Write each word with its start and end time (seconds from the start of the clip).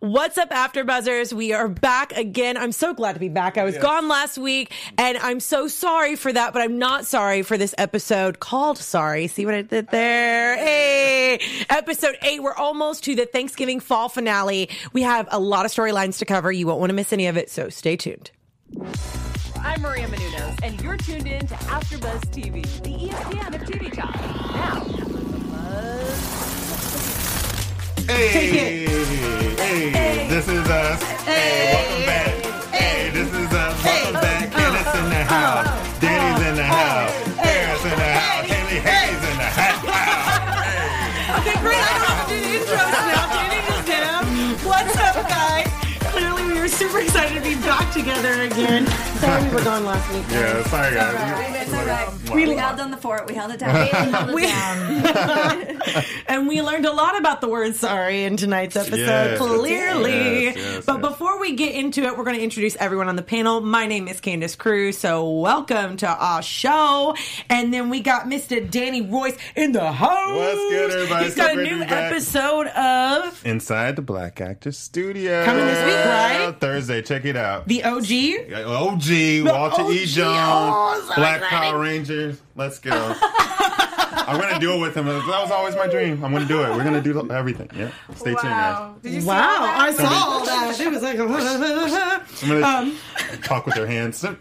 What's 0.00 0.38
up, 0.38 0.50
AfterBuzzers? 0.50 1.32
We 1.32 1.52
are 1.52 1.68
back 1.68 2.12
again. 2.12 2.56
I'm 2.56 2.72
so 2.72 2.94
glad 2.94 3.14
to 3.14 3.20
be 3.20 3.28
back. 3.28 3.58
I 3.58 3.64
was 3.64 3.78
gone 3.78 4.08
last 4.08 4.38
week, 4.38 4.72
and 4.98 5.18
I'm 5.18 5.40
so 5.40 5.68
sorry 5.68 6.16
for 6.16 6.32
that, 6.32 6.52
but 6.52 6.62
I'm 6.62 6.78
not 6.78 7.06
sorry 7.06 7.42
for 7.42 7.56
this 7.56 7.74
episode 7.78 8.40
called 8.40 8.78
Sorry. 8.78 9.26
See 9.26 9.44
what 9.44 9.54
I 9.54 9.62
did 9.62 9.88
there? 9.88 10.56
Hey, 10.56 11.40
episode 11.70 12.16
eight. 12.22 12.42
We're 12.42 12.54
almost 12.54 13.04
to 13.04 13.14
the 13.14 13.26
Thanksgiving 13.26 13.80
fall 13.80 14.08
finale. 14.08 14.70
We 14.92 15.02
have 15.02 15.28
a 15.30 15.38
lot 15.38 15.64
of 15.64 15.72
storylines 15.72 16.18
to 16.18 16.24
cover. 16.24 16.52
You 16.52 16.66
won't 16.66 16.80
want 16.80 16.90
to 16.90 16.94
miss 16.94 17.12
any 17.12 17.26
of 17.26 17.36
it, 17.36 17.50
so 17.50 17.68
stay 17.68 17.96
tuned. 17.96 18.30
I'm 19.60 19.80
Maria 19.80 20.06
Menounos, 20.06 20.60
and 20.62 20.80
you're 20.82 20.96
tuned 20.96 21.26
in 21.26 21.46
to 21.46 21.54
AfterBuzz 21.54 22.20
TV, 22.30 22.62
the 22.82 23.08
ESPN 23.08 23.54
of 23.54 23.62
TV 23.62 23.92
talk. 23.92 24.14
Now, 24.54 24.94
Hey, 28.08 29.90
hey, 29.90 30.28
this 30.28 30.46
is 30.46 30.68
us. 30.68 31.02
Hey, 31.22 31.72
welcome 31.72 32.04
back. 32.04 32.74
Hey, 32.74 33.10
this 33.10 33.28
is 33.28 33.52
us. 33.54 33.84
Welcome 33.84 34.12
back. 34.14 34.50
Kenneth's 34.52 34.98
in 34.98 35.08
the 35.08 35.24
house. 35.24 35.83
Super 46.94 47.06
excited 47.06 47.42
to 47.42 47.48
be 47.48 47.56
back 47.62 47.92
together 47.92 48.42
again. 48.42 48.86
Sorry 49.18 49.42
we 49.48 49.54
were 49.54 49.64
gone 49.64 49.84
last 49.84 50.12
week. 50.12 50.24
Yeah, 50.30 50.62
sorry 50.68 50.94
guys. 50.94 51.62
It's 51.66 51.74
all 51.74 51.86
right. 51.86 52.08
Wow. 52.28 52.34
We 52.36 52.54
held 52.54 52.78
on 52.80 52.90
the 52.92 52.96
fort. 52.96 53.26
We 53.28 53.34
held 53.34 53.50
it 53.50 53.58
down. 53.58 53.74
We- 54.34 54.44
and 56.28 56.46
we 56.48 56.62
learned 56.62 56.86
a 56.86 56.92
lot 56.92 57.18
about 57.18 57.40
the 57.40 57.48
word 57.48 57.74
sorry 57.74 58.24
in 58.24 58.36
tonight's 58.36 58.76
episode, 58.76 58.98
Yes, 58.98 59.38
clearly. 59.38 60.44
yes, 60.44 60.56
yes, 60.56 60.84
but 60.86 61.00
yes. 61.00 61.10
before 61.10 61.40
we 61.40 61.54
get 61.56 61.74
into 61.74 62.02
it, 62.04 62.16
we're 62.16 62.24
going 62.24 62.36
to 62.36 62.42
introduce 62.42 62.76
everyone 62.76 63.08
on 63.08 63.16
the 63.16 63.22
panel. 63.22 63.60
My 63.60 63.86
name 63.86 64.06
is 64.08 64.20
Candace 64.20 64.54
Cruz, 64.56 64.96
so 64.98 65.30
welcome 65.30 65.96
to 65.98 66.06
our 66.08 66.42
show. 66.42 67.14
And 67.50 67.72
then 67.74 67.90
we 67.90 68.00
got 68.00 68.26
Mr. 68.26 68.68
Danny 68.68 69.02
Royce 69.02 69.36
in 69.56 69.72
the 69.72 69.90
house. 69.92 70.36
What's 70.36 70.54
good, 70.70 70.90
everybody? 70.92 71.24
He's 71.26 71.34
So 71.34 71.42
got 71.42 71.58
a 71.58 71.62
new 71.62 71.78
be 71.80 71.84
back. 71.86 72.12
episode 72.12 72.66
of 72.68 73.46
Inside 73.46 73.96
the 73.96 74.02
Black 74.02 74.40
Actor 74.40 74.72
Studio. 74.72 75.44
Coming 75.44 75.66
this 75.66 75.84
week, 75.84 76.04
right? 76.06 76.56
Thursday. 76.60 76.83
Check 76.88 77.24
it 77.24 77.36
out. 77.36 77.66
the 77.68 77.82
OG. 77.84 78.12
OG, 78.52 79.46
Walter 79.52 79.82
OG. 79.82 79.90
E. 79.92 80.06
Jones, 80.06 80.36
Oh, 80.38 81.04
so 81.08 81.14
Black 81.16 81.42
exciting. 81.42 81.70
Power 81.70 81.80
Rangers. 81.80 82.40
Let's 82.56 82.78
go. 82.78 83.14
I'm 84.26 84.40
gonna 84.40 84.58
do 84.60 84.72
it 84.74 84.78
with 84.78 84.94
him. 84.96 85.06
That 85.06 85.26
was 85.26 85.50
always 85.50 85.74
my 85.74 85.86
dream. 85.86 86.24
I'm 86.24 86.32
gonna 86.32 86.46
do 86.46 86.62
it. 86.62 86.70
We're 86.70 86.84
gonna 86.84 87.02
do 87.02 87.30
everything. 87.30 87.68
Yeah. 87.76 87.90
Stay 88.14 88.30
tuned, 88.30 88.42
guys. 88.42 88.94
Did 89.02 89.12
you 89.22 89.26
Wow, 89.26 89.34
all 89.36 89.66
that? 89.66 89.78
I 89.80 89.92
saw 89.92 90.08
all 90.08 90.44
that. 90.46 90.80
It 90.80 90.90
was 90.90 91.02
like, 91.02 91.18
I'm 91.18 91.28
gonna 92.48 92.66
Um, 92.66 92.96
talk 93.42 93.66
with 93.66 93.74
their 93.74 93.86
hands. 93.86 94.22
and 94.24 94.36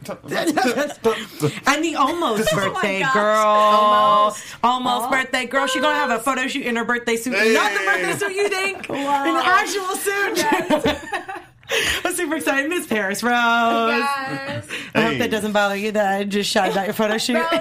the 1.84 1.96
almost 1.98 2.52
birthday 2.54 3.00
gosh. 3.02 3.14
girl, 3.14 3.46
Almost. 3.46 4.44
almost 4.64 5.10
birthday 5.12 5.46
girl. 5.48 5.68
She's 5.68 5.82
gonna 5.82 5.96
have 5.96 6.12
a 6.12 6.20
photo 6.24 6.48
shoot 6.48 6.66
in 6.66 6.76
her 6.76 6.86
birthday 6.86 7.16
suit, 7.18 7.32
not 7.34 7.44
the 7.74 7.80
birthday 7.86 8.14
suit 8.16 8.34
you 8.36 8.48
think, 8.50 8.90
an 8.90 9.36
actual 9.36 9.96
suit. 9.96 11.40
I'm 12.06 12.14
super 12.14 12.36
excited, 12.36 12.70
Miss 12.70 12.86
Paris 12.88 13.24
Rose. 13.24 13.32
Guys. 13.34 14.64
I 14.96 15.02
hope 15.02 15.18
that 15.18 15.32
doesn't 15.32 15.52
bother 15.54 15.76
you 15.76 15.92
that 15.94 16.20
I 16.20 16.24
just 16.24 16.50
shouted 16.50 16.78
out 16.78 16.86
your 16.86 16.94
photo 16.94 17.18
shoot. 17.18 17.38
Unpopular 17.54 17.56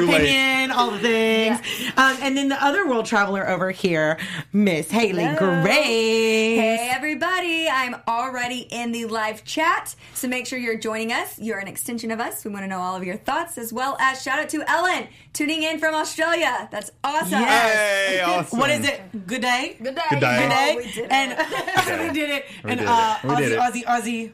Too 0.00 0.06
late. 0.06 0.14
opinion, 0.22 0.70
all 0.72 0.90
the 0.90 0.98
things. 0.98 1.60
Um, 1.96 2.16
and 2.20 2.36
then 2.36 2.48
the 2.48 2.62
other 2.64 2.86
world 2.88 3.06
traveler 3.06 3.48
over 3.48 3.70
here, 3.70 4.18
Miss 4.52 4.90
Haley 4.90 5.24
Hello. 5.24 5.62
Grace. 5.62 6.58
Hey 6.58 6.90
everybody, 6.92 7.68
I'm 7.68 7.96
already 8.06 8.60
in 8.70 8.92
the 8.92 9.06
live 9.06 9.44
chat, 9.44 9.94
so 10.14 10.28
make 10.28 10.46
sure 10.46 10.58
you're 10.58 10.78
joining 10.78 11.12
us. 11.12 11.38
You're 11.38 11.58
an 11.58 11.68
extension 11.68 12.10
of 12.10 12.20
us. 12.20 12.44
We 12.44 12.50
want 12.50 12.64
to 12.64 12.68
know 12.68 12.80
all 12.80 12.96
of 12.96 13.04
your 13.04 13.16
thoughts 13.16 13.58
as 13.58 13.72
well 13.72 13.96
as 14.00 14.22
shout 14.22 14.38
out 14.38 14.48
to 14.50 14.62
Ellen 14.68 15.06
tuning 15.32 15.62
in 15.62 15.78
from 15.78 15.94
Australia. 15.94 16.68
That's 16.70 16.90
awesome. 17.04 17.40
Yes. 17.40 18.08
Hey, 18.08 18.20
awesome. 18.22 18.58
What 18.68 18.70
is 18.70 18.86
it? 18.88 19.00
Good 19.26 19.42
day? 19.42 19.76
Good 19.80 19.94
day. 19.94 20.02
Good 20.10 20.20
day. 20.20 20.38
Good 20.40 20.48
day. 20.48 20.72
Oh, 20.72 20.76
we 20.76 20.82
did 20.84 20.96
it. 21.04 21.12
and 21.12 22.07
we 22.08 22.14
did 22.14 22.30
it. 22.30 22.44
We 22.64 22.70
and 22.70 22.80
did 22.80 22.84
it. 22.86 22.88
uh, 22.90 23.18
We 23.24 23.30
Aussie, 23.30 23.38
did 23.38 23.52
it. 23.52 23.58
Aussie, 23.58 23.84
Aussie. 23.84 24.32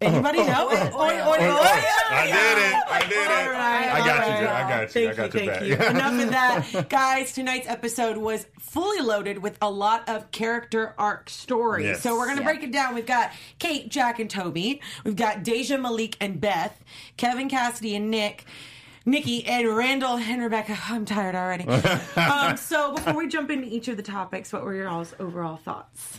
Anybody 0.00 0.38
know 0.38 0.68
it? 0.72 0.92
Oi, 0.94 0.98
oi, 0.98 1.08
oi, 1.08 1.36
I 2.10 2.26
did 2.26 2.58
it. 2.58 2.74
I 2.90 3.00
did 3.08 3.12
it. 3.12 3.28
All 3.28 3.52
right, 3.52 3.88
I 3.92 3.98
got 4.04 4.18
right. 4.18 4.40
you. 4.40 4.48
I 4.48 4.68
got 4.68 4.80
you. 4.82 4.88
Thank 4.88 5.10
I 5.12 5.14
got 5.28 5.34
you, 5.34 5.40
your 5.40 5.54
thank 5.54 5.78
back. 5.78 5.90
you. 5.90 5.96
Enough 5.96 6.22
of 6.24 6.30
that, 6.72 6.88
guys. 6.88 7.32
Tonight's 7.32 7.68
episode 7.68 8.16
was 8.16 8.46
fully 8.58 9.00
loaded 9.00 9.38
with 9.38 9.56
a 9.62 9.70
lot 9.70 10.08
of 10.08 10.28
character 10.32 10.94
arc 10.98 11.30
stories. 11.30 11.84
Yes. 11.86 12.02
So 12.02 12.16
we're 12.18 12.26
gonna 12.26 12.40
Yeah. 12.40 12.46
break 12.46 12.64
it 12.64 12.72
down. 12.72 12.96
We've 12.96 13.06
got 13.06 13.30
Kate, 13.60 13.88
Jack, 13.90 14.18
and 14.18 14.28
Toby. 14.28 14.80
We've 15.04 15.14
got 15.14 15.44
Deja, 15.44 15.78
Malik, 15.78 16.16
and 16.20 16.40
Beth. 16.40 16.82
Kevin, 17.16 17.48
Cassidy, 17.48 17.94
and 17.94 18.10
Nick. 18.10 18.44
Nikki 19.06 19.44
and 19.46 19.68
Randall 19.68 20.16
and 20.16 20.42
Rebecca. 20.42 20.76
I'm 20.88 21.04
tired 21.04 21.34
already. 21.36 21.66
um, 22.16 22.56
so 22.56 22.92
before 22.94 23.14
we 23.14 23.28
jump 23.28 23.50
into 23.50 23.66
each 23.68 23.86
of 23.88 23.96
the 23.96 24.02
topics, 24.02 24.52
what 24.52 24.64
were 24.64 24.74
your 24.74 24.88
all's 24.88 25.14
overall 25.20 25.56
thoughts? 25.58 26.18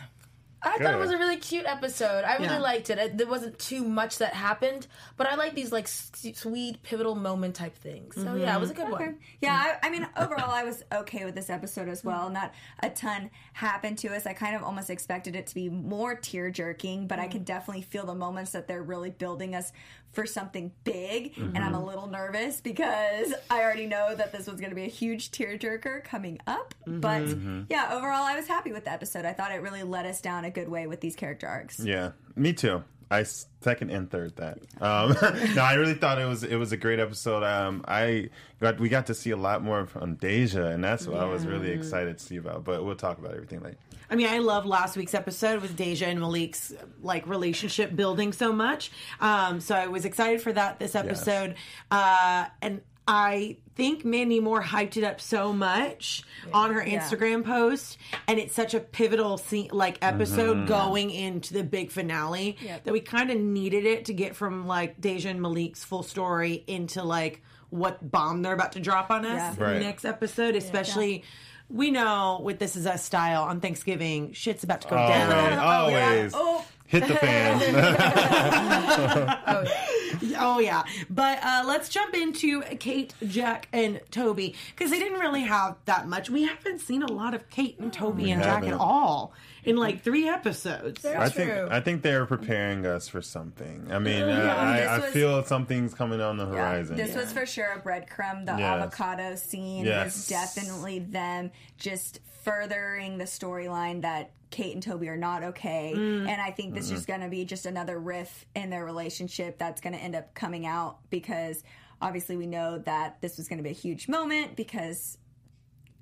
I 0.63 0.77
Good. 0.77 0.85
thought 0.85 0.93
it 0.93 0.99
was 0.99 1.11
a 1.11 1.17
really 1.17 1.37
cute 1.37 1.65
episode. 1.65 2.23
I 2.23 2.35
really 2.35 2.45
Yeah. 2.45 2.59
liked 2.59 2.89
it. 2.89 2.97
it. 2.97 3.17
There 3.17 3.27
wasn't 3.27 3.59
too 3.59 3.83
much 3.83 4.17
that 4.19 4.33
happened, 4.33 4.87
but 5.17 5.27
I 5.27 5.35
like 5.35 5.55
these 5.55 5.71
like 5.71 5.85
s- 5.85 6.11
sweet 6.35 6.81
pivotal 6.83 7.15
moment 7.15 7.55
type 7.55 7.75
things. 7.75 8.15
So 8.15 8.35
yeah, 8.35 8.55
it 8.55 8.59
was 8.59 8.71
a 8.71 8.73
good 8.73 8.85
mm-hmm. 8.85 8.93
Okay. 8.93 9.05
one. 9.05 9.19
Yeah, 9.41 9.77
I, 9.81 9.87
I 9.87 9.89
mean, 9.89 10.07
overall, 10.17 10.51
I 10.51 10.63
was 10.63 10.83
okay 10.91 11.25
with 11.25 11.35
this 11.35 11.49
episode 11.49 11.89
as 11.89 12.03
well. 12.03 12.29
Not 12.29 12.53
a 12.81 12.89
ton 12.89 13.29
happened 13.53 13.97
to 13.99 14.15
us. 14.15 14.25
I 14.25 14.33
kind 14.33 14.55
of 14.55 14.63
almost 14.63 14.89
expected 14.89 15.35
it 15.35 15.47
to 15.47 15.55
be 15.55 15.69
more 15.69 16.15
tear 16.15 16.49
jerking, 16.49 17.07
but 17.07 17.19
I 17.19 17.27
can 17.27 17.41
mm. 17.41 17.45
definitely 17.45 17.83
feel 17.83 18.05
the 18.05 18.15
moments 18.15 18.51
that 18.51 18.67
they're 18.67 18.83
really 18.83 19.09
building 19.09 19.55
us 19.55 19.73
for 20.13 20.25
something 20.25 20.71
big. 20.83 21.37
And 21.37 21.57
I'm 21.57 21.73
a 21.73 21.77
mm-hmm. 21.77 21.87
little 21.87 22.07
nervous 22.07 22.61
because 22.61 23.33
I 23.49 23.61
already 23.61 23.87
know 23.87 24.15
that 24.15 24.31
this 24.31 24.47
was 24.47 24.59
going 24.59 24.69
to 24.69 24.75
be 24.75 24.85
a 24.85 24.89
huge 24.89 25.31
tear 25.31 25.57
jerker 25.57 26.03
coming 26.03 26.39
up. 26.47 26.73
But 26.85 27.23
mm-hmm. 27.23 27.63
yeah, 27.69 27.89
overall, 27.91 28.23
I 28.23 28.35
was 28.35 28.47
happy 28.47 28.71
with 28.71 28.85
the 28.85 28.91
episode. 28.91 29.25
I 29.25 29.33
thought 29.33 29.51
it 29.51 29.61
really 29.61 29.83
led 29.83 30.05
us 30.05 30.21
down 30.21 30.45
a 30.45 30.51
good 30.51 30.69
way 30.69 30.87
with 30.87 31.01
these 31.01 31.15
character 31.15 31.47
arcs. 31.47 31.79
Yeah, 31.79 32.11
me 32.35 32.53
too. 32.53 32.83
I 33.13 33.25
second 33.61 33.91
and 33.91 34.09
third 34.09 34.35
that. 34.37 34.59
Um, 34.81 35.15
no, 35.55 35.61
I 35.61 35.75
really 35.75 35.93
thought 35.93 36.19
it 36.19 36.25
was 36.25 36.43
it 36.43 36.55
was 36.55 36.71
a 36.71 36.77
great 36.77 36.99
episode. 36.99 37.43
Um, 37.43 37.83
I 37.87 38.29
got 38.59 38.79
we 38.79 38.89
got 38.89 39.07
to 39.07 39.13
see 39.13 39.31
a 39.31 39.37
lot 39.37 39.63
more 39.63 39.85
from 39.85 40.15
Deja, 40.15 40.67
and 40.67 40.83
that's 40.83 41.07
what 41.07 41.19
I 41.19 41.25
was 41.25 41.45
really 41.45 41.71
excited 41.71 42.17
to 42.17 42.23
see 42.23 42.37
about. 42.37 42.63
But 42.63 42.83
we'll 42.83 42.95
talk 42.95 43.17
about 43.19 43.33
everything 43.33 43.61
later. 43.61 43.77
I 44.09 44.15
mean, 44.15 44.27
I 44.27 44.39
love 44.39 44.65
last 44.65 44.95
week's 44.97 45.13
episode 45.13 45.61
with 45.61 45.75
Deja 45.75 46.05
and 46.05 46.19
Malik's 46.19 46.73
like 47.01 47.25
relationship 47.25 47.95
building 47.95 48.33
so 48.33 48.51
much. 48.51 48.91
Um, 49.19 49.59
so 49.59 49.75
I 49.75 49.87
was 49.87 50.05
excited 50.05 50.41
for 50.41 50.53
that 50.53 50.79
this 50.79 50.95
episode. 50.95 51.55
Uh, 51.89 52.45
and 52.61 52.81
I 53.07 53.57
think 53.75 54.05
Mandy 54.05 54.39
Moore 54.39 54.61
hyped 54.61 54.95
it 54.97 55.03
up 55.03 55.19
so 55.19 55.51
much 55.51 56.23
on 56.53 56.73
her 56.73 56.81
Instagram 56.83 57.43
post, 57.43 57.97
and 58.27 58.39
it's 58.39 58.53
such 58.53 58.73
a 58.73 58.79
pivotal 58.79 59.37
scene, 59.37 59.69
like 59.73 59.97
episode 60.01 60.57
mm-hmm. 60.57 60.67
going 60.67 61.09
into 61.11 61.53
the 61.53 61.63
big 61.63 61.91
finale 61.91 62.55
Yep. 62.61 62.83
that 62.85 62.91
we 62.93 63.01
kind 63.01 63.29
of 63.31 63.37
needed 63.37 63.85
it 63.85 64.05
to 64.05 64.13
get 64.13 64.35
from 64.35 64.67
like 64.67 65.01
Deja 65.01 65.29
and 65.29 65.41
Malik's 65.41 65.83
full 65.83 66.03
story 66.03 66.63
into 66.67 67.03
like 67.03 67.41
what 67.71 68.09
bomb 68.11 68.41
they're 68.41 68.53
about 68.53 68.73
to 68.73 68.79
drop 68.79 69.09
on 69.11 69.25
us 69.25 69.35
Yeah. 69.37 69.51
in 69.53 69.57
Right. 69.59 69.73
the 69.73 69.79
next 69.79 70.05
episode, 70.05 70.55
especially. 70.55 71.23
We 71.69 71.89
know 71.91 72.39
with 72.43 72.59
this 72.59 72.75
is 72.75 72.85
us 72.85 73.03
style 73.03 73.43
on 73.43 73.59
Thanksgiving, 73.59 74.33
shit's 74.33 74.63
about 74.63 74.81
to 74.81 74.87
go 74.89 74.95
down. 74.95 75.57
Always, 75.57 76.33
oh, 76.35 76.37
always 76.37 76.61
Oh, 76.61 76.65
hit 76.85 77.07
the 77.07 77.15
fan. 77.15 77.59
Oh 79.47 79.63
yeah, 80.31 80.83
but 81.09 81.39
uh, 81.43 81.63
let's 81.65 81.89
jump 81.89 82.13
into 82.15 82.61
Kate, 82.79 83.13
Jack, 83.27 83.67
and 83.73 83.99
Toby 84.11 84.55
because 84.75 84.91
they 84.91 84.99
didn't 84.99 85.19
really 85.19 85.41
have 85.43 85.75
that 85.85 86.07
much. 86.07 86.29
We 86.29 86.43
haven't 86.43 86.79
seen 86.79 87.03
a 87.03 87.11
lot 87.11 87.33
of 87.33 87.49
Kate 87.49 87.77
and 87.79 87.91
Toby 87.91 88.31
and 88.31 88.41
Jack 88.41 88.59
at 88.59 88.63
haven't. 88.65 88.79
all 88.79 89.33
in 89.63 89.77
like 89.77 90.03
three 90.03 90.27
episodes. 90.27 91.05
I 91.05 91.29
think 91.29 91.51
I 91.51 91.79
think 91.79 92.01
they're 92.01 92.25
preparing 92.25 92.85
us 92.85 93.07
for 93.07 93.21
something. 93.21 93.87
I 93.91 93.99
mean, 93.99 94.23
uh, 94.23 94.27
Yeah, 94.27 94.55
I, 94.61 94.79
this 94.79 94.89
I 94.89 94.99
was- 94.99 95.13
feel 95.13 95.43
something's 95.43 95.93
coming 95.93 96.21
on 96.21 96.37
the 96.37 96.45
Yeah, 96.45 96.51
horizon. 96.71 96.95
This 96.97 97.15
was 97.15 97.31
for 97.31 97.45
sure 97.45 97.71
a 97.73 97.79
breadcrumb. 97.79 98.45
The 98.45 98.55
Yes. 98.57 98.61
avocado 98.61 99.35
scene 99.35 99.85
Yes. 99.85 100.05
was 100.05 100.27
definitely 100.27 100.99
them 100.99 101.51
just 101.77 102.19
furthering 102.43 103.17
the 103.17 103.23
storyline 103.23 104.01
that 104.01 104.31
Kate 104.53 104.73
and 104.73 104.83
Toby 104.83 105.09
are 105.09 105.17
not 105.17 105.43
okay. 105.43 105.93
Mm. 105.95 106.27
And 106.29 106.39
I 106.41 106.51
think 106.51 106.75
this 106.75 106.91
is 106.91 107.05
going 107.07 107.21
to 107.21 107.27
be 107.27 107.43
just 107.43 107.65
another 107.65 107.99
riff 107.99 108.45
in 108.55 108.69
their 108.69 108.85
relationship 108.85 109.57
that's 109.57 109.81
going 109.81 109.93
to 109.93 109.99
end 109.99 110.15
up 110.15 110.33
coming 110.35 110.65
out 110.67 110.97
because 111.09 111.63
obviously 112.01 112.37
we 112.37 112.45
know 112.45 112.77
that 112.85 113.19
this 113.19 113.37
was 113.37 113.47
going 113.47 113.57
to 113.57 113.63
be 113.63 113.71
a 113.71 113.73
huge 113.73 114.07
moment 114.07 114.55
because 114.55 115.17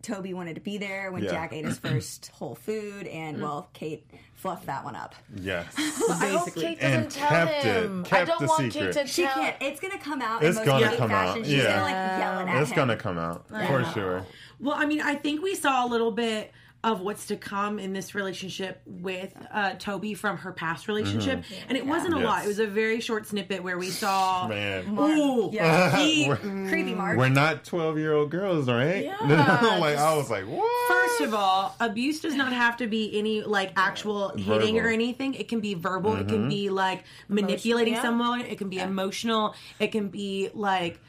Toby 0.02 0.34
wanted 0.34 0.56
to 0.56 0.62
be 0.62 0.78
there 0.80 1.12
when 1.12 1.24
Yeah. 1.24 1.30
Jack 1.32 1.54
ate 1.54 1.64
his 1.64 1.78
first 1.88 2.28
whole 2.34 2.56
food, 2.56 3.08
and 3.08 3.38
Mm. 3.38 3.42
well, 3.42 3.70
Kate 3.74 4.06
fluffed 4.36 4.66
that 4.66 4.84
one 4.84 4.96
up. 4.96 5.14
yes. 5.36 5.66
I 5.78 6.28
hope 6.28 6.46
Basically. 6.46 6.62
Kate 6.64 6.80
doesn't 6.82 7.02
And 7.04 7.12
tell 7.12 7.30
kept 7.30 7.66
it. 7.66 7.84
him. 7.86 8.06
I 8.12 8.26
don't 8.26 8.40
the 8.42 8.48
want 8.48 8.74
secret. 8.74 8.94
Kate 8.96 9.02
to 9.04 9.08
She 9.08 9.24
tell. 9.24 9.34
can't. 9.36 9.56
It's 9.62 9.80
gonna 9.80 10.00
come 10.00 10.22
out. 10.22 10.44
It's 10.44 10.58
in 10.60 10.66
most 10.66 10.82
gonna 10.84 10.98
come 10.98 11.10
fashion. 11.10 11.42
out, 11.42 11.46
She's 11.48 11.56
yeah. 11.56 11.64
gonna 11.66 11.82
like 11.84 12.20
yell 12.20 12.40
it 12.40 12.48
at 12.50 12.62
It's 12.64 12.72
him. 12.72 12.76
gonna 12.78 12.98
come 12.98 13.18
out 13.20 13.48
for 13.48 13.86
sure. 13.94 14.26
Well, 14.60 14.76
I 14.76 14.86
mean, 14.88 15.02
I 15.02 15.16
think 15.16 15.42
we 15.44 15.54
saw 15.56 15.86
a 15.86 15.88
little 15.88 16.12
bit 16.12 16.52
of 16.84 17.02
what's 17.02 17.28
to 17.28 17.36
come 17.36 17.78
in 17.78 17.94
this 17.94 18.16
relationship 18.16 18.82
with 18.86 19.34
uh, 19.52 19.74
Toby 19.78 20.16
from 20.16 20.38
her 20.38 20.52
past 20.52 20.88
relationship, 20.88 21.40
mm-hmm. 21.40 21.70
and 21.70 21.78
it 21.78 21.86
wasn't 21.86 22.14
a 22.14 22.18
Yes. 22.18 22.26
lot. 22.26 22.44
It 22.44 22.48
was 22.48 22.60
a 22.60 22.66
very 22.66 23.00
short 23.02 23.28
snippet 23.28 23.64
where 23.64 23.78
we 23.78 23.90
saw. 23.90 24.48
Man. 24.48 24.98
Ooh, 24.98 25.50
Yeah. 25.52 25.98
he- 25.98 26.26
mm. 26.30 26.70
Creepy 26.70 26.96
Mark. 26.96 27.18
We're 27.18 27.30
not 27.30 27.64
12 27.66 28.00
year 28.00 28.14
old 28.14 28.32
girls, 28.32 28.68
right? 28.68 29.06
Yeah, 29.06 29.18
like, 29.80 29.98
I 29.98 30.16
was 30.16 30.30
like, 30.32 30.46
what? 30.46 30.92
First 30.92 31.22
of 31.22 31.34
all, 31.36 31.76
abuse 31.80 32.20
does 32.20 32.36
not 32.36 32.52
have 32.52 32.78
to 32.78 32.88
be 32.88 33.18
any 33.18 33.42
like 33.42 33.74
actual 33.76 34.30
hitting 34.30 34.80
or 34.80 34.88
anything. 34.88 35.36
It 35.36 35.48
can 35.48 35.60
be 35.60 35.76
verbal. 35.76 36.16
It 36.16 36.28
can 36.28 36.40
mm-hmm. 36.40 36.50
be 36.50 36.70
like 36.70 37.04
manipulating 37.28 37.94
yeah. 37.94 38.02
someone. 38.02 38.42
It 38.42 38.58
can 38.58 38.70
be 38.70 38.80
emotional. 38.80 39.54
It 39.80 39.92
can 39.92 40.10
be 40.10 40.50
like 40.54 41.00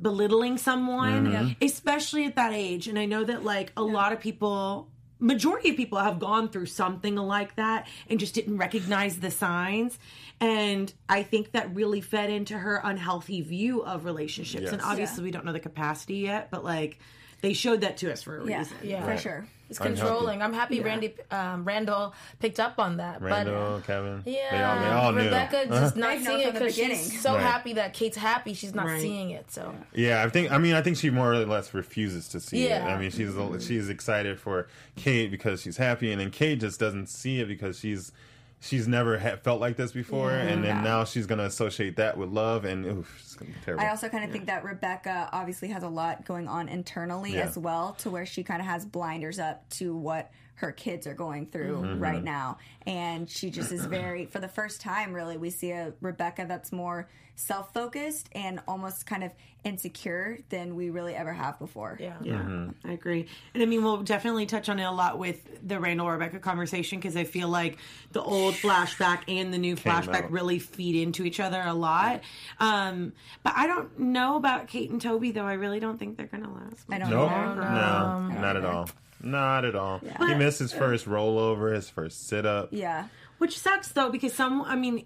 belittling 0.00 0.58
someone, 0.58 1.26
mm-hmm. 1.26 1.64
especially 1.64 2.24
at 2.24 2.36
that 2.36 2.52
age. 2.52 2.88
And 2.88 2.98
I 2.98 3.06
know 3.06 3.24
that 3.24 3.44
like 3.44 3.72
a 3.76 3.82
lot 3.82 4.12
of 4.12 4.20
people 4.20 4.88
majority 5.20 5.70
of 5.70 5.76
people 5.76 5.98
have 5.98 6.18
gone 6.20 6.48
through 6.48 6.66
something 6.66 7.16
like 7.16 7.56
that 7.56 7.88
and 8.08 8.20
just 8.20 8.34
didn't 8.34 8.56
recognize 8.56 9.18
the 9.18 9.30
signs 9.32 9.98
and 10.40 10.92
i 11.08 11.24
think 11.24 11.50
that 11.50 11.74
really 11.74 12.00
fed 12.00 12.30
into 12.30 12.56
her 12.56 12.80
unhealthy 12.84 13.40
view 13.40 13.82
of 13.82 14.04
relationships 14.04 14.70
and 14.70 14.80
Yes. 14.80 14.88
obviously 14.88 15.24
we 15.24 15.32
don't 15.32 15.44
know 15.44 15.52
the 15.52 15.58
capacity 15.58 16.18
yet 16.18 16.52
but 16.52 16.62
like 16.62 17.00
they 17.40 17.52
showed 17.52 17.80
that 17.80 17.96
to 17.96 18.12
us 18.12 18.22
for 18.22 18.38
a 18.38 18.46
yeah, 18.46 18.58
reason 18.58 18.76
Yeah. 18.84 19.02
for 19.02 19.08
Right. 19.08 19.20
sure. 19.20 19.48
It's 19.70 19.78
Unhealthy. 19.80 20.00
controlling. 20.00 20.42
I'm 20.42 20.52
happy 20.52 20.80
Randy 20.80 21.14
um, 21.30 21.64
Randall 21.64 22.14
picked 22.40 22.58
up 22.58 22.78
on 22.78 22.96
that. 22.96 23.20
Randall, 23.20 23.78
but 23.78 23.86
Kevin. 23.86 24.22
yeah, 24.24 24.50
They 24.50 24.62
all, 24.62 24.80
they 24.80 24.86
all 24.88 25.12
knew. 25.12 25.24
Rebecca 25.24 25.66
just 25.68 25.96
not 25.96 26.10
They've 26.16 26.26
seeing 26.26 26.40
it 26.40 26.52
because 26.54 26.74
she's 26.74 27.20
so 27.20 27.34
Right. 27.34 27.42
happy 27.42 27.72
that 27.74 27.92
Kate's 27.92 28.16
happy. 28.16 28.54
She's 28.54 28.74
not 28.74 28.86
Right. 28.86 29.00
seeing 29.00 29.30
it. 29.30 29.50
So 29.50 29.74
Yeah, 29.94 30.22
I 30.24 30.28
think. 30.30 30.50
I 30.50 30.58
mean, 30.58 30.74
I 30.74 30.80
think 30.82 30.96
she 30.96 31.10
more 31.10 31.32
or 31.34 31.44
less 31.44 31.74
refuses 31.74 32.28
to 32.28 32.40
see 32.40 32.66
Yeah. 32.68 32.86
it. 32.88 32.90
I 32.90 32.98
mean, 32.98 33.10
she's 33.10 33.32
she's 33.66 33.88
excited 33.88 34.40
for 34.40 34.68
Kate 34.96 35.30
because 35.30 35.60
she's 35.62 35.76
happy, 35.76 36.12
and 36.12 36.20
then 36.20 36.30
Kate 36.30 36.58
just 36.60 36.80
doesn't 36.80 37.08
see 37.08 37.40
it 37.40 37.48
because 37.48 37.78
she's 37.78 38.10
she's 38.60 38.88
never 38.88 39.18
ha- 39.18 39.36
felt 39.36 39.60
like 39.60 39.76
this 39.76 39.92
before, 39.92 40.32
and 40.32 40.64
then 40.64 40.76
Yeah. 40.76 40.80
now 40.82 41.04
she's 41.04 41.26
gonna 41.26 41.44
associate 41.44 41.96
that 41.96 42.16
with 42.16 42.28
love, 42.30 42.64
and 42.64 42.84
oof, 42.86 43.16
it's 43.20 43.34
gonna 43.34 43.50
be 43.52 43.56
terrible. 43.64 43.84
I 43.84 43.88
also 43.90 44.08
kind 44.08 44.24
of 44.24 44.30
think 44.30 44.46
that 44.46 44.64
Rebecca 44.64 45.28
obviously 45.32 45.68
has 45.68 45.82
a 45.82 45.88
lot 45.88 46.24
going 46.24 46.48
on 46.48 46.68
internally 46.68 47.34
Yeah. 47.34 47.42
as 47.46 47.56
well, 47.56 47.92
to 48.00 48.10
where 48.10 48.26
she 48.26 48.42
kind 48.42 48.60
of 48.60 48.66
has 48.66 48.84
blinders 48.84 49.38
up 49.38 49.68
to 49.70 49.94
what 49.96 50.30
her 50.58 50.72
kids 50.72 51.06
are 51.06 51.14
going 51.14 51.46
through 51.46 51.76
Mm-hmm. 51.82 52.00
right 52.02 52.22
now. 52.22 52.58
And 52.86 53.28
she 53.30 53.50
just 53.50 53.70
is 53.72 53.84
very, 53.84 54.26
for 54.26 54.38
the 54.40 54.48
first 54.48 54.80
time, 54.80 55.12
really, 55.12 55.36
we 55.36 55.50
see 55.50 55.70
a 55.70 55.92
Rebecca 56.00 56.46
that's 56.48 56.72
more 56.72 57.08
self 57.36 57.72
focused 57.72 58.28
and 58.32 58.58
almost 58.66 59.06
kind 59.06 59.22
of 59.22 59.30
insecure 59.62 60.38
than 60.48 60.74
we 60.74 60.90
really 60.90 61.14
ever 61.14 61.32
have 61.32 61.56
before. 61.60 61.96
yeah, 62.00 62.14
Yeah, 62.22 62.34
Mm-hmm. 62.40 62.88
I 62.88 62.92
agree. 62.92 63.26
And 63.54 63.62
I 63.62 63.66
mean, 63.66 63.84
we'll 63.84 63.98
definitely 64.02 64.46
touch 64.46 64.68
on 64.68 64.78
it 64.80 64.84
a 64.84 64.90
lot 64.90 65.18
with 65.18 65.66
the 65.66 65.78
Randall 65.78 66.10
Rebecca 66.10 66.40
conversation 66.40 66.98
because 66.98 67.16
I 67.16 67.22
feel 67.24 67.48
like 67.48 67.78
the 68.12 68.22
old 68.22 68.54
flashback 68.54 69.20
and 69.28 69.52
the 69.54 69.58
new 69.58 69.76
flashback 69.76 70.24
out. 70.24 70.30
really 70.32 70.58
feed 70.58 70.96
into 70.96 71.24
each 71.24 71.38
other 71.38 71.60
a 71.64 71.74
lot. 71.74 72.22
Um, 72.58 73.12
but 73.44 73.52
I 73.56 73.66
don't 73.68 73.96
know 73.98 74.36
about 74.36 74.66
Kate 74.66 74.90
and 74.90 75.00
Toby, 75.00 75.30
though. 75.30 75.46
I 75.46 75.52
really 75.54 75.78
don't 75.80 75.98
think 75.98 76.16
they're 76.16 76.26
going 76.26 76.42
to 76.44 76.50
last. 76.50 76.84
I 76.90 76.98
don't 76.98 77.10
nope, 77.10 77.30
know. 77.30 77.54
no, 77.54 78.40
not 78.40 78.56
at 78.56 78.64
all, 78.64 78.88
not 79.22 79.64
at 79.64 79.74
all. 79.74 80.00
He 80.20 80.34
missed 80.34 80.58
his 80.58 80.72
first 80.72 81.06
rollover, 81.06 81.74
his 81.74 81.88
first 81.90 82.26
sit 82.28 82.44
up. 82.46 82.68
Yeah. 82.72 83.08
Which 83.38 83.58
sucks, 83.58 83.88
though, 83.88 84.10
because 84.10 84.32
some, 84.34 84.62
I 84.62 84.74
mean, 84.76 85.04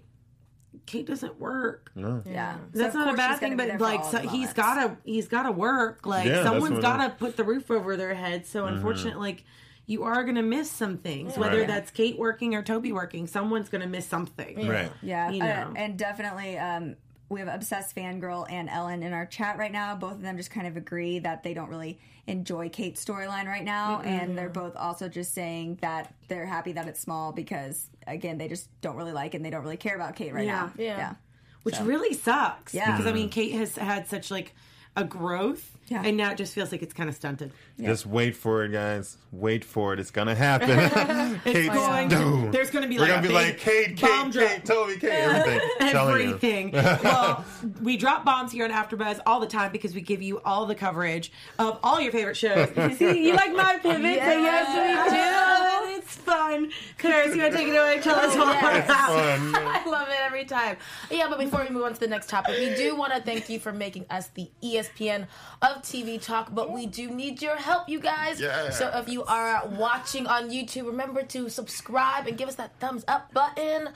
Kate 0.85 1.05
doesn't 1.05 1.39
work. 1.39 1.91
Yeah. 1.95 2.57
That's 2.73 2.93
So 2.93 2.99
of 3.01 3.05
not 3.05 3.13
a 3.13 3.17
bad 3.17 3.39
thing, 3.39 3.55
but 3.57 3.79
like 3.79 3.99
all 4.01 4.11
so 4.11 4.17
the 4.17 4.23
he's 4.23 4.31
moments. 4.31 4.53
gotta 4.53 4.97
he's 5.05 5.27
gotta 5.27 5.51
work. 5.51 6.05
Like 6.05 6.25
Yeah, 6.25 6.33
that's 6.35 6.47
someone's 6.47 6.71
what 6.71 6.79
it 6.79 6.81
gotta 6.81 7.05
is. 7.13 7.19
put 7.19 7.37
the 7.37 7.43
roof 7.43 7.69
over 7.71 7.95
their 7.95 8.13
head. 8.15 8.45
So 8.47 8.65
unfortunately, 8.65 9.19
like 9.19 9.43
you 9.85 10.03
are 10.03 10.23
gonna 10.23 10.41
miss 10.43 10.69
some 10.71 10.97
things, 10.97 11.37
whether 11.37 11.59
Right. 11.59 11.67
that's 11.67 11.91
Kate 11.91 12.17
working 12.17 12.55
or 12.55 12.63
Toby 12.63 12.91
working. 12.91 13.27
Someone's 13.27 13.69
gonna 13.69 13.87
miss 13.87 14.07
something. 14.07 14.67
Right. 14.67 14.91
Yeah, 15.01 15.29
You 15.29 15.43
uh, 15.43 15.45
know. 15.45 15.73
and 15.75 15.97
definitely, 15.97 16.57
um, 16.57 16.95
we 17.33 17.39
have 17.39 17.49
obsessed 17.53 17.95
fangirl 17.95 18.45
and 18.49 18.69
Ellen 18.69 19.03
in 19.03 19.11
our 19.11 19.25
chat 19.25 19.57
right 19.57 19.71
now. 19.71 19.95
Both 19.95 20.13
of 20.13 20.21
them 20.21 20.37
just 20.37 20.51
kind 20.51 20.67
of 20.67 20.77
agree 20.77 21.19
that 21.19 21.43
they 21.43 21.53
don't 21.53 21.69
really 21.69 21.99
enjoy 22.27 22.69
Kate's 22.69 23.03
storyline 23.03 23.47
right 23.47 23.63
now, 23.63 23.99
and 24.01 24.37
they're 24.37 24.47
both 24.49 24.75
also 24.77 25.09
just 25.09 25.33
saying 25.33 25.79
that 25.81 26.13
they're 26.29 26.45
happy 26.45 26.71
that 26.73 26.87
it's 26.87 27.01
small 27.01 27.33
because 27.33 27.89
again, 28.07 28.37
they 28.37 28.47
just 28.47 28.69
don't 28.81 28.95
really 28.95 29.11
like 29.11 29.33
it 29.33 29.37
and 29.37 29.45
they 29.45 29.49
don't 29.49 29.63
really 29.63 29.77
care 29.77 29.95
about 29.95 30.15
Kate 30.15 30.33
right 30.33 30.45
Yeah. 30.45 30.51
now. 30.51 30.71
Yeah. 30.77 30.97
Yeah. 30.97 31.13
Which 31.63 31.79
really 31.79 32.13
sucks. 32.13 32.73
Yeah. 32.73 32.91
Because 32.91 33.05
I 33.05 33.09
mm-hmm. 33.09 33.19
mean, 33.19 33.29
Kate 33.29 33.53
has 33.53 33.75
had 33.75 34.07
such 34.07 34.29
like 34.29 34.53
a 34.95 35.03
growth, 35.03 35.77
Yeah. 35.87 36.03
and 36.05 36.15
now 36.15 36.31
it 36.31 36.37
just 36.37 36.53
feels 36.53 36.71
like 36.71 36.81
it's 36.81 36.93
kind 36.93 37.09
of 37.09 37.15
stunted. 37.15 37.51
Just 37.81 38.05
wait 38.05 38.35
for 38.35 38.63
it, 38.63 38.69
guys. 38.71 39.17
Wait 39.31 39.65
for 39.65 39.93
it. 39.93 39.99
It's 39.99 40.11
gonna 40.11 40.35
happen. 40.35 41.39
Kate's 41.43 41.73
going- 41.73 42.07
doomed. 42.07 42.53
there's 42.53 42.69
gonna 42.69 42.87
be, 42.87 42.97
We're 42.97 43.05
like, 43.07 43.15
gonna 43.15 43.27
be 43.27 43.33
like 43.33 43.57
Kate, 43.57 43.99
bomb 43.99 44.31
Kate. 44.31 44.47
Kate, 44.47 44.65
Toby, 44.65 44.97
Kate, 44.97 45.09
everything. 45.09 45.69
Everything. 45.93 46.71
well, 46.71 47.43
we 47.81 47.97
drop 47.97 48.23
bombs 48.25 48.51
here 48.51 48.63
on 48.65 48.71
AfterBuzz 48.71 49.19
all 49.25 49.39
the 49.39 49.47
time 49.47 49.71
because 49.71 49.93
we 49.95 50.01
give 50.01 50.21
you 50.21 50.39
all 50.41 50.65
the 50.65 50.75
coverage 50.75 51.31
of 51.59 51.79
all 51.83 51.99
your 51.99 52.11
favorite 52.11 52.37
shows. 52.37 52.69
See, 52.97 53.27
you 53.27 53.33
like 53.33 53.53
my 53.53 53.77
pivot? 53.81 54.01
Say 54.01 54.41
yes, 54.43 55.09
we 55.09 55.17
do. 55.17 55.97
It's 55.97 56.15
fun. 56.15 56.71
Clarice, 56.99 57.35
you 57.35 57.41
want 57.41 57.53
to 57.53 57.57
take 57.57 57.67
it 57.67 57.75
away? 57.75 57.99
Tell 58.01 58.15
us 58.15 58.35
all 58.35 58.53
Yes. 58.53 58.85
about. 58.85 59.07
Fun. 59.09 59.55
I 59.55 59.83
love 59.89 60.09
it 60.09 60.17
every 60.23 60.45
time. 60.45 60.77
Yeah, 61.09 61.27
but 61.29 61.39
before 61.39 61.63
we 61.63 61.69
move 61.69 61.83
on 61.83 61.93
to 61.93 61.99
the 61.99 62.07
next 62.07 62.29
topic, 62.29 62.57
we 62.57 62.75
do 62.75 62.95
want 62.95 63.13
to 63.13 63.21
thank 63.21 63.49
you 63.49 63.59
for 63.59 63.71
making 63.71 64.05
us 64.09 64.27
the 64.35 64.49
ESPN 64.63 65.27
of 65.61 65.81
TV 65.81 66.21
talk, 66.21 66.53
but 66.53 66.71
we 66.71 66.85
do 66.85 67.09
need 67.09 67.41
your 67.41 67.55
help, 67.63 67.89
you 67.89 67.99
guys. 67.99 68.39
So 68.77 68.91
if 68.93 69.09
you 69.09 69.23
are 69.23 69.65
watching 69.67 70.27
on 70.27 70.49
YouTube, 70.49 70.85
remember 70.87 71.23
to 71.23 71.49
subscribe 71.49 72.27
and 72.27 72.37
give 72.37 72.49
us 72.49 72.55
that 72.55 72.77
thumbs 72.79 73.03
up 73.07 73.33
button. 73.33 73.89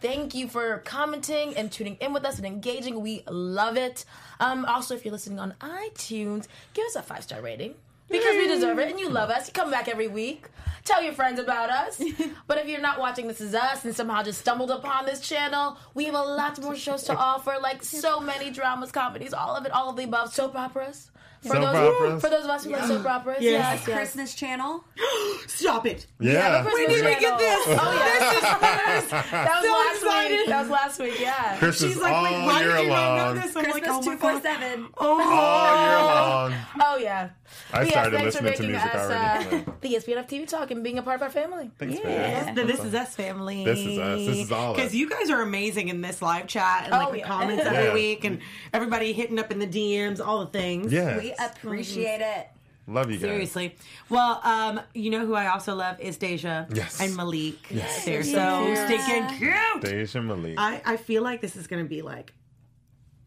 Thank 0.00 0.34
you 0.34 0.48
for 0.48 0.78
commenting 0.84 1.56
and 1.56 1.72
tuning 1.72 1.96
in 2.00 2.12
with 2.12 2.26
us 2.26 2.36
and 2.36 2.46
engaging. 2.46 3.00
We 3.00 3.22
love 3.26 3.78
it. 3.78 4.04
Um, 4.38 4.66
also, 4.66 4.94
if 4.94 5.04
you're 5.04 5.12
listening 5.12 5.38
on 5.38 5.54
iTunes, 5.60 6.46
give 6.74 6.84
us 6.84 6.96
a 6.96 7.02
five 7.02 7.22
star 7.22 7.40
rating 7.40 7.74
because 8.10 8.36
we 8.36 8.46
deserve 8.46 8.78
it 8.78 8.90
and 8.90 9.00
you 9.00 9.08
love 9.08 9.30
us. 9.30 9.46
You 9.48 9.54
come 9.54 9.70
back 9.70 9.88
every 9.88 10.08
week. 10.08 10.46
Tell 10.84 11.02
your 11.02 11.14
friends 11.14 11.40
about 11.40 11.70
us. 11.70 12.02
but 12.46 12.58
if 12.58 12.68
you're 12.68 12.82
not 12.82 12.98
watching 12.98 13.26
This 13.26 13.40
Is 13.40 13.54
Us 13.54 13.86
and 13.86 13.96
somehow 13.96 14.22
just 14.22 14.40
stumbled 14.40 14.70
upon 14.70 15.06
this 15.06 15.20
channel, 15.20 15.78
we 15.94 16.04
have 16.04 16.14
a 16.14 16.22
lot 16.22 16.60
more 16.60 16.76
shows 16.76 17.04
to 17.04 17.16
offer, 17.16 17.56
like 17.62 17.82
so 17.82 18.20
many 18.20 18.50
dramas, 18.50 18.92
comedies, 18.92 19.32
all 19.32 19.56
of 19.56 19.64
it, 19.64 19.72
all 19.72 19.88
of 19.88 19.96
the 19.96 20.04
above, 20.04 20.34
soap 20.34 20.54
operas. 20.54 21.10
For 21.44 21.50
Soap 21.50 21.60
those, 21.60 21.76
operas. 21.76 22.20
For 22.22 22.30
those 22.30 22.44
of 22.44 22.50
us 22.50 22.64
who 22.64 22.70
like 22.72 22.84
soap 22.84 23.06
operas, 23.06 23.36
Yes. 23.40 23.52
yes, 23.52 23.86
yes. 23.88 23.96
Christmas 23.98 24.34
channel. 24.34 24.84
Stop 25.46 25.84
it. 25.86 26.06
Yeah. 26.18 26.64
We 26.64 26.86
need 26.86 26.96
to 26.96 27.02
get 27.20 27.38
this. 27.38 27.66
Oh 27.68 27.72
yeah, 27.72 29.10
that 29.10 29.60
was 29.60 29.64
So 29.64 29.72
last 29.72 29.96
excited. 30.02 30.36
week. 30.38 30.48
That 30.48 30.60
was 30.62 30.70
last 30.70 30.98
week. 31.00 31.20
Yeah. 31.20 31.56
Christmas 31.58 31.92
She's 31.92 32.00
like, 32.02 32.12
all 32.12 32.22
wait, 32.24 32.46
why 32.46 32.60
year 32.62 32.72
did 32.76 32.82
you 32.84 32.88
not 32.88 33.16
long. 33.18 33.34
know 33.36 33.42
this? 33.42 33.56
I'm 33.56 33.64
Christmas 33.64 33.90
oh 33.92 34.02
two 34.02 34.10
my 34.10 34.16
four 34.16 34.32
god. 34.32 34.42
seven. 34.42 34.88
All 34.96 35.18
year 35.18 35.26
long. 36.02 36.54
Oh 36.80 36.96
yeah. 37.00 37.28
I 37.72 37.82
Yes, 37.82 37.90
started 37.92 38.16
thanks 38.18 38.36
for 38.36 38.42
listening 38.44 38.52
to 38.52 38.62
making 38.62 38.70
music 38.72 38.94
us 38.94 39.10
already. 39.10 39.56
uh, 39.56 39.72
the 39.80 39.94
ESPN 39.94 40.18
of 40.20 40.26
TV 40.26 40.46
talk 40.48 40.70
and 40.70 40.84
being 40.84 40.98
a 40.98 41.02
part 41.02 41.16
of 41.16 41.22
our 41.22 41.30
family. 41.30 41.70
Thanks, 41.78 41.94
Yes, 42.02 42.54
man. 42.54 42.66
This 42.66 42.80
Is 42.84 42.94
Us 42.94 43.14
family. 43.14 43.64
This 43.64 43.78
is 43.80 43.98
us. 43.98 44.18
This 44.26 44.38
is 44.38 44.52
all. 44.52 44.74
Because 44.74 44.94
you 44.94 45.08
guys 45.10 45.30
are 45.30 45.42
amazing 45.42 45.88
in 45.88 46.00
this 46.00 46.22
live 46.22 46.46
chat 46.46 46.84
and 46.84 46.92
like 46.92 47.08
Oh, 47.08 47.12
the 47.12 47.18
yeah. 47.18 47.26
comments 47.26 47.64
every 47.64 47.84
Yeah. 47.84 47.94
week 47.94 48.24
and 48.24 48.40
everybody 48.72 49.12
hitting 49.12 49.38
up 49.38 49.50
in 49.50 49.58
the 49.58 49.66
DMs, 49.66 50.24
all 50.24 50.40
the 50.40 50.50
things. 50.50 50.92
Yeah. 50.92 51.18
We 51.18 51.32
appreciate 51.38 52.20
it. 52.20 52.48
Love 52.86 53.06
you 53.10 53.16
guys. 53.16 53.22
Seriously. 53.22 53.76
Well, 54.10 54.40
um, 54.44 54.78
you 54.92 55.08
know 55.10 55.24
who 55.26 55.34
I 55.34 55.46
also 55.46 55.74
love 55.74 55.98
is 56.00 56.18
Deja 56.18 56.66
Yes. 56.70 57.00
and 57.00 57.16
Malik. 57.16 57.54
Yes. 57.70 58.04
They're 58.04 58.22
so 58.22 58.32
Yes. 58.68 58.84
stinking 58.86 59.38
cute. 59.38 59.80
Deja 59.80 60.20
Malik. 60.20 60.56
I, 60.58 60.82
I 60.84 60.96
feel 60.98 61.22
like 61.22 61.40
this 61.40 61.56
is 61.56 61.66
going 61.66 61.82
to 61.82 61.88
be 61.88 62.02
like 62.02 62.34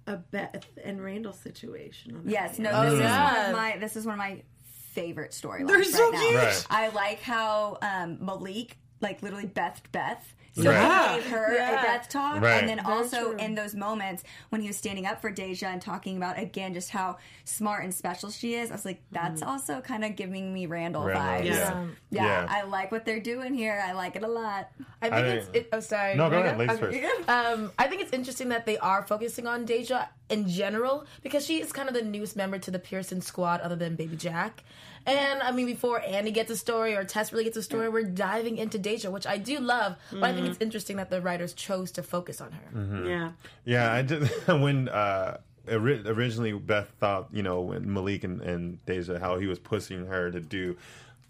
a 0.08 0.18
Beth 0.18 0.66
and 0.84 1.04
Randall 1.04 1.34
situation. 1.34 2.16
On 2.16 2.24
that 2.24 2.32
Yes, 2.32 2.60
no, 2.60 2.70
video. 2.70 2.84
this 2.86 2.94
is 2.94 3.00
yeah. 3.02 3.34
one 3.42 3.46
of 3.46 3.56
my 3.56 3.78
this 3.78 3.96
is 3.96 4.06
one 4.06 4.14
of 4.14 4.20
my 4.20 4.42
favorite 4.64 5.32
storylines. 5.32 5.68
They're 5.68 5.84
so 5.84 6.12
right 6.12 6.34
now. 6.34 6.40
Right. 6.40 6.66
I 6.70 6.88
like 6.90 7.22
how 7.22 7.78
um, 7.82 8.18
Malik 8.20 8.78
like 9.02 9.22
literally 9.22 9.46
bethed 9.46 9.92
Beth. 9.92 10.34
So 10.58 10.72
Right. 10.72 11.12
he 11.12 11.22
gave 11.22 11.30
her 11.32 11.54
Yeah. 11.54 11.80
a 11.80 11.84
death 11.84 12.10
talk, 12.10 12.42
Right. 12.42 12.60
and 12.62 12.68
then 12.70 12.78
Very 12.84 12.98
also 12.98 13.30
true. 13.32 13.38
in 13.38 13.54
those 13.56 13.76
moments 13.76 14.24
when 14.50 14.62
he 14.62 14.68
was 14.68 14.78
standing 14.78 15.06
up 15.06 15.22
for 15.22 15.30
Deja 15.30 15.68
and 15.68 15.82
talking 15.82 16.18
about 16.18 16.40
again 16.40 16.74
just 16.74 16.90
how 16.90 17.18
smart 17.46 17.84
and 17.84 17.94
special 17.94 18.32
she 18.32 18.56
is, 18.56 18.72
I 18.72 18.74
was 18.74 18.86
like, 18.86 19.02
that's 19.12 19.42
also 19.44 19.82
kind 19.82 20.04
of 20.04 20.16
giving 20.16 20.54
me 20.54 20.66
Randall, 20.66 21.04
Randall, 21.04 21.24
vibes. 21.24 21.46
yeah. 21.46 21.86
Yeah. 22.10 22.26
Yeah. 22.26 22.48
I 22.50 22.64
like 22.64 22.92
what 22.92 23.06
they're 23.06 23.20
doing 23.20 23.54
here. 23.54 23.82
I 23.86 23.92
like 23.94 24.16
it 24.16 24.24
a 24.24 24.28
lot. 24.28 24.70
I 25.02 25.10
think 25.10 25.14
I 25.14 25.28
it's. 25.30 25.50
It, 25.54 25.70
oh, 25.72 25.80
sorry. 25.80 26.16
No, 26.16 26.30
go 26.30 26.40
ahead, 26.40 26.58
ladies 26.58 26.82
Okay. 26.82 27.02
first. 27.02 27.30
Um, 27.30 27.72
I 27.78 27.88
think 27.88 28.02
it's 28.02 28.14
interesting 28.14 28.50
that 28.50 28.66
they 28.66 28.78
are 28.80 29.04
focusing 29.04 29.46
on 29.48 29.66
Deja 29.66 30.08
in 30.30 30.48
general 30.48 31.06
because 31.22 31.46
she 31.46 31.62
is 31.62 31.72
kind 31.72 31.88
of 31.88 31.94
the 31.94 32.02
newest 32.02 32.36
member 32.36 32.58
to 32.58 32.72
the 32.72 32.80
Pearson 32.80 33.22
squad, 33.22 33.62
other 33.62 33.76
than 33.76 33.96
Baby 33.96 34.16
Jack. 34.18 34.64
And 35.06 35.42
I 35.42 35.52
mean, 35.52 35.66
before 35.66 36.02
Annie 36.02 36.32
gets 36.32 36.52
a 36.52 36.58
story 36.58 36.96
or 36.96 37.04
Tess 37.04 37.32
really 37.32 37.44
gets 37.46 37.58
a 37.58 37.64
story, 37.64 37.90
we're 37.90 38.04
diving 38.04 38.58
into 38.58 38.78
Deja, 38.78 39.10
which 39.10 39.28
I 39.28 39.38
do 39.38 39.60
love. 39.60 39.96
But 40.12 40.24
I 40.24 40.34
think 40.34 40.48
it's 40.48 40.62
interesting 40.62 40.98
that 40.98 41.10
the 41.10 41.22
writers 41.22 41.54
chose 41.54 41.92
to 41.92 42.04
focus 42.04 42.42
on 42.42 42.52
her. 42.52 42.70
Mm-hmm. 42.80 43.06
Yeah. 43.06 43.32
Yeah, 43.66 43.92
I 43.94 44.02
did 44.02 44.28
when 44.48 44.90
uh, 44.90 45.38
originally 45.70 46.54
Beth 46.54 46.90
thought 47.00 47.28
you 47.32 47.44
know 47.44 47.62
when 47.62 47.92
Malik 47.94 48.24
and, 48.24 48.42
and 48.42 48.86
Deja 48.86 49.20
how 49.20 49.38
he 49.38 49.48
was 49.48 49.60
pushing 49.60 50.06
her 50.08 50.32
to 50.32 50.40
do 50.40 50.78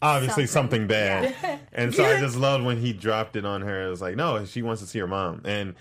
obviously 0.01 0.45
something, 0.45 0.81
Something. 0.81 0.87
bad. 0.87 1.59
And 1.73 1.93
so 1.93 2.05
I 2.05 2.19
just 2.19 2.37
loved 2.37 2.63
when 2.63 2.77
he 2.77 2.93
dropped 2.93 3.35
it 3.35 3.45
on 3.45 3.61
her. 3.61 3.85
It 3.85 3.89
was 3.89 4.01
like, 4.01 4.15
no, 4.15 4.45
she 4.45 4.61
wants 4.61 4.81
to 4.81 4.87
see 4.87 4.99
her 4.99 5.07
mom, 5.07 5.41
and 5.45 5.75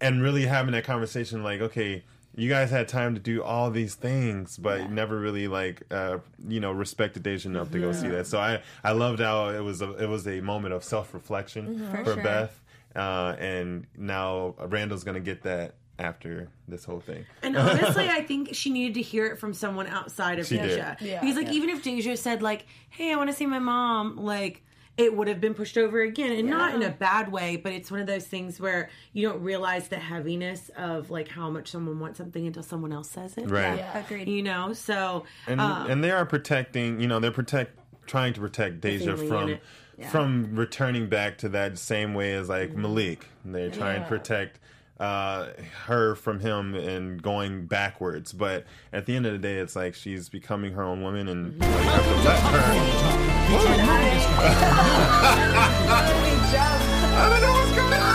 and 0.00 0.22
really 0.22 0.46
having 0.46 0.72
that 0.72 0.84
conversation, 0.84 1.42
like, 1.42 1.60
okay. 1.60 2.04
You 2.36 2.48
guys 2.48 2.70
had 2.70 2.88
time 2.88 3.14
to 3.14 3.20
do 3.20 3.42
all 3.42 3.70
these 3.70 3.94
things, 3.94 4.56
but 4.56 4.90
never 4.90 5.18
really 5.18 5.46
like 5.48 5.82
uh, 5.90 6.18
you 6.48 6.60
know 6.60 6.72
respected 6.72 7.22
Deja 7.22 7.48
enough 7.48 7.70
to 7.70 7.78
go 7.78 7.92
see 7.92 8.08
that. 8.08 8.26
So 8.26 8.38
I 8.38 8.60
I 8.82 8.92
loved 8.92 9.20
how 9.20 9.50
it 9.50 9.60
was 9.60 9.82
a 9.82 9.92
it 9.92 10.08
was 10.08 10.26
a 10.26 10.40
moment 10.40 10.74
of 10.74 10.82
self 10.84 11.14
reflection 11.14 11.66
Mm-hmm. 11.66 11.90
For 11.90 12.04
for 12.04 12.14
sure. 12.14 12.22
Beth, 12.22 12.60
uh, 12.96 13.36
and 13.38 13.86
now 13.96 14.54
Randall's 14.58 15.04
gonna 15.04 15.20
get 15.20 15.42
that 15.42 15.74
after 15.98 16.48
this 16.66 16.84
whole 16.84 16.98
thing. 17.00 17.24
And 17.42 17.56
honestly, 17.56 18.08
I 18.08 18.22
think 18.22 18.50
she 18.52 18.70
needed 18.70 18.94
to 18.94 19.02
hear 19.02 19.26
it 19.26 19.38
from 19.38 19.54
someone 19.54 19.86
outside 19.86 20.38
of 20.40 20.46
She 20.46 20.56
did. 20.56 20.70
Deja. 20.70 20.96
Yeah. 21.00 21.20
Because 21.20 21.36
like 21.36 21.50
even 21.52 21.70
if 21.70 21.82
Deja 21.82 22.16
said 22.16 22.42
like, 22.42 22.66
"Hey, 22.90 23.12
I 23.12 23.16
want 23.16 23.30
to 23.30 23.36
see 23.36 23.46
my 23.46 23.60
mom," 23.60 24.16
like 24.16 24.64
it 24.96 25.16
would 25.16 25.26
have 25.26 25.40
been 25.40 25.54
pushed 25.54 25.76
over 25.76 26.02
again, 26.02 26.32
and 26.32 26.48
not 26.48 26.74
in 26.74 26.82
a 26.82 26.90
bad 26.90 27.32
way, 27.32 27.56
but 27.56 27.72
it's 27.72 27.90
one 27.90 28.00
of 28.00 28.06
those 28.06 28.26
things 28.26 28.60
where 28.60 28.90
you 29.12 29.26
don't 29.28 29.42
realize 29.42 29.88
the 29.88 29.96
heaviness 29.96 30.70
of 30.76 31.10
like 31.10 31.28
how 31.28 31.50
much 31.50 31.68
someone 31.70 31.98
wants 31.98 32.18
something 32.18 32.46
until 32.46 32.62
someone 32.62 32.92
else 32.92 33.10
says 33.10 33.36
it. 33.36 33.50
Right. 33.50 33.78
Yeah. 33.78 33.98
Agreed. 33.98 34.28
You 34.28 34.42
know, 34.42 34.72
so 34.72 35.24
and 35.46 35.60
um, 35.60 35.90
and 35.90 36.04
they 36.04 36.12
are 36.12 36.24
protecting 36.24 37.00
you 37.00 37.08
know 37.08 37.18
they're 37.18 37.32
protect 37.32 37.78
trying 38.06 38.32
to 38.34 38.40
protect 38.40 38.80
Deja 38.80 39.16
from 39.16 39.48
unit. 39.48 39.62
from 40.10 40.54
returning 40.54 41.08
back 41.08 41.38
to 41.38 41.48
that 41.48 41.78
same 41.78 42.14
way 42.14 42.34
as 42.34 42.48
like 42.48 42.76
Malik 42.76 43.26
they're 43.44 43.70
trying 43.70 44.02
to 44.02 44.08
protect 44.08 44.60
uh 45.00 45.48
her 45.86 46.14
from 46.14 46.38
him 46.40 46.74
and 46.74 47.22
going 47.22 47.66
backwards 47.66 48.32
but 48.32 48.64
at 48.92 49.06
the 49.06 49.16
end 49.16 49.26
of 49.26 49.32
the 49.32 49.38
day 49.38 49.56
it's 49.58 49.74
like 49.74 49.94
she's 49.94 50.28
becoming 50.28 50.72
her 50.72 50.82
own 50.82 51.02
woman 51.02 51.26
and 51.28 51.52
you, 51.52 51.58
know, 51.58 51.66
you 51.66 51.74
have 51.74 52.04
to 52.04 52.14
let 52.24 52.38
her 52.38 52.60
I 57.16 57.28
don't 57.30 57.40
know 57.40 57.52
what's 57.52 57.72
going 57.76 57.92
on 57.92 58.14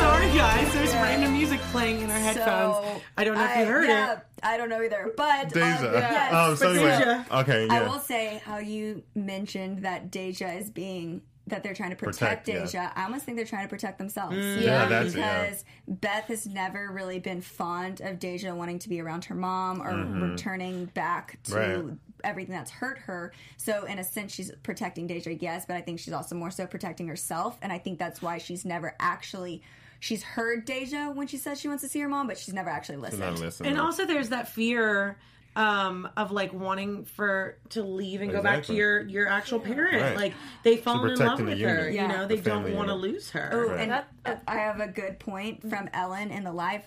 sorry 0.00 0.26
guys, 0.36 0.72
there's 0.74 0.92
random 0.94 1.32
music 1.32 1.60
playing 1.72 2.00
in 2.00 2.10
our 2.10 2.18
headphones. 2.18 2.86
So, 2.86 3.02
I 3.16 3.24
don't 3.24 3.36
know 3.36 3.44
if 3.44 3.56
you 3.56 3.64
heard 3.64 3.88
yeah, 3.88 4.12
it. 4.12 4.18
I 4.42 4.56
don't 4.56 4.68
know 4.68 4.82
either. 4.82 5.12
But 5.16 5.50
Deja 5.50 5.86
um, 5.86 5.94
yes, 5.94 6.34
um 6.34 6.56
so 6.56 6.70
anyway 6.70 6.98
Deja. 6.98 7.24
okay 7.40 7.68
I 7.68 7.82
will 7.88 8.00
say 8.00 8.42
how 8.44 8.58
you 8.58 9.02
mentioned 9.14 9.84
that 9.84 10.10
Deja 10.10 10.48
is 10.48 10.70
being 10.70 11.22
that 11.46 11.62
they're 11.62 11.74
trying 11.74 11.90
to 11.90 11.96
protect, 11.96 12.46
Protect, 12.46 12.48
yeah. 12.48 12.64
Deja. 12.64 12.92
I 12.96 13.04
almost 13.04 13.24
think 13.26 13.36
they're 13.36 13.44
trying 13.46 13.64
to 13.64 13.68
protect 13.68 13.98
themselves. 13.98 14.34
Yeah, 14.36 14.86
that's 14.86 15.14
it, 15.14 15.18
yeah. 15.18 15.42
because 15.44 15.64
Beth 15.86 16.24
has 16.28 16.46
never 16.46 16.90
really 16.90 17.18
been 17.18 17.42
fond 17.42 18.00
of 18.00 18.18
Deja 18.18 18.54
wanting 18.54 18.78
to 18.78 18.88
be 18.88 19.00
around 19.00 19.26
her 19.26 19.34
mom 19.34 19.82
or 19.82 19.94
returning 20.28 20.86
back 20.86 21.38
to 21.44 21.52
Mm-hmm. 21.52 21.88
Right. 21.88 21.98
everything 22.24 22.54
that's 22.54 22.70
hurt 22.70 22.96
her. 22.98 23.32
So 23.58 23.84
in 23.84 23.98
a 23.98 24.04
sense, 24.04 24.32
she's 24.32 24.50
protecting 24.62 25.06
Deja, 25.06 25.34
yes, 25.34 25.66
but 25.66 25.76
I 25.76 25.82
think 25.82 26.00
she's 26.00 26.14
also 26.14 26.34
more 26.34 26.50
so 26.50 26.66
protecting 26.66 27.08
herself, 27.08 27.58
and 27.60 27.70
I 27.72 27.78
think 27.78 27.98
that's 27.98 28.22
why 28.22 28.38
she's 28.38 28.64
never 28.64 28.94
actually. 28.98 29.60
She's 30.00 30.22
heard 30.22 30.64
Deja 30.66 31.10
when 31.12 31.26
she 31.26 31.36
says 31.38 31.60
she 31.60 31.68
wants 31.68 31.82
to 31.82 31.88
see 31.88 32.00
her 32.00 32.08
mom, 32.08 32.26
but 32.26 32.36
she's 32.38 32.52
never 32.54 32.68
actually 32.70 32.96
listened. 32.98 33.20
not 33.20 33.38
listening. 33.38 33.70
And 33.72 33.80
also, 33.80 34.04
there's 34.06 34.30
that 34.30 34.48
fear 34.48 35.18
um, 35.56 36.08
of 36.16 36.32
like 36.32 36.52
wanting 36.52 37.04
for 37.04 37.58
to 37.70 37.82
leave 37.82 38.20
and 38.22 38.30
go 38.32 38.42
back 38.42 38.64
to 38.64 38.74
your 38.74 39.02
your 39.02 39.28
actual 39.28 39.60
parent. 39.60 40.02
Right. 40.02 40.16
Like 40.16 40.34
they 40.62 40.76
fall 40.76 41.04
in 41.04 41.14
love 41.18 41.40
with 41.40 41.48
her. 41.60 41.90
unit. 41.90 41.94
You 41.94 42.08
know, 42.08 42.26
they 42.26 42.36
The 42.36 42.50
don't 42.50 42.74
want 42.74 42.88
to 42.88 42.94
lose 42.94 43.30
her. 43.30 43.50
Oh, 43.52 43.68
Right. 43.70 43.80
and 43.80 43.90
That- 43.92 44.08
uh, 44.24 44.34
I 44.48 44.56
have 44.56 44.80
a 44.80 44.88
good 44.88 45.18
point 45.18 45.68
from 45.68 45.88
Ellen 45.92 46.30
in 46.30 46.44
the 46.44 46.52
live. 46.52 46.82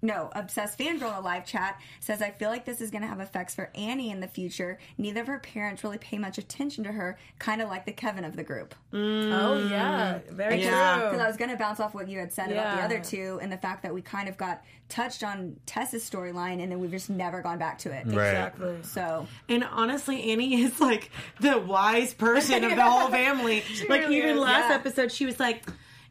No, 0.00 0.30
obsessed 0.34 0.78
fangirl 0.78 1.08
in 1.08 1.14
the 1.16 1.20
live 1.22 1.44
chat 1.44 1.80
says, 1.98 2.22
"I 2.22 2.30
feel 2.30 2.50
like 2.50 2.64
this 2.64 2.80
is 2.80 2.90
going 2.92 3.02
to 3.02 3.08
have 3.08 3.18
effects 3.18 3.54
for 3.56 3.68
Annie 3.74 4.10
in 4.10 4.20
the 4.20 4.28
future. 4.28 4.78
Neither 4.96 5.22
of 5.22 5.26
her 5.26 5.40
parents 5.40 5.82
really 5.82 5.98
pay 5.98 6.18
much 6.18 6.38
attention 6.38 6.84
to 6.84 6.92
her, 6.92 7.18
kind 7.40 7.60
of 7.60 7.68
like 7.68 7.84
the 7.84 7.92
Kevin 7.92 8.24
of 8.24 8.36
the 8.36 8.44
group." 8.44 8.76
Mm. 8.92 9.32
Oh 9.32 9.68
yeah, 9.68 10.18
very 10.30 10.62
Yeah. 10.62 10.94
true. 10.98 11.04
Because 11.10 11.20
I 11.20 11.26
was 11.26 11.36
going 11.36 11.50
to 11.50 11.56
bounce 11.56 11.80
off 11.80 11.94
what 11.94 12.08
you 12.08 12.18
had 12.20 12.32
said 12.32 12.52
about 12.52 12.76
the 12.76 12.82
other 12.84 13.00
two, 13.00 13.40
and 13.42 13.50
the 13.50 13.58
fact 13.58 13.82
that 13.82 13.92
we 13.92 14.00
kind 14.00 14.28
of 14.28 14.36
got 14.36 14.62
touched 14.88 15.24
on 15.24 15.56
Tessa's 15.66 16.08
storyline, 16.08 16.62
and 16.62 16.70
then 16.70 16.78
we've 16.78 16.92
just 16.92 17.10
never 17.10 17.42
gone 17.42 17.58
back 17.58 17.78
to 17.78 17.90
it. 17.90 18.06
Right. 18.06 18.28
Exactly. 18.28 18.76
So 18.84 19.26
And 19.48 19.64
honestly, 19.64 20.30
Annie 20.30 20.62
is 20.62 20.80
like 20.80 21.10
the 21.40 21.58
wise 21.58 22.14
person 22.14 22.62
of 22.62 22.70
the 22.76 22.82
whole 22.84 23.08
family. 23.10 23.64
like 23.88 24.02
really 24.02 24.18
even 24.18 24.30
is, 24.36 24.40
last 24.40 24.68
yeah. 24.70 24.76
episode, 24.76 25.10
she 25.10 25.26
was 25.26 25.40
like, 25.40 25.64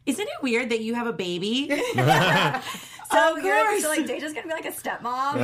"Isn't 0.04 0.28
it 0.28 0.42
weird 0.42 0.68
that 0.70 0.80
you 0.80 0.94
have 0.94 1.06
a 1.06 1.12
baby?" 1.14 1.70
So 3.10 3.36
Of 3.38 3.44
you're 3.44 3.64
course. 3.64 3.82
so 3.82 3.88
like 3.88 4.06
Deja's 4.06 4.32
gonna 4.34 4.46
be 4.46 4.52
like 4.52 4.66
a 4.66 4.70
stepmom. 4.70 5.02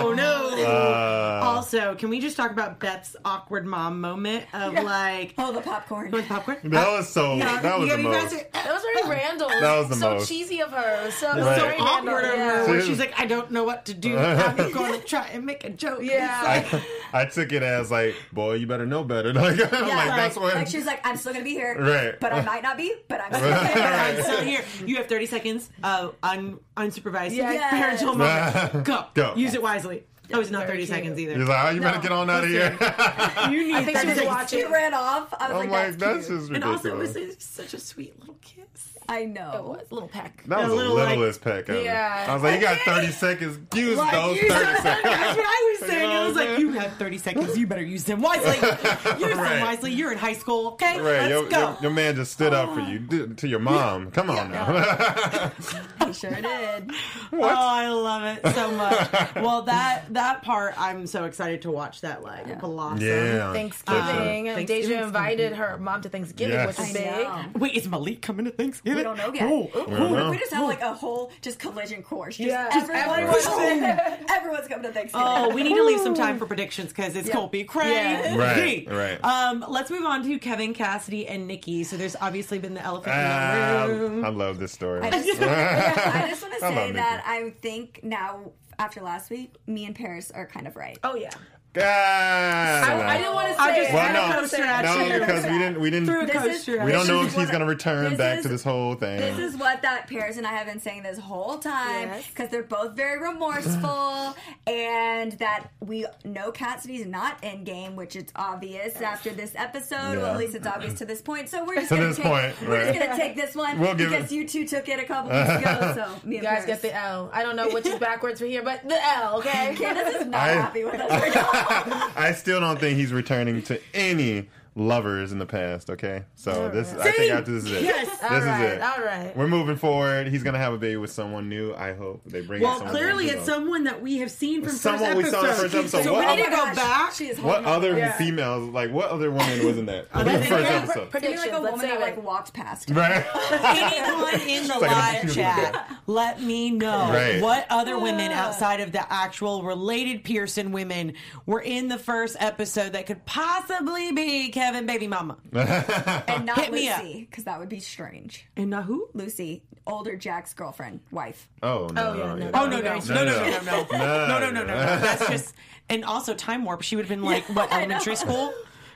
oh 0.00 0.14
no. 0.16 0.50
Uh, 0.64 1.40
also, 1.44 1.94
can 1.94 2.08
we 2.08 2.20
just 2.20 2.36
talk 2.36 2.50
about 2.50 2.78
Beth's 2.80 3.16
awkward 3.24 3.66
mom 3.66 4.00
moment 4.00 4.44
of 4.54 4.72
like 4.74 5.34
oh, 5.38 5.52
the 5.52 5.60
popcorn. 5.60 6.10
with 6.10 6.26
popcorn? 6.26 6.58
that 6.64 6.88
was 6.90 7.08
so 7.08 7.36
that 7.38 7.78
was 7.78 7.88
You 7.88 7.96
the 7.96 8.02
most 8.02 8.34
are- 8.34 8.46
That 8.52 8.72
was 8.72 8.82
very 8.82 9.10
Randall. 9.10 9.48
That 9.48 9.76
was 9.78 9.88
the 9.90 9.96
so 9.96 10.14
most. 10.14 10.28
cheesy 10.28 10.60
of 10.62 10.70
her. 10.70 11.10
So, 11.10 11.28
Right. 11.28 11.36
so 11.36 11.54
so 11.56 11.60
very 11.66 11.76
awkward 11.78 12.24
of 12.24 12.30
her 12.30 12.36
Yeah. 12.36 12.66
where 12.66 12.80
she's 12.80 12.98
like, 12.98 13.12
I 13.20 13.26
don't 13.26 13.50
know 13.50 13.64
what 13.64 13.84
to 13.86 13.94
do. 13.94 14.16
I'm 14.18 14.56
going 14.72 14.98
to 14.98 15.06
try 15.06 15.26
and 15.28 15.44
make 15.44 15.64
a 15.64 15.70
joke. 15.70 15.98
Yeah. 16.02 16.40
Like, 16.42 16.82
I, 17.12 17.20
I 17.22 17.24
took 17.26 17.52
it 17.52 17.62
as 17.62 17.90
like, 17.90 18.14
boy, 18.32 18.54
you 18.54 18.66
better 18.66 18.86
know 18.86 19.04
better. 19.04 19.32
Like, 19.44 19.60
I'm 19.72 19.86
Yeah, 19.88 19.96
like 19.96 20.08
that's 20.16 20.36
what. 20.36 20.54
like 20.54 20.68
she 20.68 20.78
was 20.78 20.86
like, 20.86 21.06
I'm 21.06 21.16
still 21.18 21.32
gonna 21.34 21.44
be 21.44 21.50
here, 21.50 21.76
Right. 21.78 22.18
But 22.18 22.32
I 22.32 22.40
might 22.42 22.62
not 22.62 22.78
be, 22.78 22.94
but 23.08 23.20
I'm 23.20 23.34
still 23.34 23.52
I'm 23.52 24.14
here. 24.14 24.22
still 24.22 24.40
here. 24.40 24.64
You 24.86 24.96
have 24.96 25.06
30 25.06 25.26
seconds 25.26 25.70
of 25.82 26.14
un- 26.22 26.53
unsupervised 26.76 27.30
Yes. 27.36 27.70
parental 27.70 28.14
moment. 28.16 28.84
Go. 28.86 29.04
Go. 29.14 29.34
Use 29.36 29.54
it 29.54 29.62
wisely. 29.62 30.04
That 30.28 30.38
was 30.38 30.50
not 30.50 30.66
30 30.66 30.78
cute. 30.78 30.88
seconds 30.88 31.18
either. 31.18 31.36
You're 31.36 31.46
like, 31.46 31.66
oh, 31.66 31.70
you 31.74 31.80
better 31.82 32.00
get 32.00 32.10
on 32.10 32.30
out 32.30 32.44
of 32.44 32.50
here. 32.50 32.70
You 33.50 33.66
need 33.66 33.74
I 33.74 33.84
think 33.84 33.98
she 33.98 34.06
was 34.06 34.22
watching. 34.24 34.58
She 34.60 34.64
ran 34.64 34.94
off. 34.94 35.34
I 35.38 35.52
was 35.52 35.52
I'm 35.52 35.56
like, 35.58 35.70
like, 35.70 35.70
that's, 35.70 35.96
that's 35.96 36.26
cute. 36.28 36.38
just 36.40 36.50
And 36.52 36.64
also, 36.64 36.94
it 36.94 36.98
was 36.98 37.14
a- 37.16 37.38
such 37.40 37.74
a 37.74 37.78
sweet 37.78 38.18
little 38.20 38.36
kiss. 38.40 38.93
I 39.08 39.24
know. 39.26 39.52
It 39.54 39.64
was 39.64 39.86
a 39.90 39.94
little 39.94 40.08
peck. 40.08 40.42
that 40.46 40.58
was 40.58 40.66
a 40.66 40.70
the 40.70 40.74
little, 40.76 40.94
like- 40.96 41.08
littlest 41.10 41.40
peck 41.42 41.68
ever. 41.68 41.80
Yeah. 41.82 42.26
I 42.28 42.34
was 42.34 42.42
like, 42.42 42.54
you 42.54 42.60
got 42.66 42.78
30 42.84 43.06
seconds. 43.12 43.58
Use 43.74 43.98
Like, 43.98 44.12
those 44.12 44.38
30 44.38 44.48
seconds. 44.50 44.82
That's 44.82 45.36
what 45.36 45.46
I 45.46 45.76
was 45.80 45.88
saying. 45.88 46.02
You 46.02 46.08
know 46.08 46.22
I 46.22 46.26
was 46.26 46.34
what 46.36 46.48
like, 46.48 46.58
you 46.58 46.72
have 46.72 46.92
30 46.94 47.18
seconds. 47.18 47.58
You 47.58 47.66
better 47.66 47.82
use 47.82 48.04
them 48.04 48.22
wisely. 48.22 48.54
Use 48.56 48.62
them 48.62 49.38
Right. 49.38 49.60
wisely. 49.60 49.92
You're 49.92 50.12
in 50.12 50.18
high 50.18 50.32
school, 50.32 50.68
okay? 50.68 50.98
Right, 51.00 51.04
Let's 51.04 51.30
your, 51.30 51.48
go. 51.48 51.58
your, 51.58 51.76
your 51.82 51.90
man 51.90 52.14
just 52.16 52.32
stood 52.32 52.54
up 52.54 52.72
for 52.74 52.80
you 52.80 53.28
to 53.34 53.48
your 53.48 53.58
mom. 53.60 54.10
Come 54.10 54.30
on 54.30 54.50
now. 54.50 55.52
He 56.06 56.12
sure 56.12 56.30
did. 56.30 56.90
Oh, 57.32 57.42
I 57.42 57.88
love 57.88 58.22
it 58.24 58.54
so 58.54 58.70
much. 58.72 59.34
well, 59.36 59.62
that 59.62 60.04
that 60.10 60.42
part, 60.42 60.74
I'm 60.78 61.06
so 61.06 61.24
excited 61.24 61.62
to 61.62 61.70
watch 61.70 62.02
that 62.02 62.22
like 62.22 62.60
blossom. 62.60 63.06
yeah. 63.06 63.52
Thanksgiving. 63.52 64.50
Um, 64.50 64.56
Deja 64.56 64.66
Thanksgiving's 64.66 65.06
invited 65.06 65.52
her 65.54 65.78
mom 65.78 66.02
to 66.02 66.08
Thanksgiving, 66.10 66.54
Yes. 66.54 66.78
which 66.78 66.88
is 66.88 66.92
big. 66.94 67.28
Wait, 67.56 67.74
is 67.74 67.88
Malik 67.88 68.20
coming 68.22 68.44
to 68.44 68.50
Thanksgiving? 68.50 68.93
We 68.96 69.02
don't 69.02 69.16
know 69.16 69.32
yet. 69.32 69.44
Oh, 69.50 69.70
don't 69.74 69.90
know. 70.12 70.30
we 70.30 70.38
just 70.38 70.52
have 70.52 70.64
like 70.66 70.80
a 70.80 70.92
whole 70.94 71.30
just 71.42 71.58
collision 71.58 72.02
course? 72.02 72.36
Just 72.36 72.48
Yeah. 72.48 72.68
everyone's, 72.72 73.46
Everyone- 73.46 74.26
everyone's 74.30 74.68
coming 74.68 74.84
to 74.84 74.92
Thanksgiving. 74.92 75.26
Oh, 75.26 75.54
we 75.54 75.62
need 75.62 75.74
to 75.76 75.82
leave 75.84 76.00
some 76.00 76.14
time 76.14 76.38
for 76.38 76.46
predictions 76.46 76.88
because 76.90 77.16
it's 77.16 77.28
Yeah. 77.28 77.34
gonna 77.34 77.48
be 77.48 77.64
crazy. 77.64 77.90
Yeah. 77.92 78.36
Right, 78.36 78.86
right. 78.90 79.24
Um, 79.24 79.64
let's 79.68 79.90
move 79.90 80.04
on 80.04 80.22
to 80.24 80.38
Kevin 80.38 80.74
Cassidy 80.74 81.26
and 81.26 81.46
Nikki. 81.46 81.84
So 81.84 81.96
there's 81.96 82.16
obviously 82.20 82.58
been 82.58 82.74
the 82.74 82.82
elephant 82.82 83.14
in 83.14 83.22
Ah, 83.22 83.86
the 83.86 83.94
room. 83.94 84.24
I 84.24 84.28
love 84.28 84.58
this 84.58 84.72
story. 84.72 85.02
I 85.02 85.10
just, 85.10 85.40
I 85.42 86.26
just 86.28 86.42
want 86.42 86.54
to 86.54 86.60
say 86.60 86.74
love 86.74 86.94
that 86.94 87.22
I 87.26 87.50
think 87.60 88.00
now 88.02 88.52
after 88.78 89.00
last 89.00 89.30
week, 89.30 89.54
me 89.66 89.84
and 89.86 89.94
Paris 89.94 90.30
are 90.30 90.46
kind 90.46 90.66
of 90.66 90.76
right. 90.76 90.98
Oh 91.04 91.14
yeah. 91.14 91.30
God. 91.74 91.84
I, 91.84 93.14
I 93.14 93.18
didn't 93.18 93.34
want 93.34 93.48
to 93.48 93.54
say 93.54 93.60
I 93.60 93.76
just 93.76 93.90
it. 93.90 93.94
Well, 93.94 94.02
had 94.02 94.12
didn't 94.12 94.28
no. 94.30 94.36
want 94.36 94.42
to 94.42 94.48
say 94.48 94.56
coaster 94.56 94.64
it. 94.64 94.68
at 94.68 94.84
no, 94.84 95.14
you. 95.14 95.20
because 95.20 95.44
we 95.44 95.58
didn't. 95.58 95.80
We 95.80 95.90
didn't. 95.90 96.06
This 96.06 96.34
is- 96.34 96.42
coaster. 96.42 96.78
at 96.80 96.86
we 96.86 96.92
don't 96.92 97.06
know 97.08 97.22
if 97.22 97.34
he's 97.34 97.50
gonna 97.50 97.66
return 97.66 98.16
back 98.16 98.38
is- 98.38 98.42
to 98.44 98.48
this 98.48 98.62
whole 98.62 98.94
thing. 98.94 99.18
This 99.18 99.38
is 99.38 99.56
what 99.56 99.82
that 99.82 100.08
Paris 100.08 100.36
and 100.36 100.46
I 100.46 100.50
have 100.52 100.66
been 100.66 100.80
saying 100.80 101.02
this 101.02 101.18
whole 101.18 101.58
time 101.58 102.08
Yes. 102.08 102.26
because 102.28 102.48
they're 102.50 102.62
both 102.62 102.94
very 102.96 103.18
remorseful, 103.20 104.36
and 104.66 105.32
that 105.32 105.68
we 105.80 106.06
know 106.24 106.52
Cassidy's 106.52 107.06
not 107.06 107.42
in 107.42 107.64
game, 107.64 107.96
which 107.96 108.16
it's 108.16 108.32
obvious 108.36 109.00
after 109.00 109.30
this 109.30 109.52
episode. 109.56 110.18
Well, 110.18 110.26
at 110.26 110.38
least 110.38 110.54
it's 110.54 110.66
obvious 110.66 110.94
to 110.94 111.04
this 111.04 111.20
point. 111.20 111.48
So 111.48 111.64
we're 111.64 111.76
just 111.76 111.90
gonna 111.90 112.06
this 112.08 112.16
take, 112.16 112.24
point, 112.26 112.54
we're 112.68 112.84
just 112.92 112.98
gonna 113.00 113.16
take 113.16 113.34
this 113.36 113.54
one 113.54 113.78
We'll 113.80 113.94
give 113.94 114.10
because 114.10 114.30
it- 114.30 114.34
you 114.34 114.46
two 114.48 114.66
took 114.66 114.88
it 114.88 114.98
a 115.00 115.04
couple 115.04 115.30
weeks 115.36 115.50
ago. 115.50 115.92
So 115.94 116.26
me 116.26 116.36
You 116.36 116.38
and 116.38 116.42
guys 116.46 116.64
Paris. 116.64 116.66
get 116.66 116.82
the 116.82 116.94
L. 116.94 117.30
I 117.32 117.42
don't 117.42 117.56
know 117.56 117.68
which 117.70 117.86
is 117.86 117.98
backwards 117.98 118.40
for 118.40 118.46
here, 118.46 118.62
but 118.62 118.86
the 118.88 118.98
L, 119.16 119.38
okay? 119.38 119.74
Candace 119.78 120.14
is 120.22 120.26
not 120.26 120.40
I- 120.40 120.52
happy 120.52 120.84
with 120.84 120.94
us 121.00 121.10
right 121.10 121.34
now. 121.34 121.63
I 122.16 122.32
still 122.36 122.60
don't 122.60 122.78
think 122.78 122.98
he's 122.98 123.12
returning 123.12 123.62
to 123.62 123.80
any 123.92 124.48
lovers 124.76 125.32
in 125.32 125.38
the 125.38 125.46
past. 125.46 125.90
Okay, 125.90 126.24
so 126.34 126.68
this 126.68 126.92
I 126.94 127.02
think 127.04 127.16
Same. 127.16 127.32
after 127.32 127.52
this 127.52 127.64
is 127.64 127.72
it. 127.72 127.82
Yes. 127.84 128.08
this 128.10 128.22
all 128.22 128.38
right, 128.40 128.64
is 128.66 128.72
it. 128.74 128.80
all 128.82 129.04
right. 129.04 129.36
We're 129.36 129.46
moving 129.48 129.76
forward. 129.76 130.28
He's 130.28 130.42
gonna 130.42 130.58
have 130.58 130.72
a 130.72 130.78
baby 130.78 130.96
with 130.96 131.10
someone 131.12 131.48
new. 131.48 131.74
I 131.74 131.92
hope 131.94 132.22
they 132.26 132.40
bring. 132.40 132.62
Well, 132.62 132.78
someone 132.78 132.94
clearly 132.94 133.26
it's 133.28 133.44
someone 133.46 133.84
that 133.84 134.00
we 134.02 134.18
have 134.18 134.30
seen 134.30 134.62
from 134.62 134.72
Someone 134.72 135.16
we 135.16 135.22
first 135.24 135.32
saw 135.34 135.40
in 135.40 135.46
the 135.46 135.50
episode. 135.52 135.62
first 135.70 135.74
episode. 135.94 136.02
So 136.04 136.12
What 136.12 136.28
we 136.28 136.36
need 136.36 136.44
to 136.44 136.50
go 136.50 136.66
oh 136.70 136.74
back. 136.74 137.12
She 137.14 137.26
is 137.28 137.40
What 137.40 137.64
other 137.64 137.96
Yeah. 137.96 138.12
females? 138.16 138.68
Like 138.70 138.90
what 138.90 139.10
other 139.10 139.30
woman 139.30 139.64
was 139.66 139.78
in 139.78 139.86
that? 139.86 140.06
in 140.14 140.24
the 140.26 140.32
first 140.44 140.70
episode. 140.70 140.96
Maybe 140.96 141.10
Predictions. 141.10 141.40
like 141.40 141.52
a 141.52 141.58
Let's 141.58 141.72
woman 141.76 141.88
that 141.90 142.00
like 142.00 142.22
walked 142.24 142.52
past. 142.52 142.90
Right. 142.90 143.24
Anyone 143.52 144.40
in 144.48 144.66
the 144.66 144.78
live 144.78 145.34
chat 145.34 145.90
let 146.06 146.42
me 146.42 146.70
know 146.70 147.10
Right. 147.10 147.40
what 147.40 147.66
other 147.70 147.98
women 147.98 148.32
outside 148.32 148.80
of 148.80 148.92
the 148.92 149.12
actual 149.12 149.62
related 149.62 150.24
Pearson 150.24 150.72
women 150.72 151.14
were 151.46 151.60
in 151.60 151.88
the 151.88 151.98
first 151.98 152.36
episode 152.40 152.92
that 152.94 153.06
could 153.06 153.24
possibly 153.26 154.12
be 154.12 154.48
Kevin 154.64 154.86
baby 154.86 155.06
mama. 155.06 155.36
and 155.52 156.46
not 156.46 156.58
Hit 156.58 156.72
me 156.72 156.88
up. 156.88 157.02
Lucy, 157.02 157.26
because 157.28 157.44
that 157.44 157.58
would 157.60 157.68
be 157.68 157.80
strange. 157.80 158.46
And 158.56 158.70
not 158.70 158.84
who? 158.84 159.08
Lucy, 159.12 159.62
older 159.86 160.16
Jack's 160.16 160.54
girlfriend, 160.54 161.00
wife. 161.10 161.48
Oh 161.62 161.88
no! 161.92 162.02
Oh, 162.02 162.14
yeah, 162.14 162.24
no, 162.24 162.34
no, 162.36 162.44
yeah. 162.44 162.50
Oh 162.54 162.66
no 162.66 162.80
no 162.80 162.98
no 162.98 162.98
no 162.98 163.14
no 163.14 163.24
no 163.24 163.50
no 163.50 163.60
no 163.60 163.86
No, 163.92 164.26
no 164.26 164.38
no 164.38 164.50
no 164.50 164.50
no 164.50 164.64
no! 164.64 164.74
That's 164.74 165.28
just 165.28 165.54
and 165.90 166.04
also 166.04 166.32
time 166.34 166.64
warp. 166.64 166.80
She 166.82 166.96
would 166.96 167.04
have 167.04 167.10
been 167.10 167.22
like 167.22 167.44
what 167.54 167.70
elementary 167.72 168.16
school? 168.16 168.54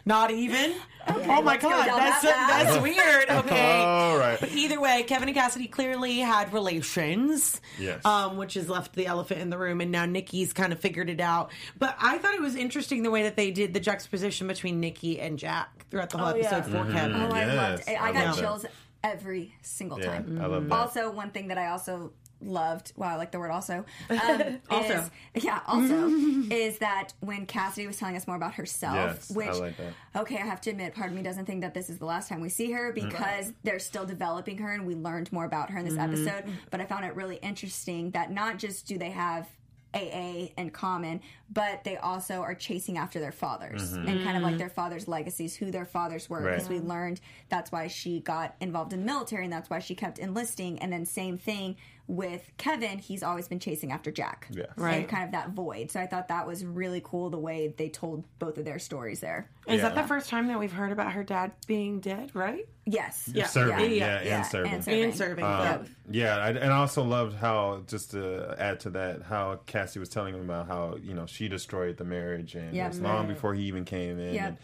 Not 0.08 0.30
even. 0.30 0.74
oh 1.06 1.42
my 1.42 1.52
let's 1.52 1.62
go 1.62 1.68
god, 1.70 1.86
that's 1.86 2.22
that 2.22 2.64
that's 2.64 2.82
weird. 2.82 3.28
Okay. 3.46 3.82
All 3.82 4.18
right. 4.18 4.38
But 4.40 4.52
either 4.52 4.80
way, 4.80 5.02
Kevin 5.04 5.28
and 5.28 5.36
Cassidy 5.36 5.66
clearly 5.68 6.18
had 6.18 6.52
relations. 6.52 7.60
Yes. 7.78 8.04
Um, 8.04 8.36
which 8.38 8.54
has 8.54 8.68
left 8.70 8.94
the 8.94 9.06
elephant 9.06 9.40
in 9.40 9.50
the 9.50 9.58
room, 9.58 9.80
and 9.80 9.90
now 9.92 10.06
Nikki's 10.06 10.52
kind 10.52 10.72
of 10.72 10.80
figured 10.80 11.08
it 11.10 11.20
out. 11.20 11.50
But 11.78 11.94
I 12.00 12.18
thought 12.18 12.34
it 12.34 12.40
was 12.40 12.56
interesting 12.56 13.02
the 13.02 13.10
way 13.10 13.22
that 13.24 13.36
they 13.36 13.50
did 13.50 13.74
the 13.74 13.80
juxtaposition 13.80 14.46
between 14.48 14.80
Nikki 14.80 15.20
and 15.20 15.38
Jack 15.38 15.86
throughout 15.90 16.10
the 16.10 16.18
whole 16.18 16.28
Oh, 16.32 16.36
yeah. 16.36 16.56
episode 16.56 16.70
for 16.86 16.90
Kevin. 16.92 17.16
Oh, 17.22 17.30
I 17.30 17.40
Yes, 17.46 17.56
loved 17.56 17.88
it. 17.88 18.00
I 18.00 18.08
I 18.08 18.12
got 18.12 18.24
love 18.26 18.36
that. 18.36 18.42
chills 18.42 18.66
every 19.04 19.54
single 19.62 20.00
Yeah, 20.00 20.06
time. 20.06 20.38
I 20.42 20.46
love 20.46 20.68
that. 20.68 20.74
Also, 20.74 21.10
one 21.10 21.30
thing 21.30 21.48
that 21.48 21.58
I 21.58 21.68
also 21.68 22.12
loved, 22.40 22.92
wow, 22.96 23.14
I 23.14 23.16
like 23.16 23.32
the 23.32 23.38
word 23.38 23.50
also. 23.50 23.84
Um, 24.10 24.60
Also. 24.70 25.10
Is, 25.34 25.44
yeah, 25.44 25.60
also, 25.66 26.08
is 26.50 26.78
that 26.78 27.12
when 27.20 27.46
Cassidy 27.46 27.86
was 27.86 27.96
telling 27.96 28.16
us 28.16 28.26
more 28.26 28.36
about 28.36 28.54
herself, 28.54 28.94
Yes, 28.94 29.30
I 29.30 29.34
which, 29.34 29.56
like 29.56 29.76
that. 29.76 29.92
okay, 30.22 30.36
I 30.36 30.46
have 30.46 30.60
to 30.62 30.70
admit, 30.70 30.94
part 30.94 31.10
of 31.10 31.16
me 31.16 31.22
doesn't 31.22 31.46
think 31.46 31.62
that 31.62 31.74
this 31.74 31.90
is 31.90 31.98
the 31.98 32.04
last 32.04 32.28
time 32.28 32.40
we 32.40 32.48
see 32.48 32.72
her 32.72 32.92
mm-hmm. 32.92 33.08
because 33.08 33.52
they're 33.62 33.78
still 33.78 34.04
developing 34.04 34.58
her 34.58 34.72
and 34.72 34.86
we 34.86 34.94
learned 34.94 35.32
more 35.32 35.44
about 35.44 35.70
her 35.70 35.78
in 35.78 35.84
this 35.84 35.94
mm-hmm. 35.94 36.12
episode. 36.12 36.44
But 36.70 36.80
I 36.80 36.84
found 36.84 37.04
it 37.04 37.14
really 37.14 37.36
interesting 37.36 38.10
that 38.12 38.30
not 38.30 38.58
just 38.58 38.86
do 38.86 38.98
they 38.98 39.10
have 39.10 39.48
AA 39.94 40.48
in 40.56 40.70
common, 40.70 41.20
but 41.50 41.82
they 41.84 41.96
also 41.96 42.40
are 42.42 42.54
chasing 42.54 42.98
after 42.98 43.20
their 43.20 43.32
fathers 43.32 43.92
mm-hmm. 43.92 44.08
and 44.08 44.24
kind 44.24 44.36
of 44.36 44.42
like 44.42 44.58
their 44.58 44.68
fathers' 44.68 45.08
legacies, 45.08 45.56
who 45.56 45.70
their 45.70 45.86
fathers 45.86 46.28
were. 46.28 46.40
Right. 46.40 46.54
Because 46.54 46.68
we 46.68 46.80
learned 46.80 47.20
that's 47.48 47.72
why 47.72 47.86
she 47.88 48.20
got 48.20 48.54
involved 48.60 48.92
in 48.92 49.00
the 49.00 49.06
military 49.06 49.44
and 49.44 49.52
that's 49.52 49.70
why 49.70 49.78
she 49.78 49.94
kept 49.94 50.18
enlisting. 50.18 50.78
And 50.80 50.92
then 50.92 51.06
same 51.06 51.38
thing 51.38 51.76
with 52.08 52.50
Kevin, 52.56 52.98
he's 52.98 53.22
always 53.22 53.48
been 53.48 53.60
chasing 53.60 53.92
after 53.92 54.10
Jack. 54.10 54.48
Yeah. 54.50 54.64
Right. 54.76 54.96
And 55.00 55.08
kind 55.08 55.24
of 55.24 55.32
that 55.32 55.50
void. 55.50 55.90
So 55.90 56.00
I 56.00 56.06
thought 56.06 56.28
that 56.28 56.46
was 56.46 56.64
really 56.64 57.02
cool 57.04 57.28
the 57.28 57.38
way 57.38 57.74
they 57.76 57.90
told 57.90 58.24
both 58.38 58.56
of 58.56 58.64
their 58.64 58.78
stories 58.78 59.20
there. 59.20 59.48
Is 59.66 59.82
that 59.82 59.94
the 59.94 60.02
first 60.04 60.30
time 60.30 60.46
that 60.48 60.58
we've 60.58 60.72
heard 60.72 60.90
about 60.90 61.12
her 61.12 61.22
dad 61.22 61.52
being 61.66 62.00
dead? 62.00 62.30
Right? 62.34 62.66
Yes. 62.86 63.30
Yeah. 63.32 63.46
Serving, 63.46 63.90
Yeah, 63.92 64.20
yeah, 64.20 64.22
yeah, 64.22 64.36
and 64.38 64.46
serving. 64.46 64.72
and 64.72 64.84
serving. 64.84 65.04
And 65.04 65.14
serving. 65.14 65.44
Um, 65.44 65.50
yeah. 65.60 65.84
yeah, 66.10 66.36
I, 66.38 66.48
and 66.48 66.72
I 66.72 66.78
also 66.78 67.02
loved 67.04 67.36
how 67.36 67.82
just 67.86 68.12
to 68.12 68.56
add 68.58 68.80
to 68.80 68.90
that 68.90 69.22
how 69.22 69.60
Cassie 69.66 70.00
was 70.00 70.08
telling 70.08 70.34
him 70.34 70.40
about 70.40 70.66
how 70.66 70.96
you 70.96 71.12
know 71.12 71.26
she 71.26 71.46
destroyed 71.48 71.98
the 71.98 72.04
marriage 72.04 72.54
and 72.54 72.74
Yep. 72.74 72.86
it 72.86 72.88
was 72.88 73.00
long 73.00 73.28
before 73.28 73.52
he 73.54 73.64
even 73.64 73.84
came 73.84 74.18
in, 74.18 74.34
Yep. 74.34 74.46
and, 74.48 74.56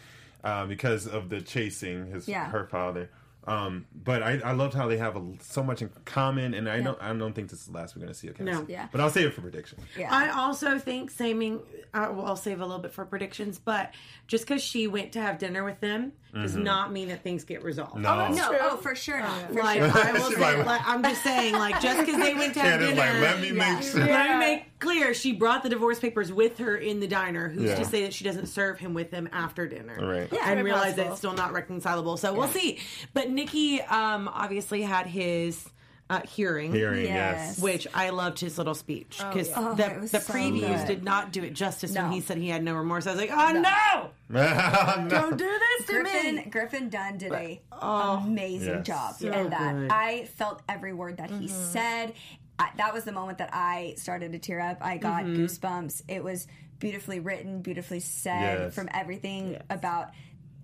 uh, 0.42 0.64
because 0.66 1.06
of 1.06 1.28
the 1.28 1.42
chasing 1.42 2.06
his 2.06 2.26
Yeah. 2.26 2.46
her 2.48 2.64
father. 2.64 3.10
Um, 3.46 3.84
but 3.94 4.22
I, 4.22 4.40
I 4.42 4.52
loved 4.52 4.72
how 4.74 4.88
they 4.88 4.96
have 4.96 5.16
a, 5.16 5.22
so 5.40 5.62
much 5.62 5.82
in 5.82 5.90
common, 6.06 6.54
and 6.54 6.68
I 6.68 6.80
don't 6.80 7.00
I 7.02 7.12
don't 7.12 7.34
think 7.34 7.50
this 7.50 7.60
is 7.60 7.66
the 7.66 7.72
last 7.72 7.94
we're 7.94 8.00
going 8.00 8.12
to 8.12 8.18
see 8.18 8.28
of 8.28 8.34
Cassie. 8.38 8.50
No. 8.50 8.64
Yeah. 8.68 8.88
But 8.90 9.00
I'll 9.02 9.10
save 9.10 9.26
it 9.26 9.34
for 9.34 9.42
prediction. 9.42 9.78
Yeah. 9.98 10.08
I 10.10 10.30
also 10.30 10.78
think 10.78 11.10
saving. 11.10 11.60
Uh, 11.92 12.08
well, 12.12 12.26
I'll 12.26 12.36
save 12.36 12.60
a 12.60 12.64
little 12.64 12.80
bit 12.80 12.92
for 12.92 13.04
predictions, 13.04 13.58
but 13.58 13.92
just 14.26 14.46
because 14.46 14.62
she 14.62 14.86
went 14.86 15.12
to 15.12 15.20
have 15.20 15.38
dinner 15.38 15.62
with 15.62 15.78
them 15.80 16.12
does 16.32 16.56
not 16.56 16.90
mean 16.90 17.08
that 17.08 17.22
things 17.22 17.44
get 17.44 17.62
resolved. 17.62 17.94
No. 17.96 18.16
that's 18.18 18.36
no, 18.36 18.48
true. 18.48 18.58
oh, 18.60 18.76
for 18.78 18.96
sure 18.96 19.20
not. 19.20 19.48
For 19.52 19.62
Like 19.62 19.78
sure. 19.78 20.04
I 20.04 20.12
will 20.14 20.28
She's 20.30 20.34
say, 20.34 20.40
like- 20.56 20.66
like, 20.66 20.80
I'm 20.84 21.00
just 21.04 21.22
saying, 21.22 21.54
like 21.54 21.80
just 21.80 22.00
because 22.00 22.16
they 22.20 22.34
went 22.34 22.54
to 22.54 22.60
have 22.60 22.80
Candace 22.80 22.88
dinner, 22.88 23.00
like, 23.12 23.20
let 23.20 23.40
me 23.40 23.48
Yeah. 23.56 23.74
make 23.76 23.82
sure. 23.84 24.00
let 24.04 24.30
me 24.30 24.38
make 24.46 24.73
clear 24.84 25.14
she 25.14 25.32
brought 25.32 25.62
the 25.62 25.68
divorce 25.68 25.98
papers 25.98 26.32
with 26.32 26.58
her 26.58 26.76
in 26.76 27.00
the 27.00 27.06
diner. 27.08 27.48
Who's 27.48 27.70
Yeah. 27.70 27.74
to 27.76 27.84
say 27.84 28.02
that 28.04 28.14
she 28.14 28.22
doesn't 28.24 28.46
serve 28.46 28.78
him 28.78 28.94
with 28.94 29.10
them 29.10 29.28
after 29.32 29.66
dinner? 29.66 29.98
Right. 30.00 30.28
Yeah. 30.32 30.50
and 30.50 30.62
realize 30.64 30.94
that 30.96 31.06
it's 31.08 31.18
still 31.18 31.34
not 31.34 31.52
reconcilable. 31.52 32.16
So 32.16 32.32
we'll 32.34 32.48
see. 32.48 32.78
But 33.12 33.30
Nikki 33.30 33.80
um, 33.82 34.28
obviously 34.32 34.82
had 34.82 35.06
his 35.06 35.68
uh, 36.10 36.20
hearing. 36.28 36.70
Hearing, 36.70 37.04
Yes. 37.06 37.54
yes. 37.56 37.58
Which 37.60 37.86
I 37.94 38.10
loved 38.10 38.38
his 38.38 38.58
little 38.58 38.74
speech 38.74 39.16
because 39.18 39.48
yeah. 39.48 39.54
Oh, 39.56 39.74
the, 39.74 39.90
it 39.90 40.00
was 40.02 40.10
the 40.10 40.20
so 40.20 40.32
previews 40.34 40.80
good. 40.80 40.86
did 40.86 41.04
not 41.04 41.32
do 41.32 41.42
it 41.42 41.54
justice 41.54 41.92
when 41.94 42.12
he 42.12 42.20
said 42.20 42.36
he 42.36 42.50
had 42.50 42.62
no 42.62 42.74
remorse. 42.74 43.06
I 43.06 43.12
was 43.12 43.20
like, 43.20 43.30
oh 43.32 43.52
no, 43.52 44.10
No. 44.28 45.06
don't 45.08 45.38
do 45.38 45.46
this 45.78 45.86
to 45.86 45.92
Griffin 46.02 46.36
me. 46.36 46.44
Griffin 46.50 46.88
Dunne 46.90 47.16
did 47.16 47.32
a 47.32 47.58
amazing 47.72 48.68
Yes. 48.74 48.86
job 48.86 49.14
So 49.16 49.32
in 49.32 49.48
that. 49.50 49.72
good. 49.74 49.90
I 49.90 50.26
felt 50.26 50.60
every 50.68 50.92
word 50.92 51.16
that 51.16 51.30
he 51.30 51.48
said. 51.48 52.12
I, 52.58 52.70
that 52.76 52.94
was 52.94 53.04
the 53.04 53.12
moment 53.12 53.38
that 53.38 53.50
I 53.52 53.94
started 53.96 54.32
to 54.32 54.38
tear 54.38 54.60
up. 54.60 54.78
I 54.80 54.96
got 54.96 55.24
mm-hmm. 55.24 55.42
goosebumps. 55.42 56.02
It 56.08 56.22
was 56.22 56.46
beautifully 56.78 57.20
written, 57.20 57.62
beautifully 57.62 58.00
said 58.00 58.58
Yes. 58.58 58.74
from 58.74 58.88
everything 58.92 59.60
about. 59.70 60.10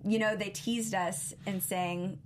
You 0.03 0.17
know, 0.17 0.35
they 0.35 0.49
teased 0.49 0.95
us 0.95 1.33
and 1.45 1.61
saying, 1.61 2.17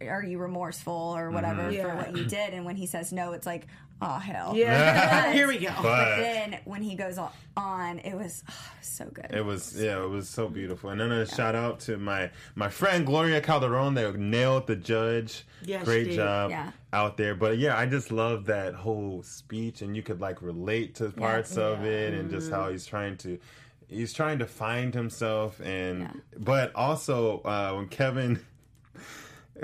"Are 0.00 0.22
you 0.22 0.38
remorseful 0.38 0.92
or 1.16 1.30
whatever 1.30 1.64
for 1.64 1.70
Yeah. 1.70 1.94
what 1.96 2.16
you 2.16 2.24
did?" 2.24 2.54
And 2.54 2.64
when 2.64 2.76
he 2.76 2.86
says 2.86 3.12
no, 3.12 3.32
it's 3.32 3.46
like, 3.46 3.66
"Oh 4.02 4.18
hell." 4.18 4.52
Yeah, 4.56 5.32
here 5.38 5.46
we 5.48 5.58
go. 5.58 5.70
But 5.76 5.82
But 5.82 6.16
then 6.16 6.58
when 6.64 6.82
he 6.82 6.94
goes 6.96 7.18
on- 7.18 7.30
on, 7.56 7.98
it 8.00 8.14
was 8.14 8.42
oh, 8.48 8.54
so 8.80 9.04
good. 9.06 9.28
It 9.30 9.44
was 9.44 9.74
yeah, 9.80 10.02
it 10.02 10.08
was 10.08 10.28
so 10.28 10.48
beautiful. 10.48 10.90
And 10.90 11.00
then 11.00 11.12
a 11.12 11.26
shout 11.26 11.54
out 11.54 11.80
to 11.80 11.96
my 11.98 12.30
my 12.54 12.68
friend 12.68 13.04
Gloria 13.06 13.40
Calderon. 13.40 13.94
They 13.94 14.10
nailed 14.12 14.66
the 14.66 14.76
judge. 14.76 15.44
Yeah, 15.62 15.84
Great 15.84 16.04
did. 16.04 16.16
job 16.16 16.50
Yeah. 16.50 16.70
out 16.92 17.16
there. 17.16 17.34
But 17.34 17.58
yeah, 17.58 17.76
I 17.76 17.86
just 17.86 18.10
love 18.10 18.46
that 18.46 18.74
whole 18.74 19.22
speech, 19.22 19.82
and 19.82 19.94
you 19.96 20.02
could 20.02 20.20
like 20.20 20.40
relate 20.42 20.94
to 20.96 21.10
parts 21.10 21.56
of 21.56 21.84
it, 21.84 22.14
and 22.14 22.30
just 22.30 22.50
how 22.50 22.70
he's 22.70 22.86
trying 22.86 23.16
to. 23.18 23.38
He's 23.88 24.12
trying 24.12 24.38
to 24.38 24.46
find 24.46 24.94
himself, 24.94 25.60
and 25.60 26.00
Yeah. 26.02 26.10
but 26.38 26.72
also 26.76 27.40
uh, 27.40 27.72
when 27.74 27.88
Kevin, 27.88 28.38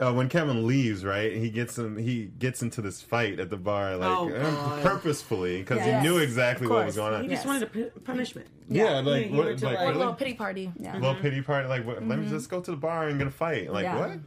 uh, 0.00 0.12
when 0.12 0.28
Kevin 0.28 0.66
leaves, 0.66 1.04
right? 1.04 1.32
He 1.32 1.50
gets 1.50 1.76
him. 1.78 1.96
He 1.96 2.26
gets 2.38 2.62
into 2.62 2.80
this 2.82 3.00
fight 3.02 3.38
at 3.40 3.50
the 3.50 3.56
bar, 3.56 3.96
like 3.96 4.08
Oh, 4.10 4.30
uh, 4.32 4.82
purposefully, 4.82 5.58
because 5.60 5.78
Yes. 5.78 6.02
he 6.02 6.08
knew 6.08 6.18
exactly 6.18 6.66
what 6.66 6.86
was 6.86 6.96
going 6.96 7.14
on. 7.14 7.22
He 7.22 7.28
just 7.28 7.40
Yes. 7.40 7.46
wanted 7.46 7.62
a 7.62 7.66
pu- 7.66 8.00
punishment. 8.00 8.46
Yeah, 8.68 9.00
like 9.00 9.26
he 9.26 9.36
what? 9.36 9.46
like, 9.46 9.62
like- 9.62 9.78
Or 9.80 9.92
a 9.92 9.96
little 9.98 10.14
pity 10.14 10.34
party. 10.34 10.72
Yeah. 10.78 10.94
little 10.94 11.14
pity 11.14 11.40
party. 11.42 11.68
Like, 11.68 11.86
what, 11.86 12.06
let 12.06 12.18
me 12.18 12.28
just 12.28 12.48
go 12.50 12.60
to 12.60 12.70
the 12.70 12.76
bar 12.76 13.08
and 13.08 13.18
get 13.18 13.26
a 13.28 13.30
fight. 13.30 13.72
Like, 13.72 13.84
Yeah. 13.84 13.98
what? 13.98 14.18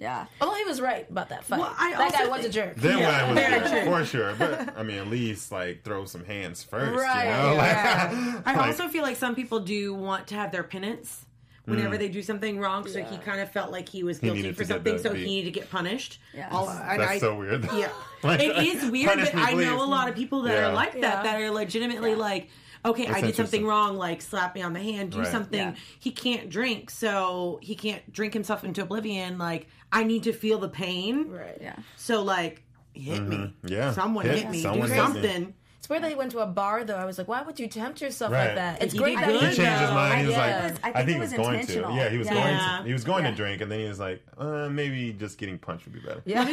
yeah. 0.00 0.26
Although 0.40 0.56
he 0.56 0.64
was 0.64 0.80
right 0.80 1.08
about 1.08 1.28
that 1.30 1.44
fight. 1.44 1.60
Well, 1.60 1.74
I 1.78 1.92
that 1.92 2.00
also 2.00 2.18
guy 2.18 2.36
was 2.36 2.44
a 2.44 2.48
jerk. 2.50 2.76
Then 2.76 2.98
Yeah, 2.98 3.26
when 3.26 3.34
very 3.36 3.54
I 3.54 3.62
was 3.62 3.70
true. 3.70 3.84
for 3.84 4.04
sure. 4.04 4.34
But 4.38 4.76
I 4.76 4.82
mean, 4.82 4.98
at 4.98 5.08
least 5.08 5.52
like 5.52 5.84
throw 5.84 6.04
some 6.04 6.24
hands 6.24 6.62
first. 6.62 7.00
Right, 7.00 7.24
You 7.26 7.30
know? 7.30 7.54
yeah. 7.62 8.40
I 8.44 8.66
also 8.66 8.88
feel 8.88 9.02
like 9.02 9.16
some 9.16 9.34
people 9.34 9.60
do 9.60 9.94
want 9.94 10.26
to 10.28 10.34
have 10.34 10.50
their 10.52 10.64
penance 10.64 11.24
whenever 11.64 11.96
they 11.96 12.08
do 12.08 12.22
something 12.22 12.58
wrong. 12.58 12.86
So 12.86 13.02
he 13.02 13.16
kind 13.18 13.40
of 13.40 13.50
felt 13.50 13.70
like 13.72 13.88
he 13.88 14.02
was 14.02 14.18
guilty 14.18 14.42
needed 14.42 14.56
for 14.56 14.64
something, 14.64 14.98
so 14.98 15.12
beat. 15.12 15.20
he 15.20 15.24
needed 15.26 15.54
to 15.54 15.60
get 15.60 15.70
punished. 15.70 16.20
Yeah. 16.34 16.48
All- 16.50 16.68
and 16.68 17.00
That's 17.00 17.12
I- 17.12 17.18
so 17.18 17.36
weird. 17.38 17.64
Yeah, 17.74 17.88
Like, 18.22 18.40
it 18.40 18.56
is 18.56 18.90
weird, 18.90 19.18
but 19.18 19.34
me, 19.34 19.42
I 19.42 19.54
know 19.54 19.82
a 19.82 19.86
lot 19.86 20.08
of 20.08 20.14
people 20.14 20.42
that 20.42 20.54
Yeah. 20.54 20.68
are 20.68 20.72
like 20.72 20.92
that 20.94 21.00
Yeah. 21.00 21.22
that 21.22 21.40
are 21.40 21.50
legitimately 21.50 22.14
like. 22.14 22.48
Okay, 22.86 23.06
I 23.06 23.22
did 23.22 23.34
something 23.34 23.64
wrong, 23.64 23.96
like 23.96 24.20
slap 24.20 24.54
me 24.54 24.60
on 24.60 24.74
the 24.74 24.80
hand, 24.80 25.12
do 25.12 25.20
Right. 25.20 25.26
something. 25.26 25.58
Yeah. 25.58 25.74
He 26.00 26.10
can't 26.10 26.50
drink, 26.50 26.90
so 26.90 27.58
he 27.62 27.74
can't 27.74 28.12
drink 28.12 28.34
himself 28.34 28.62
into 28.62 28.82
oblivion. 28.82 29.38
Like, 29.38 29.68
I 29.90 30.04
need 30.04 30.24
to 30.24 30.34
feel 30.34 30.58
the 30.58 30.68
pain. 30.68 31.30
Right. 31.30 31.56
Yeah. 31.62 31.76
So, 31.96 32.22
like, 32.22 32.62
hit 32.92 33.22
me. 33.22 33.36
Mm-hmm. 33.36 33.68
Yeah. 33.68 33.92
Someone 33.92 34.26
Hit- 34.26 34.38
hit, 34.40 34.50
me. 34.50 34.60
someone 34.60 34.88
do 34.90 34.94
something. 34.96 35.44
me. 35.46 35.54
Something. 35.84 35.84
It's 35.84 35.88
weird 35.90 36.02
that 36.02 36.08
he 36.10 36.14
went 36.16 36.32
to 36.32 36.38
a 36.40 36.46
bar 36.46 36.84
though. 36.84 36.96
I 36.96 37.04
was 37.04 37.18
like, 37.18 37.28
why 37.28 37.42
would 37.42 37.60
you 37.60 37.68
tempt 37.68 38.00
yourself 38.00 38.32
Right. 38.32 38.46
like 38.46 38.54
that? 38.56 38.82
It's 38.82 38.92
He 38.92 38.98
great 38.98 39.18
did 39.18 39.28
that 39.28 39.32
good, 39.32 39.40
he 39.42 39.46
He 39.50 39.54
changed 39.56 39.80
his 39.80 39.88
though. 39.90 39.94
mind. 39.94 40.20
He 40.20 40.26
was 40.26 40.34
Yeah. 40.36 40.46
like, 40.46 40.54
I 40.54 40.66
I 40.66 40.70
think 40.70 40.82
think, 40.94 41.08
it 41.08 41.12
he 41.14 41.20
was 41.20 41.30
was 41.30 41.32
going 41.38 41.52
to. 41.54 41.60
intentional. 41.60 41.96
Yeah, 41.96 42.08
he 42.08 42.18
was 42.18 42.26
Yeah. 42.26 42.34
going 42.34 42.46
Yeah. 42.54 42.78
to. 42.78 42.84
He 42.86 42.92
was 42.92 43.04
going 43.04 43.24
Yeah. 43.24 43.30
to 43.30 43.36
drink, 43.36 43.60
and 43.62 43.70
then 43.72 43.78
he 43.80 43.88
was 43.88 44.00
like, 44.00 44.22
uh, 44.38 44.68
maybe 44.70 45.12
just 45.12 45.38
getting 45.38 45.58
punched 45.58 45.84
would 45.86 45.94
be 45.94 46.00
better. 46.00 46.22
Yeah. 46.26 46.44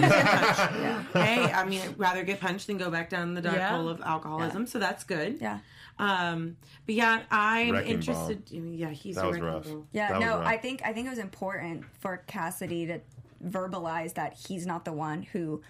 hey, 1.14 1.44
I 1.52 1.66
mean, 1.66 1.82
I'd 1.82 2.00
rather 2.00 2.24
get 2.24 2.40
punched 2.40 2.68
than 2.68 2.78
go 2.78 2.90
back 2.92 3.10
down 3.10 3.34
the 3.34 3.42
dark 3.42 3.56
Yeah. 3.58 3.70
hole 3.78 3.90
of 3.90 4.02
alcoholism. 4.02 4.66
So 4.68 4.80
that's 4.80 5.04
good. 5.04 5.38
Yeah. 5.42 5.60
Um, 6.00 6.58
but 6.86 6.96
yeah, 6.96 7.22
I'm 7.30 7.72
Wrecking 7.72 7.92
interested. 7.92 8.44
Yeah, 8.50 8.90
he's 8.90 9.16
That 9.16 9.26
a 9.26 9.28
was 9.28 9.36
wrecking 9.40 9.54
rough. 9.54 9.64
ball. 9.66 9.88
Yeah, 9.92 10.08
That 10.10 10.18
was 10.20 10.26
no, 10.26 10.38
rough. 10.40 10.48
I 10.48 10.58
think 10.58 10.82
I 10.84 10.94
think 10.94 11.08
it 11.08 11.10
was 11.12 11.20
important 11.20 11.86
for 12.00 12.18
Cassidy 12.28 12.88
to 12.88 13.00
verbalize 13.46 14.14
that 14.16 14.34
he's 14.48 14.66
not 14.66 14.86
the 14.86 14.92
one 14.94 15.24
who 15.24 15.62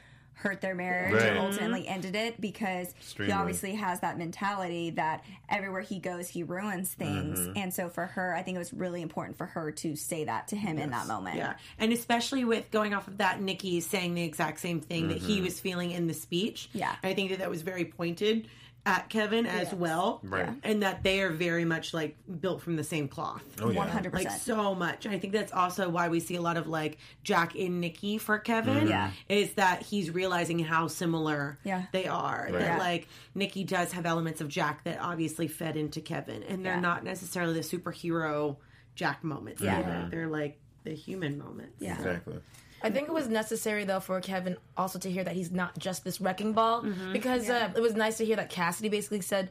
hurt 0.41 0.59
their 0.61 0.73
marriage 0.75 1.13
Right. 1.13 1.37
or 1.37 1.39
ultimately 1.39 1.87
ended 1.87 2.15
it 2.15 2.41
because 2.41 2.93
he 3.17 3.31
obviously 3.31 3.75
has 3.75 3.99
that 4.01 4.17
mentality 4.17 4.89
that 4.91 5.23
everywhere 5.49 5.81
he 5.81 5.99
goes 5.99 6.27
he 6.27 6.43
ruins 6.43 6.93
things 6.93 7.39
Mm-hmm. 7.39 7.57
and 7.57 7.73
so 7.73 7.89
for 7.89 8.07
her 8.07 8.35
I 8.35 8.41
think 8.41 8.55
it 8.55 8.59
was 8.59 8.73
really 8.73 9.01
important 9.01 9.37
for 9.37 9.45
her 9.45 9.71
to 9.71 9.95
say 9.95 10.25
that 10.25 10.47
to 10.49 10.55
him 10.55 10.77
in 10.79 10.89
that 10.91 11.07
moment. 11.07 11.37
Yeah, 11.37 11.53
and 11.79 11.93
especially 11.93 12.43
with 12.43 12.71
going 12.71 12.93
off 12.93 13.07
of 13.07 13.17
that, 13.17 13.39
Nikki 13.41 13.79
saying 13.81 14.15
the 14.15 14.23
exact 14.23 14.59
same 14.59 14.79
thing 14.81 15.07
that 15.09 15.17
Mm-hmm. 15.19 15.27
he 15.27 15.41
was 15.41 15.59
feeling 15.59 15.91
in 15.91 16.07
the 16.07 16.13
speech. 16.13 16.69
Yeah. 16.73 16.95
I 17.03 17.13
think 17.13 17.29
that 17.29 17.39
that 17.39 17.49
was 17.49 17.61
very 17.61 17.85
pointed 17.85 18.47
at 18.83 19.09
Kevin 19.09 19.45
as 19.45 19.67
Yes. 19.67 19.73
well, 19.75 20.19
Right. 20.23 20.45
Yeah. 20.47 20.53
And 20.63 20.81
that 20.81 21.03
they 21.03 21.21
are 21.21 21.29
very 21.29 21.65
much 21.65 21.93
like 21.93 22.17
built 22.39 22.63
from 22.63 22.77
the 22.77 22.83
same 22.83 23.07
cloth. 23.07 23.43
Oh, 23.61 23.69
yeah. 23.69 23.77
One 23.77 23.87
hundred 23.89 24.11
Like 24.13 24.23
percent. 24.25 24.41
so 24.41 24.73
much. 24.73 25.05
I 25.05 25.19
think 25.19 25.33
that's 25.33 25.51
also 25.53 25.87
why 25.87 26.09
we 26.09 26.19
see 26.19 26.35
a 26.35 26.41
lot 26.41 26.57
of 26.57 26.67
like 26.67 26.97
Jack 27.23 27.53
and 27.53 27.79
Nikki 27.79 28.17
for 28.17 28.39
Kevin. 28.39 28.77
Mm-hmm. 28.79 28.87
Yeah. 28.87 29.11
Is 29.29 29.53
that 29.53 29.83
he's 29.83 30.09
realizing 30.09 30.57
how 30.59 30.87
similar 30.87 31.59
Yeah. 31.63 31.83
they 31.91 32.07
are. 32.07 32.45
Right. 32.45 32.53
That 32.53 32.61
Yeah. 32.61 32.77
like 32.79 33.07
Nikki 33.35 33.63
does 33.63 33.91
have 33.91 34.07
elements 34.07 34.41
of 34.41 34.47
Jack 34.47 34.83
that 34.85 34.99
obviously 34.99 35.47
fed 35.47 35.77
into 35.77 36.01
Kevin. 36.01 36.41
And 36.43 36.65
they're 36.65 36.73
Yeah. 36.73 36.79
not 36.79 37.03
necessarily 37.03 37.53
the 37.53 37.59
superhero 37.59 38.57
Jack 38.95 39.23
moments. 39.23 39.61
Yeah. 39.61 39.77
either. 39.77 40.07
They're 40.09 40.27
like 40.27 40.59
the 40.85 40.95
human 40.95 41.37
moments. 41.37 41.75
Yeah. 41.79 41.97
Exactly. 41.97 42.39
I 42.83 42.89
think 42.89 43.07
it 43.07 43.13
was 43.13 43.27
necessary 43.27 43.83
though 43.83 43.99
for 43.99 44.19
Kevin 44.21 44.57
also 44.75 44.97
to 44.99 45.09
hear 45.11 45.23
that 45.23 45.35
he's 45.35 45.51
not 45.51 45.77
just 45.77 46.03
this 46.03 46.19
wrecking 46.21 46.53
ball 46.53 46.81
Mm-hmm. 46.83 47.13
because 47.13 47.49
uh, 47.49 47.69
it 47.75 47.81
was 47.81 47.93
nice 47.95 48.17
to 48.17 48.25
hear 48.25 48.35
that 48.37 48.49
Cassidy 48.49 48.89
basically 48.89 49.21
said 49.21 49.49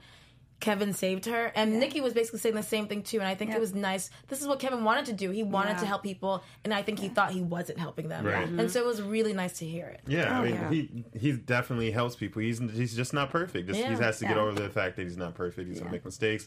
Kevin 0.61 0.93
saved 0.93 1.25
her 1.27 1.51
and 1.55 1.81
Nikki 1.81 2.01
was 2.01 2.13
basically 2.13 2.39
saying 2.39 2.55
the 2.55 2.63
same 2.63 2.87
thing 2.87 3.03
too 3.03 3.19
and 3.19 3.27
I 3.27 3.35
think 3.35 3.51
Yeah. 3.51 3.57
it 3.57 3.61
was 3.61 3.75
nice. 3.75 4.11
This 4.29 4.41
is 4.43 4.47
what 4.47 4.61
Kevin 4.61 4.85
wanted 4.85 5.07
to 5.07 5.13
do. 5.15 5.31
He 5.31 5.43
wanted 5.43 5.71
Yeah. 5.73 5.79
to 5.81 5.87
help 5.87 6.03
people 6.03 6.43
and 6.65 6.73
I 6.75 6.83
think 6.83 6.99
he 6.99 7.09
thought 7.09 7.33
he 7.33 7.41
wasn't 7.41 7.79
helping 7.79 8.09
them. 8.09 8.25
Right. 8.27 8.47
And 8.47 8.59
mm-hmm. 8.59 8.69
so 8.69 8.81
it 8.81 8.87
was 8.87 9.01
really 9.01 9.33
nice 9.33 9.59
to 9.61 9.65
hear 9.67 9.87
it. 9.87 10.01
Yeah, 10.07 10.37
I 10.37 10.39
Oh, 10.39 10.43
mean, 10.45 10.55
yeah. 10.55 10.71
he 10.71 11.05
he 11.19 11.33
definitely 11.33 11.91
helps 11.91 12.15
people. 12.15 12.43
He's 12.43 12.59
he's 12.59 12.95
just 12.95 13.15
not 13.15 13.31
perfect. 13.31 13.69
Just, 13.69 13.81
Yeah. 13.81 13.95
He 13.97 14.03
has 14.03 14.19
to 14.19 14.27
get 14.27 14.37
over 14.37 14.53
the 14.53 14.69
fact 14.69 14.97
that 14.97 15.03
he's 15.05 15.17
not 15.17 15.35
perfect. 15.35 15.69
He's 15.69 15.79
gonna 15.81 15.91
make 15.93 16.05
mistakes, 16.05 16.47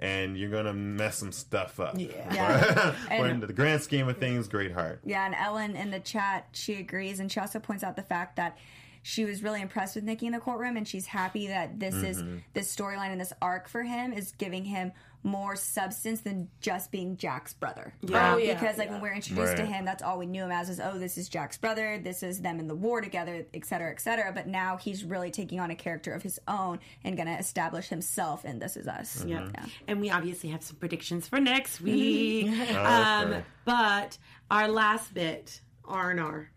and 0.00 0.36
you're 0.36 0.50
gonna 0.50 0.72
mess 0.74 1.18
some 1.18 1.30
stuff 1.32 1.78
up. 1.78 1.94
Yeah. 1.96 2.08
Yeah. 2.34 2.94
but 3.08 3.20
in 3.20 3.26
And- 3.26 3.42
the 3.42 3.52
grand 3.52 3.82
scheme 3.82 4.08
of 4.08 4.18
things, 4.18 4.48
great 4.48 4.72
heart. 4.72 5.00
Yeah, 5.04 5.24
and 5.24 5.34
Ellen 5.34 5.76
in 5.76 5.90
the 5.90 6.00
chat, 6.00 6.46
she 6.52 6.74
agrees, 6.74 7.20
and 7.20 7.30
she 7.30 7.38
also 7.38 7.58
points 7.60 7.84
out 7.84 7.94
the 7.96 8.02
fact 8.02 8.36
that 8.36 8.58
she 9.02 9.24
was 9.24 9.42
really 9.42 9.60
impressed 9.60 9.96
with 9.96 10.04
Nikki 10.04 10.26
in 10.26 10.32
the 10.32 10.38
courtroom, 10.38 10.76
and 10.76 10.86
she's 10.86 11.06
happy 11.06 11.48
that 11.48 11.78
this 11.78 11.94
is 11.94 12.22
this 12.54 12.74
storyline 12.74 13.10
and 13.10 13.20
this 13.20 13.32
arc 13.42 13.68
for 13.68 13.82
him 13.82 14.12
is 14.12 14.32
giving 14.32 14.64
him 14.64 14.92
more 15.24 15.54
substance 15.54 16.22
than 16.22 16.48
just 16.60 16.90
being 16.90 17.16
Jack's 17.16 17.54
brother. 17.54 17.94
Yeah. 18.02 18.34
Oh, 18.34 18.38
yeah, 18.38 18.54
because 18.54 18.78
like 18.78 18.88
yeah. 18.88 18.94
when 18.94 19.02
we're 19.02 19.14
introduced 19.14 19.56
to 19.56 19.64
him, 19.64 19.84
that's 19.84 20.02
all 20.02 20.18
we 20.18 20.26
knew 20.26 20.44
him 20.44 20.50
as 20.50 20.68
is 20.68 20.80
oh, 20.80 20.98
this 20.98 21.16
is 21.16 21.28
Jack's 21.28 21.56
brother, 21.58 22.00
this 22.02 22.22
is 22.22 22.40
them 22.40 22.58
in 22.58 22.66
the 22.66 22.74
war 22.74 23.00
together, 23.00 23.46
et 23.54 23.64
cetera, 23.64 23.90
et 23.90 24.00
cetera. 24.00 24.32
But 24.32 24.48
now 24.48 24.76
he's 24.76 25.04
really 25.04 25.30
taking 25.30 25.60
on 25.60 25.70
a 25.70 25.76
character 25.76 26.12
of 26.12 26.22
his 26.22 26.40
own 26.48 26.80
and 27.04 27.16
gonna 27.16 27.36
establish 27.36 27.88
himself 27.88 28.44
in 28.44 28.58
This 28.58 28.76
Is 28.76 28.88
Us. 28.88 29.24
Yeah. 29.24 29.48
Yeah. 29.54 29.66
And 29.86 30.00
we 30.00 30.10
obviously 30.10 30.50
have 30.50 30.62
some 30.62 30.76
predictions 30.76 31.28
for 31.28 31.40
next 31.40 31.80
week. 31.80 32.52
Um, 32.72 33.32
okay. 33.32 33.44
but 33.64 34.18
our 34.50 34.68
last 34.68 35.12
bit, 35.14 35.60
R 35.84 36.10
and 36.10 36.20
R. 36.20 36.50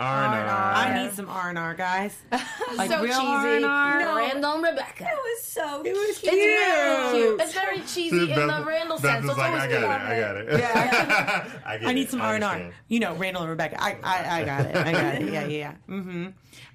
Arnar. 0.00 0.74
I 0.74 1.02
need 1.02 1.12
some 1.12 1.28
R 1.28 1.50
and 1.50 1.58
R, 1.58 1.74
guys. 1.74 2.16
Like 2.76 2.88
so 2.88 3.02
real 3.02 3.14
cheesy. 3.18 3.64
R&R. 3.64 4.16
Randall 4.16 4.54
and 4.54 4.62
Rebecca. 4.62 5.02
It 5.04 5.08
was 5.12 5.42
so 5.42 5.82
It 5.84 5.92
was 5.92 6.08
It's 6.10 6.20
very 6.20 7.12
cute. 7.18 7.40
It's 7.40 7.52
very 7.52 7.80
cheesy 7.80 8.30
in 8.32 8.46
the 8.46 8.64
Randall 8.64 8.98
Beth 9.00 9.24
sense. 9.24 9.26
was 9.26 9.26
So 9.26 9.30
it's 9.32 9.38
like, 9.38 9.48
always 9.50 9.62
I 9.62 9.68
got 9.68 9.82
it. 9.82 10.06
I 10.06 10.20
got 10.20 10.36
it. 10.36 10.60
Yeah. 10.60 11.50
I, 11.66 11.78
get 11.78 11.88
I 11.88 11.92
need 11.92 12.02
it. 12.02 12.10
some 12.10 12.20
R 12.20 12.36
and 12.36 12.44
R. 12.44 12.70
You 12.86 13.00
know, 13.00 13.16
Randall 13.16 13.42
and 13.42 13.50
Rebecca. 13.50 13.82
I, 13.82 13.96
I, 14.04 14.40
I 14.40 14.44
got 14.44 14.66
it. 14.66 14.76
I 14.76 14.92
got 14.92 15.14
it. 15.16 15.32
Yeah, 15.32 15.46
yeah, 15.46 15.46
yeah. 15.46 15.74
Mm-hmm. 15.88 16.26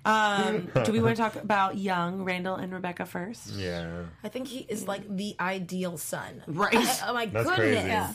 Um, 0.03 0.69
do 0.83 0.91
we 0.91 0.99
want 0.99 1.15
to 1.15 1.21
talk 1.21 1.35
about 1.37 1.77
young 1.77 2.23
Randall 2.25 2.55
and 2.55 2.73
Rebecca 2.73 3.05
first? 3.05 3.53
Yeah. 3.55 4.03
I 4.23 4.27
think 4.27 4.47
he 4.49 4.59
is 4.67 4.85
like 4.85 5.03
the 5.15 5.35
ideal 5.39 5.97
son. 5.97 6.43
Right. 6.45 6.75
I- 6.75 6.99
oh 7.07 7.13
my 7.13 7.25
That's 7.25 7.47
goodness. 7.47 7.57
crazy. 7.57 7.87
Yeah. 7.87 8.13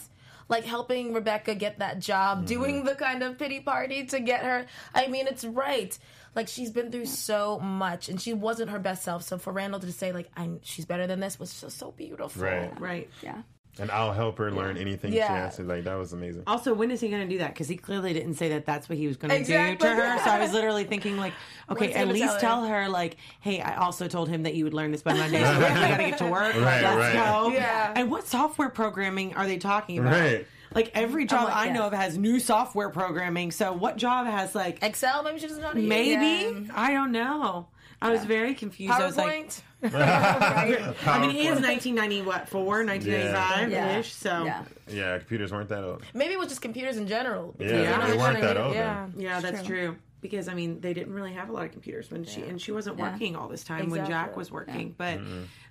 Like 0.50 0.64
helping 0.64 1.14
Rebecca 1.14 1.54
get 1.54 1.78
that 1.78 2.00
job, 2.00 2.38
Mm-hmm. 2.38 2.46
doing 2.46 2.84
the 2.84 2.94
kind 2.94 3.22
of 3.22 3.38
pity 3.38 3.60
party 3.60 4.04
to 4.06 4.20
get 4.20 4.42
her. 4.44 4.66
I 4.94 5.06
mean, 5.06 5.26
it's 5.26 5.44
right. 5.44 5.96
Like 6.34 6.48
she's 6.48 6.70
been 6.70 6.90
through 6.92 7.06
so 7.06 7.58
much, 7.60 8.08
and 8.10 8.20
she 8.20 8.34
wasn't 8.34 8.70
her 8.70 8.78
best 8.78 9.02
self. 9.02 9.22
So 9.22 9.38
for 9.38 9.52
Randall 9.52 9.80
to 9.80 9.90
say 9.92 10.12
like, 10.12 10.28
"I'm," 10.36 10.60
she's 10.62 10.84
better 10.84 11.06
than 11.06 11.20
this 11.20 11.38
was 11.40 11.58
just 11.60 11.78
so 11.78 11.90
beautiful. 11.92 12.42
Right. 12.42 12.80
Right. 12.80 13.10
Yeah. 13.22 13.42
And 13.80 13.90
I'll 13.90 14.12
help 14.12 14.38
her 14.38 14.50
learn 14.50 14.76
anything 14.76 15.10
she 15.10 15.16
Yeah. 15.18 15.32
has 15.44 15.56
to. 15.56 15.62
Like 15.62 15.84
that 15.84 15.94
was 15.94 16.12
amazing. 16.12 16.42
Also, 16.46 16.74
when 16.74 16.90
is 16.90 17.00
he 17.00 17.08
going 17.08 17.22
to 17.22 17.28
do 17.28 17.38
that? 17.38 17.54
Because 17.54 17.66
he 17.66 17.76
clearly 17.76 18.12
didn't 18.12 18.34
say 18.34 18.50
that 18.50 18.66
that's 18.66 18.88
what 18.88 18.98
he 18.98 19.06
was 19.06 19.16
going 19.16 19.30
to 19.30 19.36
Exactly. 19.36 19.88
do 19.88 19.94
to 19.94 20.00
her. 20.00 20.18
So 20.22 20.30
I 20.30 20.38
was 20.38 20.52
literally 20.52 20.84
thinking, 20.84 21.16
like, 21.16 21.32
okay, 21.70 21.92
at 21.94 22.08
least 22.08 22.24
tell 22.24 22.60
tell 22.60 22.64
her? 22.66 22.82
her, 22.82 22.88
like, 22.88 23.16
hey, 23.40 23.60
I 23.60 23.76
also 23.76 24.06
told 24.06 24.28
him 24.28 24.42
that 24.42 24.54
you 24.54 24.64
would 24.64 24.74
learn 24.74 24.92
this 24.92 25.02
by 25.02 25.14
Monday. 25.14 25.42
So 25.42 25.58
like, 25.58 25.74
you 25.74 25.80
got 25.80 25.96
to 25.96 26.02
get 26.10 26.18
to 26.18 26.26
work. 26.26 26.54
Right, 26.60 26.82
Let's 26.82 26.96
right. 26.96 27.12
go. 27.14 27.48
Yeah. 27.52 27.94
And 27.96 28.10
what 28.10 28.26
software 28.26 28.68
programming 28.68 29.34
are 29.34 29.46
they 29.46 29.56
talking 29.56 29.98
about? 29.98 30.12
Right. 30.12 30.46
Like 30.74 30.90
every 30.94 31.24
oh, 31.24 31.26
job 31.26 31.44
like 31.46 31.56
I 31.56 31.66
that. 31.68 31.72
know 31.74 31.86
of 31.86 31.92
has 31.92 32.16
new 32.18 32.38
software 32.38 32.90
programming. 32.90 33.50
So 33.50 33.72
what 33.72 33.96
job 33.96 34.26
has 34.26 34.54
like 34.54 34.82
Excel, 34.84 35.22
maybe 35.24 35.38
she 35.40 35.46
doesn't 35.48 35.60
know 35.62 35.68
how 35.68 35.74
to 35.74 35.80
use. 35.80 35.88
maybe? 35.88 36.70
I 36.74 36.92
don't 36.92 37.10
know. 37.12 37.66
I 38.02 38.10
was 38.10 38.24
very 38.24 38.54
confused. 38.54 38.92
I 38.92 39.04
was 39.04 39.16
like, 39.16 39.48
PowerPoint. 39.48 39.62
I 41.06 41.18
mean, 41.20 41.30
it 41.36 41.40
is 41.46 41.60
1990 41.60 42.22
what 42.22 42.48
four 42.48 42.84
1995 42.84 43.70
Yeah. 43.70 43.98
ish. 43.98 44.12
So 44.12 44.44
Yeah. 44.44 44.64
Yeah, 44.88 45.18
computers 45.18 45.52
weren't 45.52 45.68
that 45.68 45.84
old. 45.84 46.02
maybe 46.14 46.32
it 46.34 46.38
was 46.38 46.48
just 46.48 46.62
computers 46.62 46.96
in 46.96 47.06
general. 47.06 47.54
Yeah, 47.58 47.66
You 47.66 47.82
know, 47.98 48.06
they 48.10 48.16
weren't 48.16 48.40
that 48.40 48.56
old 48.56 48.74
Yeah. 48.74 49.06
Yeah, 49.16 49.40
that's 49.40 49.62
true. 49.66 49.96
Because 50.20 50.48
I 50.48 50.54
mean, 50.54 50.80
they 50.80 50.92
didn't 50.92 51.14
really 51.14 51.32
have 51.32 51.48
a 51.48 51.52
lot 51.52 51.64
of 51.64 51.72
computers 51.72 52.10
when 52.10 52.24
she 52.24 52.42
and 52.42 52.60
she 52.60 52.72
wasn't 52.72 52.98
Yeah. 52.98 53.10
working 53.12 53.36
all 53.36 53.48
this 53.48 53.64
time 53.64 53.88
when 53.90 54.06
Jack 54.06 54.36
was 54.36 54.50
working. 54.50 54.94
But 54.96 55.18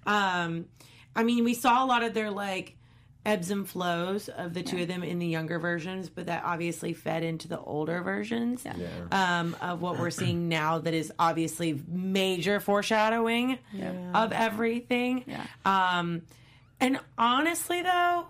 um, 0.06 0.66
I 1.16 1.24
mean, 1.24 1.44
we 1.44 1.54
saw 1.54 1.84
a 1.84 1.88
lot 1.88 2.04
of 2.04 2.14
their 2.14 2.32
like 2.32 2.76
ebbs 3.26 3.52
and 3.52 3.68
flows 3.68 4.30
of 4.30 4.54
the 4.54 4.64
two 4.64 4.82
of 4.82 4.88
them 4.88 5.04
in 5.04 5.20
the 5.20 5.28
younger 5.28 5.60
versions, 5.60 6.10
but 6.10 6.28
that 6.28 6.44
obviously 6.46 6.94
fed 6.94 7.22
into 7.24 7.48
the 7.48 7.60
older 7.60 8.02
versions 8.02 8.66
um, 9.12 9.56
of 9.62 9.82
what 9.82 10.00
we're 10.00 10.10
seeing 10.10 10.48
now. 10.50 10.80
That 10.80 10.94
is 10.94 11.12
obviously 11.20 11.82
major 11.88 12.60
foreshadowing 12.60 13.60
of 14.14 14.32
everything. 14.32 15.26
Yeah. 15.28 15.46
Um, 15.66 16.22
and 16.80 17.00
honestly, 17.18 17.82
though, 17.82 18.28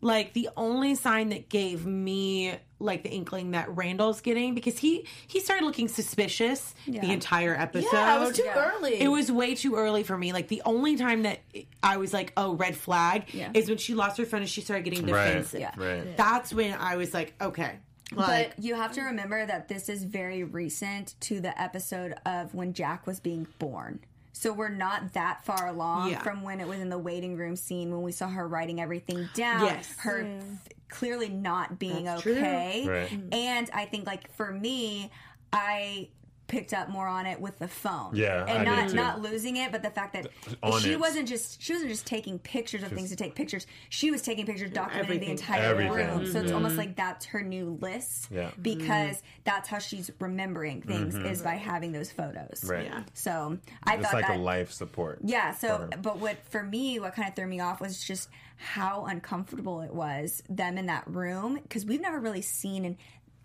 like 0.00 0.32
the 0.32 0.48
only 0.56 0.94
sign 0.94 1.30
that 1.30 1.48
gave 1.48 1.84
me 1.84 2.54
like 2.80 3.02
the 3.02 3.10
inkling 3.10 3.50
that 3.52 3.68
Randall's 3.76 4.20
getting 4.20 4.54
because 4.54 4.78
he 4.78 5.06
he 5.26 5.38
started 5.40 5.64
looking 5.64 5.86
suspicious 5.88 6.74
Yeah. 6.86 7.02
the 7.02 7.12
entire 7.12 7.54
episode. 7.54 7.88
Yeah, 7.92 8.16
it 8.16 8.20
was 8.26 8.36
too 8.36 8.42
Yeah. 8.44 8.72
early. 8.74 9.00
It 9.00 9.08
was 9.08 9.30
way 9.30 9.54
too 9.54 9.76
early 9.76 10.02
for 10.02 10.16
me. 10.16 10.32
Like 10.32 10.48
the 10.48 10.62
only 10.64 10.96
time 10.96 11.22
that 11.22 11.40
I 11.82 11.98
was 11.98 12.12
like, 12.12 12.32
"Oh, 12.36 12.54
red 12.54 12.76
flag," 12.76 13.24
Yeah. 13.32 13.50
is 13.54 13.68
when 13.68 13.78
she 13.78 13.94
lost 13.94 14.16
her 14.18 14.24
phone 14.24 14.40
and 14.40 14.48
she 14.50 14.60
started 14.62 14.84
getting 14.84 15.06
Right. 15.06 15.26
defensive. 15.26 15.60
Yeah. 15.60 15.72
Right. 15.76 16.16
That's 16.16 16.52
when 16.52 16.74
I 16.74 16.96
was 16.96 17.12
like, 17.14 17.34
"Okay." 17.40 17.76
Like, 18.12 18.56
but 18.56 18.64
you 18.64 18.74
have 18.74 18.92
to 18.94 19.02
remember 19.02 19.46
that 19.46 19.68
this 19.68 19.88
is 19.88 20.02
very 20.02 20.42
recent 20.42 21.14
to 21.20 21.40
the 21.40 21.58
episode 21.60 22.14
of 22.26 22.52
when 22.54 22.72
Jack 22.72 23.06
was 23.06 23.20
being 23.20 23.46
born. 23.60 24.00
So 24.32 24.52
we're 24.52 24.68
not 24.70 25.12
that 25.12 25.44
far 25.44 25.68
along 25.68 26.10
Yeah. 26.10 26.22
from 26.22 26.42
when 26.42 26.60
it 26.60 26.66
was 26.66 26.80
in 26.80 26.88
the 26.88 26.98
waiting 26.98 27.36
room 27.36 27.54
scene 27.56 27.90
when 27.92 28.02
we 28.02 28.10
saw 28.10 28.26
her 28.28 28.48
writing 28.48 28.80
everything 28.80 29.28
down. 29.34 29.64
Yes. 29.66 29.94
Her 29.98 30.22
f- 30.22 30.68
clearly 30.90 31.28
not 31.28 31.78
being 31.78 32.04
That's 32.04 32.22
true. 32.22 32.36
okay. 32.36 32.86
Right. 32.86 33.08
Mm. 33.08 33.34
And 33.34 33.70
I 33.72 33.86
think 33.86 34.06
like 34.06 34.30
for 34.34 34.52
me, 34.52 35.10
I 35.52 36.08
picked 36.50 36.74
up 36.74 36.88
more 36.88 37.06
on 37.06 37.24
it 37.26 37.40
with 37.40 37.58
the 37.58 37.68
phone. 37.68 38.14
Yeah, 38.14 38.44
And 38.44 38.50
I 38.50 38.56
did 38.58 38.64
not 38.64 38.88
too. 38.90 38.96
not 38.96 39.20
losing 39.22 39.56
it, 39.56 39.70
but 39.72 39.82
the 39.82 39.90
fact 39.90 40.12
that 40.14 40.26
On 40.62 40.80
she 40.80 40.92
it. 40.92 41.00
wasn't 41.00 41.28
just 41.28 41.62
she 41.62 41.72
wasn't 41.72 41.90
just 41.90 42.06
taking 42.06 42.38
pictures 42.40 42.82
of 42.82 42.90
things 42.90 43.10
to 43.10 43.16
take 43.16 43.34
pictures. 43.34 43.66
She 43.88 44.10
was 44.10 44.20
taking 44.22 44.46
pictures 44.46 44.70
documenting 44.70 45.20
the 45.20 45.30
entire 45.30 45.62
Everything. 45.70 45.92
room. 45.92 46.26
So 46.26 46.38
it's 46.40 46.46
mm-hmm. 46.48 46.54
almost 46.56 46.76
like 46.76 46.96
that's 46.96 47.26
her 47.26 47.42
new 47.42 47.78
list 47.80 48.28
Yeah. 48.30 48.48
Mm-hmm. 48.48 48.62
because 48.62 49.22
that's 49.44 49.68
how 49.68 49.78
she's 49.78 50.10
remembering 50.18 50.82
things 50.82 51.14
mm-hmm. 51.14 51.26
is 51.26 51.40
by 51.42 51.54
having 51.54 51.92
those 51.92 52.10
photos. 52.10 52.64
Right. 52.64 52.84
yeah. 52.86 53.04
So 53.14 53.58
I 53.84 53.94
It's 53.94 54.02
thought 54.04 54.14
like 54.14 54.26
that, 54.26 54.36
a 54.36 54.42
life 54.42 54.72
support. 54.72 55.20
yeah. 55.24 55.54
So, 55.54 55.88
but 56.02 56.18
what 56.18 56.36
for 56.50 56.62
me, 56.62 56.98
what 56.98 57.14
kind 57.14 57.28
of 57.28 57.36
threw 57.36 57.46
me 57.46 57.60
off 57.60 57.80
was 57.80 58.02
just 58.02 58.28
how 58.56 59.06
uncomfortable 59.06 59.80
it 59.80 59.94
was 59.94 60.42
them 60.50 60.76
in 60.76 60.86
that 60.86 61.04
room 61.06 61.58
because 61.62 61.86
we've 61.86 62.00
never 62.02 62.20
really 62.20 62.42
seen 62.42 62.84
an 62.84 62.96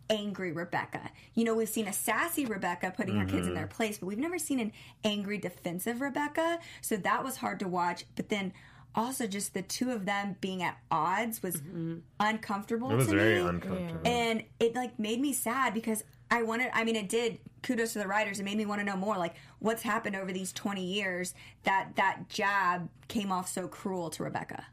angry 0.09 0.51
Rebecca. 0.51 1.11
You 1.33 1.43
know, 1.43 1.55
we've 1.55 1.69
seen 1.69 1.87
a 1.87 1.93
sassy 1.93 2.45
Rebecca 2.45 2.93
putting 2.95 3.17
her 3.17 3.25
kids 3.25 3.33
in 3.33 3.43
mm-hmm. 3.45 3.53
their 3.55 3.67
place, 3.67 3.97
but 3.97 4.07
we've 4.07 4.17
never 4.17 4.37
seen 4.37 4.59
an 4.59 4.71
angry 5.03 5.37
defensive 5.37 6.01
Rebecca. 6.01 6.59
So 6.81 6.97
that 6.97 7.23
was 7.23 7.37
hard 7.37 7.59
to 7.59 7.67
watch. 7.67 8.05
But 8.15 8.29
then. 8.29 8.53
Also, 8.97 9.27
just 9.27 9.53
the 9.53 9.61
two 9.61 9.91
of 9.91 10.05
them 10.05 10.37
being 10.39 10.63
at 10.63 10.77
odds 10.89 11.43
was 11.43 11.57
mm-hmm. 11.57 11.95
uncomfortable. 12.17 12.89
It 12.91 12.95
was 12.95 13.07
to 13.07 13.17
very 13.17 13.41
me 13.41 13.49
uncomfortable. 13.49 13.99
and 14.05 14.41
it 14.57 14.73
like 14.73 14.97
made 14.97 15.19
me 15.19 15.33
sad 15.33 15.73
because 15.73 16.05
I 16.31 16.43
wanted 16.43 16.69
I 16.73 16.83
mean 16.83 16.95
it 16.95 17.09
did 17.09 17.39
kudos 17.61 17.93
to 17.93 17.99
the 17.99 18.07
writers 18.07 18.39
it 18.39 18.43
made 18.43 18.57
me 18.57 18.65
want 18.65 18.79
to 18.81 18.85
know 18.85 18.95
more 18.95 19.17
like 19.17 19.35
what's 19.59 19.81
happened 19.81 20.15
over 20.15 20.31
these 20.31 20.51
20 20.53 20.83
years 20.83 21.33
that 21.63 21.95
that 21.95 22.29
jab 22.29 22.89
came 23.07 23.31
off 23.31 23.47
so 23.47 23.67
cruel 23.67 24.09
to 24.11 24.23
Rebecca 24.23 24.65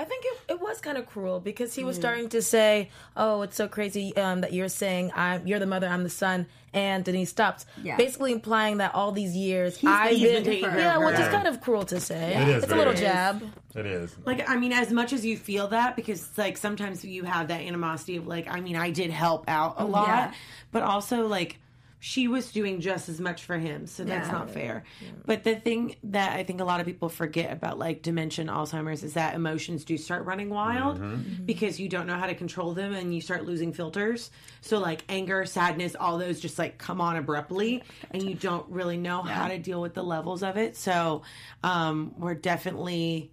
I 0.00 0.04
think 0.04 0.24
it, 0.24 0.52
it 0.52 0.60
was 0.60 0.80
kind 0.80 0.96
of 0.96 1.04
cruel 1.06 1.40
because 1.40 1.74
he 1.74 1.84
was 1.84 1.94
starting 1.96 2.30
to 2.30 2.40
say, 2.40 2.88
"Oh, 3.16 3.42
it's 3.42 3.54
so 3.56 3.68
crazy 3.68 4.16
um, 4.16 4.40
that 4.40 4.52
you're 4.54 4.68
saying 4.70 5.12
I'm 5.14 5.46
you're 5.46 5.58
the 5.58 5.66
mother, 5.66 5.86
I'm 5.86 6.04
the 6.04 6.08
son," 6.08 6.46
and 6.72 7.04
then 7.04 7.14
he 7.14 7.26
stopped, 7.26 7.66
Yeah. 7.82 7.96
basically 7.98 8.32
implying 8.32 8.78
that 8.78 8.94
all 8.94 9.12
these 9.12 9.36
years 9.36 9.78
I've 9.84 10.16
he's 10.16 10.22
been 10.22 10.44
taking 10.44 10.70
care 10.70 10.78
yeah, 10.78 10.96
of 10.96 11.04
which 11.04 11.16
her. 11.16 11.22
is 11.24 11.28
kind 11.28 11.46
of 11.46 11.60
cruel 11.60 11.82
to 11.84 12.00
say. 12.00 12.34
It 12.34 12.48
is 12.48 12.62
It's 12.64 12.72
a 12.72 12.76
little 12.76 12.94
very- 12.94 13.04
jab. 13.06 13.42
It 13.74 13.84
is. 13.86 14.16
Like, 14.24 14.48
I 14.48 14.56
mean, 14.56 14.72
as 14.72 14.90
much 14.90 15.12
as 15.12 15.24
you 15.24 15.36
feel 15.36 15.68
that, 15.68 15.96
because 15.96 16.26
like 16.38 16.56
sometimes 16.56 17.04
you 17.04 17.24
have 17.24 17.48
that 17.48 17.60
animosity 17.60 18.16
of 18.16 18.26
like, 18.26 18.48
I 18.48 18.60
mean, 18.60 18.76
I 18.76 18.90
did 18.90 19.10
help 19.10 19.44
out 19.48 19.74
a 19.78 19.84
lot, 19.84 20.08
Yeah. 20.08 20.32
but 20.72 20.82
also 20.82 21.26
like 21.26 21.58
she 22.02 22.28
was 22.28 22.50
doing 22.50 22.80
just 22.80 23.10
as 23.10 23.20
much 23.20 23.44
for 23.44 23.58
him, 23.58 23.86
so 23.86 24.04
that's 24.04 24.26
Yeah. 24.28 24.32
not 24.32 24.50
fair. 24.50 24.84
But 25.26 25.44
the 25.44 25.54
thing 25.54 25.96
that 26.04 26.34
I 26.34 26.44
think 26.44 26.60
a 26.60 26.64
lot 26.64 26.80
of 26.80 26.86
people 26.86 27.10
forget 27.10 27.52
about 27.52 27.78
like 27.78 28.00
dementia 28.00 28.40
and 28.42 28.50
Alzheimer's 28.50 29.02
is 29.04 29.12
that 29.14 29.34
emotions 29.34 29.84
do 29.84 29.98
start 29.98 30.24
running 30.24 30.48
wild 30.48 30.98
because 31.46 31.78
you 31.78 31.90
don't 31.90 32.06
know 32.06 32.16
how 32.16 32.26
to 32.26 32.34
control 32.34 32.72
them 32.72 32.94
and 32.94 33.14
you 33.14 33.20
start 33.20 33.44
losing 33.44 33.74
filters. 33.74 34.30
So 34.62 34.78
like 34.78 35.04
anger, 35.10 35.44
sadness, 35.44 35.94
all 35.94 36.16
those 36.16 36.40
just 36.40 36.58
like 36.58 36.78
come 36.78 37.02
on 37.02 37.16
abruptly 37.16 37.82
and 38.10 38.22
you 38.22 38.34
don't 38.34 38.66
really 38.70 38.96
know 38.96 39.20
how 39.20 39.48
to 39.48 39.58
deal 39.58 39.82
with 39.82 39.92
the 39.92 40.02
levels 40.02 40.42
of 40.42 40.56
it. 40.56 40.76
So 40.78 41.20
um, 41.62 42.14
we're 42.16 42.34
definitely 42.34 43.30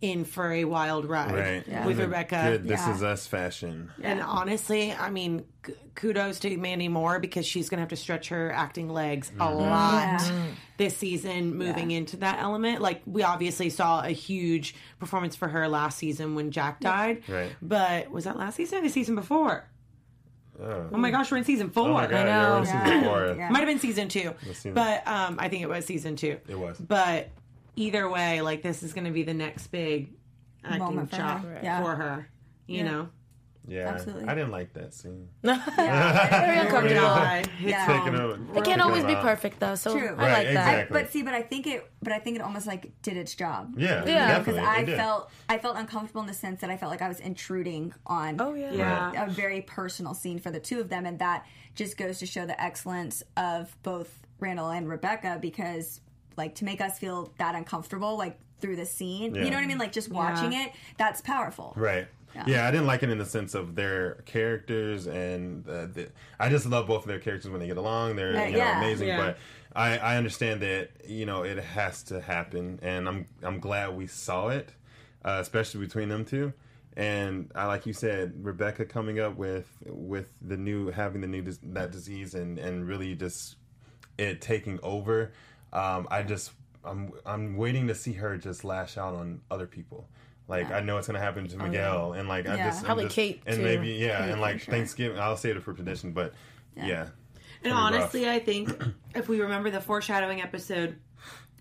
in 0.00 0.24
for 0.24 0.50
a 0.50 0.64
wild 0.64 1.04
ride 1.04 1.34
Right. 1.68 1.86
with 1.86 1.98
In 2.00 2.06
Rebecca. 2.06 2.42
Good, 2.52 2.64
this 2.68 2.80
Yeah. 2.80 2.94
is 2.94 3.02
us 3.02 3.26
fashion. 3.26 3.90
And 4.02 4.22
honestly, 4.22 4.92
I 4.94 5.10
mean, 5.10 5.44
k- 5.62 5.74
kudos 5.94 6.40
to 6.40 6.56
Mandy 6.56 6.88
Moore 6.88 7.18
because 7.20 7.44
she's 7.46 7.68
going 7.68 7.76
to 7.76 7.82
have 7.82 7.90
to 7.90 7.96
stretch 7.96 8.28
her 8.30 8.50
acting 8.50 8.88
legs 8.88 9.30
a 9.38 9.52
lot 9.52 10.22
Yeah. 10.22 10.46
this 10.78 10.96
season 10.96 11.54
moving 11.54 11.90
Yeah. 11.90 11.98
into 11.98 12.16
that 12.18 12.38
element. 12.40 12.80
Like, 12.80 13.02
we 13.04 13.22
obviously 13.22 13.68
saw 13.68 14.00
a 14.02 14.08
huge 14.10 14.74
performance 14.98 15.36
for 15.36 15.48
her 15.48 15.68
last 15.68 15.98
season 15.98 16.34
when 16.34 16.50
Jack 16.50 16.80
died. 16.80 17.22
Right. 17.28 17.52
But 17.60 18.10
was 18.10 18.24
that 18.24 18.38
last 18.38 18.54
season 18.56 18.78
or 18.78 18.82
the 18.82 18.88
season 18.88 19.14
before? 19.14 19.64
Oh, 20.62 20.88
Oh 20.92 20.96
my 20.96 21.10
gosh, 21.10 21.30
we're 21.30 21.38
in 21.38 21.44
season 21.44 21.70
four. 21.70 21.88
Oh 21.88 21.92
my 21.94 22.06
god, 22.06 22.14
I 22.14 22.24
yeah, 22.26 22.50
we're 22.50 22.56
in 22.56 22.58
know. 22.60 22.64
season 22.64 22.86
Yeah. 22.86 23.02
four. 23.02 23.34
Yeah. 23.36 23.48
Might 23.50 23.58
have 23.60 23.68
been 23.68 23.78
season 23.78 24.08
two. 24.08 24.34
season. 24.46 24.74
But 24.74 25.06
um, 25.08 25.36
I 25.38 25.48
think 25.48 25.62
it 25.62 25.68
was 25.68 25.84
season 25.86 26.16
two. 26.16 26.38
It 26.48 26.58
was. 26.58 26.78
But 26.78 27.30
either 27.80 28.08
way, 28.08 28.40
like, 28.42 28.62
this 28.62 28.82
is 28.82 28.92
going 28.92 29.06
to 29.06 29.10
be 29.10 29.22
the 29.22 29.34
next 29.34 29.68
big 29.68 30.12
acting 30.64 30.78
Moment 30.80 31.10
for 31.10 31.16
job 31.16 31.42
her. 31.44 31.60
Yeah. 31.62 31.82
for 31.82 31.94
her. 31.96 32.28
You 32.66 32.78
Yeah. 32.78 32.84
know? 32.84 33.08
Yeah, 33.68 33.88
Absolutely. 33.90 34.26
I 34.26 34.34
didn't 34.34 34.50
like 34.52 34.72
that 34.72 34.94
scene. 34.94 35.28
Very 35.42 36.58
uncomfortable. 36.58 37.00
God, 37.02 37.40
it's 37.46 37.60
Yeah. 37.60 37.86
Taking 37.86 38.18
over. 38.18 38.38
It 38.58 38.64
can't 38.64 38.80
always 38.80 39.04
be 39.04 39.14
perfect 39.16 39.60
though, 39.60 39.74
so 39.74 39.92
True. 39.96 40.08
I 40.08 40.12
Right, 40.12 40.18
like 40.18 40.32
that. 40.32 40.48
exactly. 40.48 40.94
But 41.02 41.10
see, 41.12 41.22
but 41.22 41.34
I 41.34 41.42
think 41.42 41.66
it, 41.66 41.88
but 42.02 42.12
I 42.12 42.18
think 42.20 42.36
it 42.36 42.42
almost 42.42 42.66
like 42.66 42.90
did 43.02 43.16
its 43.18 43.34
job. 43.34 43.74
Yeah, 43.76 44.04
Yeah. 44.06 44.38
because 44.38 44.56
definitely. 44.56 44.60
I 44.82 44.84
did. 44.84 44.96
felt 44.96 45.30
I 45.48 45.58
felt 45.58 45.76
uncomfortable 45.76 46.22
in 46.22 46.26
the 46.26 46.34
sense 46.34 46.62
that 46.62 46.70
I 46.70 46.78
felt 46.78 46.90
like 46.90 47.02
I 47.02 47.08
was 47.08 47.20
intruding 47.20 47.92
on 48.06 48.40
Oh 48.40 48.54
yeah. 48.54 48.72
Yeah. 48.72 49.26
a 49.26 49.30
very 49.30 49.60
personal 49.60 50.14
scene 50.14 50.38
for 50.40 50.50
the 50.50 50.60
two 50.60 50.80
of 50.80 50.88
them, 50.88 51.04
and 51.04 51.18
that 51.18 51.44
just 51.74 51.96
goes 51.98 52.18
to 52.20 52.26
show 52.26 52.46
the 52.46 52.60
excellence 52.60 53.22
of 53.36 53.76
both 53.82 54.26
Randall 54.40 54.70
and 54.70 54.88
Rebecca 54.88 55.38
because, 55.40 56.00
like, 56.36 56.54
to 56.56 56.64
make 56.64 56.80
us 56.80 56.98
feel 56.98 57.32
that 57.38 57.54
uncomfortable, 57.54 58.16
like 58.16 58.38
through 58.60 58.76
the 58.76 58.86
scene, 58.86 59.34
Yeah. 59.34 59.44
you 59.44 59.50
know 59.50 59.56
what 59.56 59.64
I 59.64 59.66
mean? 59.66 59.78
Like, 59.78 59.92
just 59.92 60.10
watching 60.10 60.52
it, 60.52 60.72
that's 60.98 61.20
powerful. 61.20 61.72
Right. 61.76 62.06
Yeah. 62.46 62.66
I 62.68 62.70
didn't 62.70 62.86
like 62.86 63.02
it 63.02 63.10
in 63.10 63.18
the 63.18 63.24
sense 63.26 63.54
of 63.54 63.74
their 63.74 64.14
characters, 64.26 65.06
and 65.06 65.68
uh, 65.68 65.86
the, 65.86 66.08
I 66.38 66.48
just 66.48 66.64
love 66.66 66.86
both 66.86 67.02
of 67.02 67.08
their 67.08 67.18
characters 67.18 67.50
when 67.50 67.60
they 67.60 67.66
get 67.66 67.76
along. 67.76 68.16
They're 68.16 68.36
Uh, 68.36 68.44
you 68.46 68.52
know, 68.52 68.58
yeah. 68.58 68.78
amazing, 68.78 69.08
Yeah. 69.08 69.16
but 69.16 69.38
I, 69.74 69.98
I 69.98 70.16
understand 70.16 70.60
that 70.62 70.90
you 71.06 71.26
know 71.26 71.42
it 71.42 71.58
has 71.58 72.02
to 72.04 72.20
happen, 72.20 72.78
and 72.82 73.08
I'm 73.08 73.26
I'm 73.42 73.58
glad 73.60 73.96
we 73.96 74.06
saw 74.06 74.48
it, 74.48 74.68
uh, 75.24 75.38
especially 75.40 75.80
between 75.84 76.08
them 76.08 76.24
two. 76.24 76.52
And 76.96 77.50
I 77.54 77.66
like 77.66 77.86
you 77.86 77.92
said, 77.92 78.44
Rebecca 78.44 78.84
coming 78.84 79.18
up 79.20 79.36
with 79.36 79.66
with 79.86 80.28
the 80.40 80.56
new 80.56 80.90
having 80.90 81.20
the 81.22 81.28
new 81.28 81.42
dis- 81.42 81.58
that 81.62 81.90
disease 81.92 82.34
and 82.34 82.58
and 82.58 82.86
really 82.86 83.14
just 83.16 83.56
it 84.18 84.40
taking 84.40 84.78
over. 84.82 85.32
Um, 85.72 86.08
I 86.10 86.22
just 86.22 86.52
I'm 86.84 87.12
I'm 87.26 87.56
waiting 87.56 87.86
to 87.88 87.94
see 87.94 88.12
her 88.14 88.36
just 88.36 88.64
lash 88.64 88.96
out 88.98 89.14
on 89.14 89.40
other 89.50 89.66
people. 89.66 90.08
Like 90.48 90.70
I 90.72 90.80
know 90.80 90.98
it's 90.98 91.06
gonna 91.06 91.20
happen 91.20 91.46
to 91.48 91.56
Miguel, 91.58 92.14
and 92.14 92.28
like 92.28 92.48
I 92.48 92.56
Yeah. 92.56 92.66
just 92.68 92.80
I'm 92.80 92.84
Probably 92.86 93.04
just- 93.04 93.14
Kate, 93.16 93.42
and 93.46 93.56
too. 93.58 93.62
maybe 93.62 93.88
yeah, 93.90 94.20
Kate, 94.22 94.30
and 94.32 94.40
like 94.40 94.60
sure. 94.60 94.72
Thanksgiving. 94.72 95.18
I'll 95.18 95.36
save 95.36 95.56
it 95.56 95.62
for 95.62 95.72
tradition, 95.72 96.12
but 96.12 96.34
yeah. 96.76 97.02
And 97.02 97.10
Pretty 97.62 97.70
rough. 97.74 97.78
honestly, 97.92 98.28
I 98.28 98.38
think 98.38 98.70
if 99.14 99.28
we 99.28 99.40
remember 99.40 99.70
the 99.70 99.80
foreshadowing 99.80 100.40
episode, 100.42 100.98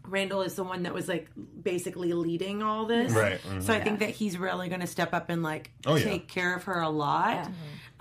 Randall 0.10 0.42
is 0.42 0.56
the 0.56 0.64
one 0.64 0.84
that 0.84 0.94
was 0.94 1.08
like 1.08 1.30
basically 1.64 2.14
leading 2.14 2.64
all 2.64 2.86
this. 2.86 3.12
Right, 3.14 3.40
mhm. 3.42 3.64
So 3.64 3.74
I 3.74 3.80
think 3.80 4.00
that 4.00 4.10
he's 4.10 4.38
really 4.38 4.70
going 4.70 4.82
to 4.82 4.88
step 4.88 5.14
up 5.14 5.30
and 5.30 5.44
like 5.44 5.72
Oh, 5.86 5.96
yeah. 5.96 6.04
take 6.06 6.28
care 6.28 6.56
of 6.56 6.64
her 6.66 6.80
a 6.82 6.90
lot. 6.90 7.50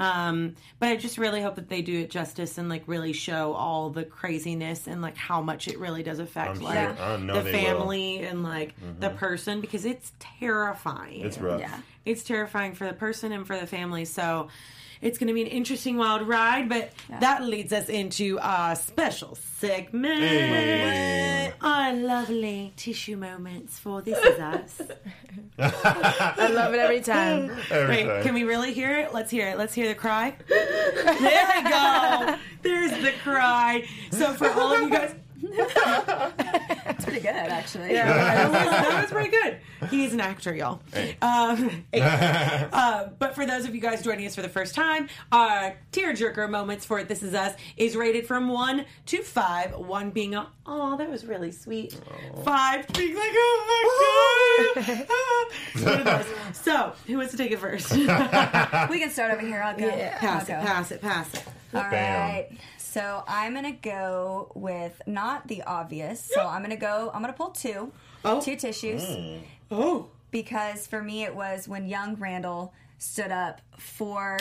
Um, 0.00 0.54
but 0.78 0.90
I 0.90 0.96
just 0.96 1.18
really 1.18 1.42
hope 1.42 1.56
that 1.56 1.68
they 1.68 1.82
do 1.82 2.00
it 2.00 2.10
justice 2.10 2.56
and 2.56 2.68
like 2.68 2.84
really 2.86 3.12
show 3.12 3.52
all 3.54 3.90
the 3.90 4.04
craziness 4.04 4.86
and 4.86 5.02
like 5.02 5.16
how 5.16 5.40
much 5.42 5.66
it 5.66 5.78
really 5.78 6.02
does 6.04 6.20
affect 6.20 6.58
I'm 6.58 6.60
like 6.62 6.96
sure- 6.96 7.18
the 7.18 7.26
they 7.26 7.34
will. 7.34 7.42
family 7.52 8.18
and 8.20 8.42
like 8.44 8.74
the 9.00 9.10
person 9.10 9.60
because 9.60 9.84
it's 9.84 10.12
terrifying. 10.20 11.20
It's 11.22 11.38
rough. 11.38 11.60
Yeah. 11.60 11.76
It's 12.04 12.22
terrifying 12.22 12.74
for 12.74 12.86
the 12.86 12.92
person 12.94 13.32
and 13.32 13.46
for 13.46 13.58
the 13.58 13.66
family. 13.66 14.04
So 14.04 14.48
it's 15.00 15.18
going 15.18 15.28
to 15.28 15.34
be 15.34 15.42
an 15.42 15.48
interesting 15.48 15.96
wild 15.96 16.26
ride, 16.26 16.68
but 16.68 16.90
that 17.20 17.42
leads 17.44 17.72
us 17.72 17.88
into 17.88 18.38
our 18.40 18.74
special 18.76 19.34
segment. 19.34 20.20
Hey. 20.20 21.52
Our 21.60 21.92
lovely 21.94 22.72
tissue 22.76 23.16
moments 23.16 23.78
for 23.78 24.00
This 24.02 24.18
Is 24.18 24.38
Us. 24.38 24.80
I 25.58 26.48
love 26.52 26.72
it 26.74 26.78
every 26.80 27.00
time. 27.00 27.50
Every 27.70 27.96
Wait, 27.96 28.06
time. 28.06 28.22
can 28.22 28.34
we 28.34 28.44
really 28.44 28.72
hear 28.72 28.98
it? 28.98 29.12
Let's 29.12 29.30
hear 29.30 29.48
it. 29.48 29.58
Let's 29.58 29.74
hear 29.74 29.88
the 29.88 29.94
cry. 29.94 30.34
There 30.48 31.52
we 31.56 31.70
go. 31.70 32.36
There's 32.62 32.92
the 33.02 33.12
cry. 33.22 33.88
So 34.12 34.32
for 34.34 34.50
all 34.50 34.72
of 34.72 34.82
you 34.82 34.90
guys, 34.90 35.14
It's 35.42 37.04
pretty 37.04 37.20
good, 37.20 37.28
actually. 37.30 37.92
that, 37.94 38.50
was, 38.50 38.70
that 38.70 39.02
was 39.02 39.10
pretty 39.10 39.30
good. 39.30 39.58
He's 39.90 40.12
an 40.12 40.20
actor, 40.20 40.54
y'all. 40.54 40.80
Um, 41.22 41.84
uh, 41.92 43.08
but 43.18 43.34
for 43.34 43.46
those 43.46 43.64
of 43.64 43.74
you 43.74 43.80
guys 43.80 44.02
joining 44.02 44.26
us 44.26 44.34
for 44.34 44.42
the 44.42 44.48
first 44.48 44.74
time, 44.74 45.08
our 45.30 45.76
tearjerker 45.92 46.50
moments 46.50 46.84
for 46.84 47.04
This 47.04 47.22
Is 47.22 47.34
Us 47.34 47.54
is 47.76 47.96
rated 47.96 48.26
from 48.26 48.48
one 48.48 48.84
to 49.06 49.22
five. 49.22 49.76
One 49.76 50.10
being 50.10 50.34
a, 50.34 50.48
oh, 50.66 50.96
that 50.96 51.08
was 51.08 51.24
really 51.24 51.52
sweet. 51.52 51.96
Five 52.44 52.88
being 52.88 53.14
like, 53.14 53.30
oh 53.32 54.74
my 54.76 54.94
god. 54.94 55.08
One 55.84 56.00
of 56.00 56.04
those. 56.04 56.26
so, 56.56 56.92
who 57.06 57.16
wants 57.16 57.30
to 57.32 57.36
take 57.36 57.52
it 57.52 57.58
first? 57.58 57.92
We 57.92 58.06
can 58.06 59.10
start 59.10 59.32
over 59.32 59.40
here. 59.40 59.62
I'll 59.62 59.76
go. 59.76 59.88
pass 59.88 60.48
it, 60.48 60.52
I'll 60.52 60.60
go. 60.60 60.66
pass 60.66 60.90
it, 60.90 61.00
pass 61.00 61.34
it. 61.34 61.44
All 61.74 61.82
Bam. 61.82 62.20
right. 62.20 62.48
So 62.90 63.22
I'm 63.28 63.52
gonna 63.54 63.72
go 63.72 64.50
with 64.54 65.02
not 65.06 65.46
the 65.46 65.62
obvious. 65.64 66.24
So 66.24 66.40
I'm 66.40 66.62
gonna 66.62 66.76
go. 66.76 67.10
I'm 67.12 67.20
gonna 67.20 67.34
pull 67.34 67.50
two, 67.50 67.92
Oh. 68.24 68.40
two 68.40 68.56
tissues, 68.56 69.02
mm. 69.02 69.40
Oh. 69.70 70.08
because 70.30 70.86
for 70.86 71.02
me 71.02 71.22
it 71.22 71.34
was 71.34 71.68
when 71.68 71.86
young 71.86 72.16
Randall 72.16 72.72
stood 72.96 73.30
up 73.30 73.60
for, 73.76 74.38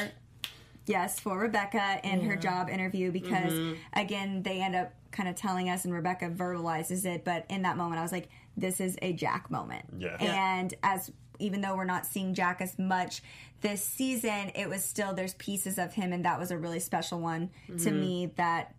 yes, 0.85 1.19
for 1.19 1.37
Rebecca 1.37 1.99
in 2.05 2.21
her 2.21 2.37
job 2.37 2.69
interview. 2.69 3.11
Because 3.11 3.51
mm-hmm. 3.51 3.99
again, 3.99 4.43
they 4.43 4.61
end 4.61 4.75
up 4.75 4.93
kind 5.11 5.27
of 5.27 5.35
telling 5.35 5.69
us, 5.69 5.83
and 5.83 5.93
Rebecca 5.93 6.29
verbalizes 6.29 7.05
it. 7.05 7.25
But 7.25 7.45
in 7.49 7.63
that 7.63 7.75
moment, 7.75 7.99
I 7.99 8.01
was 8.01 8.13
like, 8.13 8.29
"This 8.55 8.79
is 8.79 8.97
a 9.01 9.11
Jack 9.11 9.51
moment." 9.51 9.85
Yeah. 9.99 10.15
And 10.21 10.73
as 10.83 11.11
even 11.39 11.61
though 11.61 11.75
we're 11.75 11.85
not 11.85 12.05
seeing 12.05 12.33
Jack 12.33 12.61
as 12.61 12.77
much 12.77 13.21
this 13.61 13.83
season, 13.83 14.51
it 14.55 14.69
was 14.69 14.83
still 14.83 15.13
there's 15.13 15.33
pieces 15.35 15.77
of 15.77 15.93
him, 15.93 16.13
and 16.13 16.25
that 16.25 16.39
was 16.39 16.51
a 16.51 16.57
really 16.57 16.79
special 16.79 17.19
one 17.19 17.49
to 17.67 17.73
mm-hmm. 17.73 17.99
me 17.99 18.31
that 18.35 18.75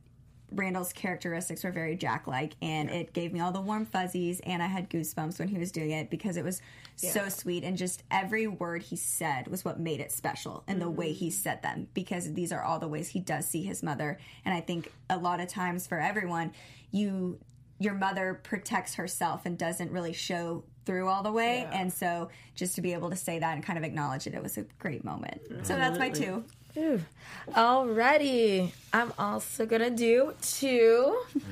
Randall's 0.51 0.93
characteristics 0.93 1.63
were 1.63 1.71
very 1.71 1.95
Jack 1.95 2.27
like, 2.27 2.55
and 2.63 2.89
it 2.89 3.13
gave 3.13 3.33
me 3.33 3.41
all 3.41 3.53
the 3.53 3.61
warm 3.61 3.85
fuzzies, 3.85 4.41
and 4.41 4.63
I 4.63 4.67
had 4.67 4.89
goosebumps 4.89 5.39
when 5.39 5.49
he 5.49 5.59
was 5.59 5.71
doing 5.71 5.91
it 5.91 6.11
because 6.11 6.37
it 6.37 6.45
was 6.45 6.63
so 6.97 7.29
sweet, 7.29 7.65
and 7.65 7.77
just 7.77 8.03
every 8.11 8.47
word 8.47 8.83
he 8.83 8.97
said 8.97 9.49
was 9.49 9.65
what 9.65 9.79
made 9.79 10.01
it 10.01 10.11
special, 10.11 10.65
and 10.67 10.81
the 10.81 10.91
way 10.91 11.13
he 11.13 11.29
mm-hmm. 11.29 11.35
said 11.35 11.63
them 11.63 11.89
because 11.93 12.33
these 12.33 12.53
are 12.53 12.63
all 12.63 12.79
the 12.79 12.89
ways 12.89 13.09
he 13.09 13.21
does 13.21 13.47
see 13.47 13.63
his 13.63 13.83
mother, 13.83 14.19
and 14.45 14.55
I 14.55 14.61
think 14.61 14.93
a 15.11 15.19
lot 15.19 15.41
of 15.41 15.49
times 15.49 15.87
for 15.87 16.01
everyone, 16.01 16.53
you 16.91 17.39
your 17.81 17.95
mother 17.95 18.41
protects 18.43 18.95
herself 18.95 19.43
and 19.45 19.57
doesn't 19.57 19.93
really 19.93 20.13
show 20.13 20.65
through 20.89 21.07
all 21.07 21.23
the 21.23 21.31
way, 21.31 21.69
and 21.71 21.93
so 21.93 22.31
just 22.55 22.75
to 22.77 22.81
be 22.81 22.95
able 22.95 23.11
to 23.11 23.17
say 23.17 23.39
that 23.39 23.55
and 23.55 23.63
kind 23.63 23.79
of 23.79 23.85
acknowledge 23.85 24.27
it, 24.27 24.33
it 24.33 24.43
was 24.43 24.57
a 24.57 24.63
great 24.79 25.05
moment. 25.05 25.43
So 25.65 25.77
that's 25.77 25.99
my 25.99 26.09
two. 26.09 26.45
Ooh. 26.79 27.03
Alrighty. 27.51 28.73
I'm 28.91 29.13
also 29.19 29.67
gonna 29.67 29.91
do 29.91 30.33
two. 30.41 31.19
Mm. 31.37 31.43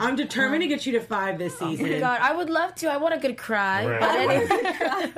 I'm 0.00 0.16
determined 0.16 0.62
to 0.62 0.66
get 0.66 0.86
you 0.86 0.92
to 0.92 1.00
five 1.00 1.38
this 1.38 1.56
season. 1.56 1.86
Oh 1.86 1.92
my 1.92 2.00
god, 2.00 2.20
I 2.20 2.34
would 2.34 2.50
love 2.50 2.74
to. 2.76 2.90
I 2.90 2.96
want 2.96 3.14
a 3.14 3.18
good 3.18 3.36
cry. 3.36 3.86
Right. 3.86 4.00
But 4.00 4.10
anyway, 4.16 4.46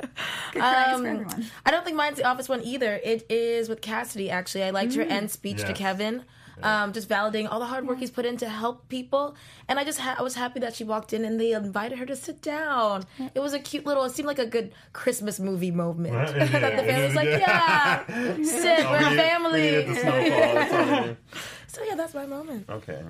Good 0.51 0.61
cries 0.61 0.91
for 0.91 0.95
um, 0.95 1.05
everyone. 1.05 1.45
I 1.65 1.71
don't 1.71 1.83
think 1.83 1.97
mine's 1.97 2.17
the 2.17 2.25
office 2.25 2.47
one 2.47 2.61
either. 2.61 2.99
It 3.03 3.25
is 3.31 3.69
with 3.69 3.81
Cassidy, 3.81 4.29
actually. 4.29 4.65
I 4.65 4.69
liked 4.69 4.93
her 4.93 5.03
mm. 5.03 5.09
end 5.09 5.31
speech 5.31 5.63
to 5.65 5.73
Kevin. 5.73 6.25
Um, 6.63 6.93
just 6.93 7.09
validating 7.09 7.51
all 7.51 7.59
the 7.59 7.65
hard 7.65 7.85
work 7.85 7.99
he's 7.99 8.09
put 8.09 8.25
in 8.25 8.37
to 8.37 8.47
help 8.49 8.87
people, 8.87 9.35
and 9.67 9.77
I 9.79 9.83
just 9.83 9.99
ha- 9.99 10.15
I 10.17 10.21
was 10.21 10.35
happy 10.35 10.59
that 10.61 10.73
she 10.75 10.83
walked 10.83 11.11
in 11.13 11.25
and 11.25 11.39
they 11.39 11.51
invited 11.51 11.99
her 11.99 12.05
to 12.05 12.15
sit 12.15 12.41
down. 12.41 13.03
It 13.35 13.39
was 13.41 13.53
a 13.53 13.59
cute 13.59 13.85
little. 13.85 14.03
It 14.05 14.11
seemed 14.11 14.27
like 14.27 14.39
a 14.39 14.45
good 14.45 14.71
Christmas 14.93 15.39
movie 15.39 15.71
moment. 15.71 16.13
Right, 16.15 16.33
that 16.51 16.75
the 16.77 16.83
family 16.83 17.05
was 17.05 17.15
like, 17.15 17.27
Yeah. 17.27 18.03
"Yeah, 18.09 18.35
sit, 18.43 18.85
Oh, 18.85 18.91
we're 18.91 18.99
we 18.99 19.05
a 19.05 19.17
family." 19.17 19.61
we 19.61 19.67
needed 19.67 19.87
the 19.89 19.95
snowfall. 19.95 20.53
That's 20.55 20.73
all 20.73 21.01
we 21.01 21.07
need. 21.07 21.17
so 21.67 21.83
yeah, 21.83 21.95
that's 21.95 22.13
my 22.13 22.25
moment. 22.25 22.69
Okay. 22.69 23.01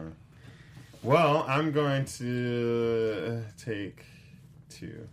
Well, 1.03 1.45
I'm 1.47 1.71
going 1.71 2.05
to 2.05 3.43
take 3.63 4.03
two. 4.69 5.07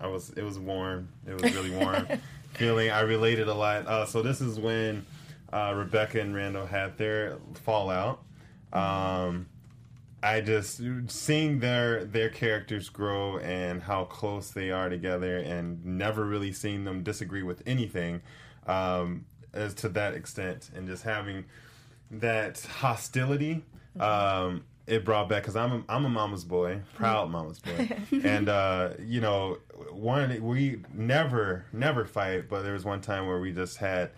I 0.00 0.06
was. 0.06 0.30
It 0.30 0.42
was 0.42 0.58
warm. 0.58 1.08
It 1.26 1.40
was 1.40 1.54
really 1.54 1.70
warm. 1.70 2.06
Feeling. 2.54 2.90
I 2.90 3.00
related 3.00 3.48
a 3.48 3.54
lot. 3.54 3.86
Uh, 3.86 4.04
so 4.06 4.22
this 4.22 4.40
is 4.40 4.58
when 4.60 5.04
uh, 5.52 5.72
Rebecca 5.76 6.20
and 6.20 6.34
Randall 6.34 6.66
had 6.66 6.96
their 6.98 7.38
fallout. 7.54 8.22
Um, 8.72 9.46
I 10.22 10.40
just 10.42 10.82
seeing 11.08 11.60
their 11.60 12.04
their 12.04 12.28
characters 12.28 12.88
grow 12.88 13.38
and 13.38 13.82
how 13.82 14.04
close 14.04 14.50
they 14.50 14.70
are 14.70 14.88
together, 14.88 15.38
and 15.38 15.84
never 15.84 16.24
really 16.24 16.52
seeing 16.52 16.84
them 16.84 17.02
disagree 17.02 17.42
with 17.42 17.62
anything, 17.66 18.20
um, 18.66 19.24
as 19.54 19.74
to 19.74 19.88
that 19.90 20.14
extent, 20.14 20.70
and 20.74 20.86
just 20.86 21.04
having 21.04 21.46
that 22.10 22.60
hostility. 22.60 23.64
Um, 23.98 24.64
it 24.86 25.04
brought 25.04 25.28
back 25.28 25.42
because 25.42 25.56
I'm 25.56 25.72
a, 25.72 25.84
I'm 25.88 26.04
a 26.04 26.08
mama's 26.08 26.44
boy, 26.44 26.80
proud 26.94 27.30
mama's 27.30 27.58
boy, 27.58 27.88
and 28.22 28.48
uh, 28.48 28.90
you 28.98 29.22
know, 29.22 29.58
one 29.90 30.42
we 30.42 30.82
never 30.92 31.64
never 31.72 32.04
fight, 32.04 32.48
but 32.48 32.62
there 32.62 32.74
was 32.74 32.84
one 32.84 33.00
time 33.00 33.26
where 33.26 33.40
we 33.40 33.52
just 33.52 33.78
had 33.78 34.10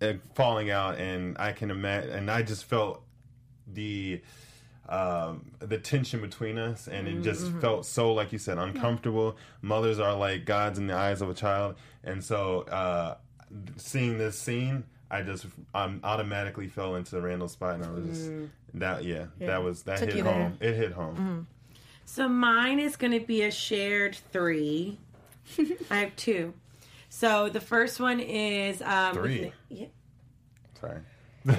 a 0.00 0.18
falling 0.34 0.70
out, 0.70 0.98
and 0.98 1.36
I 1.38 1.52
can 1.52 1.70
imagine, 1.70 2.10
and 2.10 2.30
I 2.30 2.42
just 2.42 2.64
felt 2.64 3.02
the 3.66 4.20
um, 4.88 5.52
the 5.60 5.78
tension 5.78 6.20
between 6.20 6.58
us, 6.58 6.88
and 6.88 7.06
it 7.06 7.22
just 7.22 7.50
felt 7.60 7.86
so, 7.86 8.12
like 8.12 8.32
you 8.32 8.38
said, 8.38 8.58
uncomfortable. 8.58 9.36
Mothers 9.62 10.00
are 10.00 10.14
like 10.16 10.44
gods 10.44 10.78
in 10.78 10.88
the 10.88 10.94
eyes 10.94 11.22
of 11.22 11.30
a 11.30 11.34
child, 11.34 11.76
and 12.02 12.24
so 12.24 12.62
uh, 12.62 13.16
seeing 13.76 14.18
this 14.18 14.38
scene, 14.38 14.84
I 15.10 15.22
just 15.22 15.46
um, 15.74 16.00
automatically 16.02 16.66
fell 16.66 16.96
into 16.96 17.20
Randall's 17.20 17.52
spot, 17.52 17.76
and 17.76 17.84
I 17.84 17.90
was 17.90 18.04
just 18.06 18.30
that, 18.74 19.04
yeah, 19.04 19.26
that 19.38 19.62
was 19.62 19.82
that 19.84 19.98
Took 19.98 20.08
hit 20.08 20.16
you 20.18 20.22
there. 20.24 20.32
home. 20.32 20.58
It 20.60 20.74
hit 20.74 20.92
home. 20.92 21.46
So 22.04 22.28
mine 22.28 22.80
is 22.80 22.96
going 22.96 23.12
to 23.12 23.24
be 23.24 23.42
a 23.42 23.52
shared 23.52 24.16
three. 24.32 24.98
I 25.90 25.98
have 25.98 26.16
two. 26.16 26.54
So 27.10 27.48
the 27.48 27.60
first 27.60 28.00
one 28.00 28.20
is 28.20 28.80
um, 28.80 29.14
Three. 29.14 29.52
Yeah. 29.68 29.86
Sorry, 30.80 31.00
Would 31.44 31.56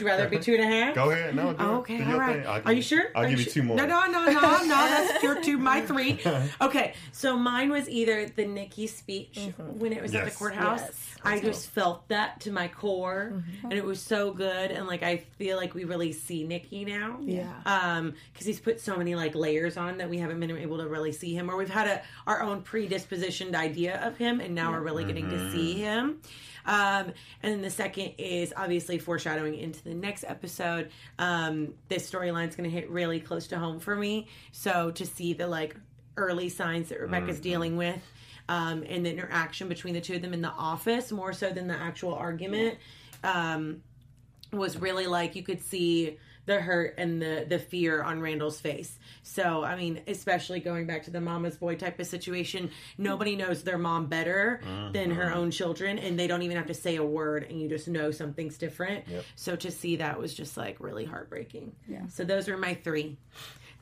you 0.00 0.06
rather 0.06 0.24
it 0.24 0.30
be 0.30 0.38
two 0.38 0.54
and 0.54 0.62
a 0.62 0.66
half? 0.66 0.94
go 0.94 1.10
ahead. 1.10 1.34
No, 1.36 1.52
do 1.52 1.56
Oh, 1.60 1.76
okay, 1.78 1.98
Do 1.98 2.04
all 2.04 2.10
your 2.10 2.18
right. 2.18 2.36
thing. 2.44 2.62
Are 2.66 2.72
you 2.72 2.82
sure? 2.82 3.04
I'll 3.14 3.24
Are 3.24 3.28
give 3.28 3.38
you 3.38 3.44
sure? 3.44 3.52
two 3.52 3.62
more. 3.62 3.76
No, 3.76 3.86
no, 3.86 4.06
no, 4.06 4.24
no, 4.24 4.32
no. 4.32 4.66
That's 4.68 5.22
your 5.22 5.40
two, 5.42 5.58
my 5.58 5.80
three. 5.82 6.20
Okay, 6.60 6.94
so 7.12 7.36
mine 7.36 7.70
was 7.70 7.88
either 7.88 8.26
the 8.26 8.44
Nicky 8.46 8.86
speech 8.86 9.38
when 9.58 9.92
it 9.92 10.02
was 10.02 10.14
at 10.14 10.24
the 10.24 10.30
courthouse. 10.30 10.80
Yes. 10.80 11.10
I 11.22 11.40
just 11.40 11.70
felt 11.70 12.06
that 12.08 12.40
to 12.40 12.50
my 12.52 12.68
core, 12.68 13.32
Mm-hmm. 13.34 13.66
and 13.70 13.72
it 13.74 13.84
was 13.84 14.00
so 14.00 14.32
good. 14.32 14.70
And 14.70 14.86
like, 14.86 15.02
I 15.02 15.18
feel 15.38 15.56
like 15.56 15.74
we 15.74 15.84
really 15.84 16.12
see 16.12 16.44
Nicky 16.44 16.84
now. 16.84 17.18
Yeah. 17.22 17.50
Um, 17.66 18.14
because 18.32 18.46
he's 18.46 18.60
put 18.60 18.80
so 18.80 18.96
many 18.96 19.14
like 19.14 19.34
layers 19.34 19.76
on 19.76 19.98
that 19.98 20.10
we 20.10 20.18
haven't 20.18 20.40
been 20.40 20.50
able 20.56 20.78
to 20.78 20.86
really 20.88 21.12
see 21.12 21.34
him, 21.34 21.50
or 21.50 21.56
we've 21.56 21.68
had 21.70 21.86
a 21.86 22.02
our 22.26 22.42
own 22.42 22.62
predispositioned 22.62 23.54
idea 23.54 24.00
of 24.06 24.16
him, 24.18 24.40
and 24.40 24.54
now 24.54 24.72
we're 24.72 24.80
really 24.80 25.04
getting 25.04 25.28
to 25.30 25.52
see 25.52 25.74
him. 25.74 26.20
Um, 26.66 27.12
and 27.42 27.52
then 27.52 27.60
the 27.62 27.70
second 27.70 28.14
is 28.18 28.52
obviously 28.56 28.98
foreshadowing 28.98 29.54
into 29.56 29.82
the 29.84 29.94
next 29.94 30.24
episode. 30.26 30.90
Um, 31.18 31.74
this 31.88 32.10
storyline's 32.10 32.56
going 32.56 32.68
to 32.68 32.74
hit 32.74 32.90
really 32.90 33.20
close 33.20 33.46
to 33.48 33.58
home 33.58 33.80
for 33.80 33.94
me. 33.94 34.28
So 34.52 34.90
to 34.92 35.04
see 35.06 35.32
the 35.34 35.46
like 35.46 35.76
early 36.16 36.48
signs 36.48 36.88
that 36.88 37.00
Rebecca's 37.00 37.40
dealing 37.40 37.76
with, 37.76 38.00
um, 38.48 38.84
and 38.88 39.06
the 39.06 39.10
interaction 39.10 39.68
between 39.68 39.94
the 39.94 40.00
two 40.00 40.16
of 40.16 40.22
them 40.22 40.34
in 40.34 40.42
the 40.42 40.50
office, 40.50 41.10
more 41.10 41.32
so 41.32 41.50
than 41.50 41.66
the 41.66 41.74
actual 41.74 42.14
argument, 42.14 42.78
um, 43.22 43.82
was 44.52 44.76
really 44.76 45.06
like 45.06 45.34
you 45.34 45.42
could 45.42 45.62
see 45.62 46.18
the 46.46 46.60
hurt 46.60 46.94
and 46.98 47.20
the 47.20 47.46
the 47.48 47.58
fear 47.58 48.02
on 48.02 48.20
Randall's 48.20 48.60
face. 48.60 48.98
So 49.22 49.64
I 49.64 49.76
mean, 49.76 50.02
especially 50.06 50.60
going 50.60 50.86
back 50.86 51.04
to 51.04 51.10
the 51.10 51.20
mama's 51.20 51.56
boy 51.56 51.76
type 51.76 51.98
of 51.98 52.06
situation, 52.06 52.70
nobody 52.98 53.36
knows 53.36 53.62
their 53.62 53.78
mom 53.78 54.06
better 54.06 54.60
than 54.92 55.10
her 55.10 55.26
uh-huh. 55.30 55.38
own 55.38 55.50
children, 55.50 55.98
and 55.98 56.18
they 56.18 56.26
don't 56.26 56.42
even 56.42 56.56
have 56.56 56.66
to 56.66 56.74
say 56.74 56.96
a 56.96 57.04
word, 57.04 57.44
and 57.44 57.60
you 57.60 57.68
just 57.68 57.88
know 57.88 58.10
something's 58.10 58.58
different. 58.58 59.04
So 59.36 59.56
to 59.56 59.70
see 59.70 59.96
that 59.96 60.18
was 60.18 60.34
just 60.34 60.56
like 60.56 60.78
really 60.80 61.04
heartbreaking. 61.04 61.72
Yeah. 61.88 62.06
So 62.08 62.24
those 62.24 62.48
are 62.48 62.56
my 62.56 62.74
three. 62.74 63.18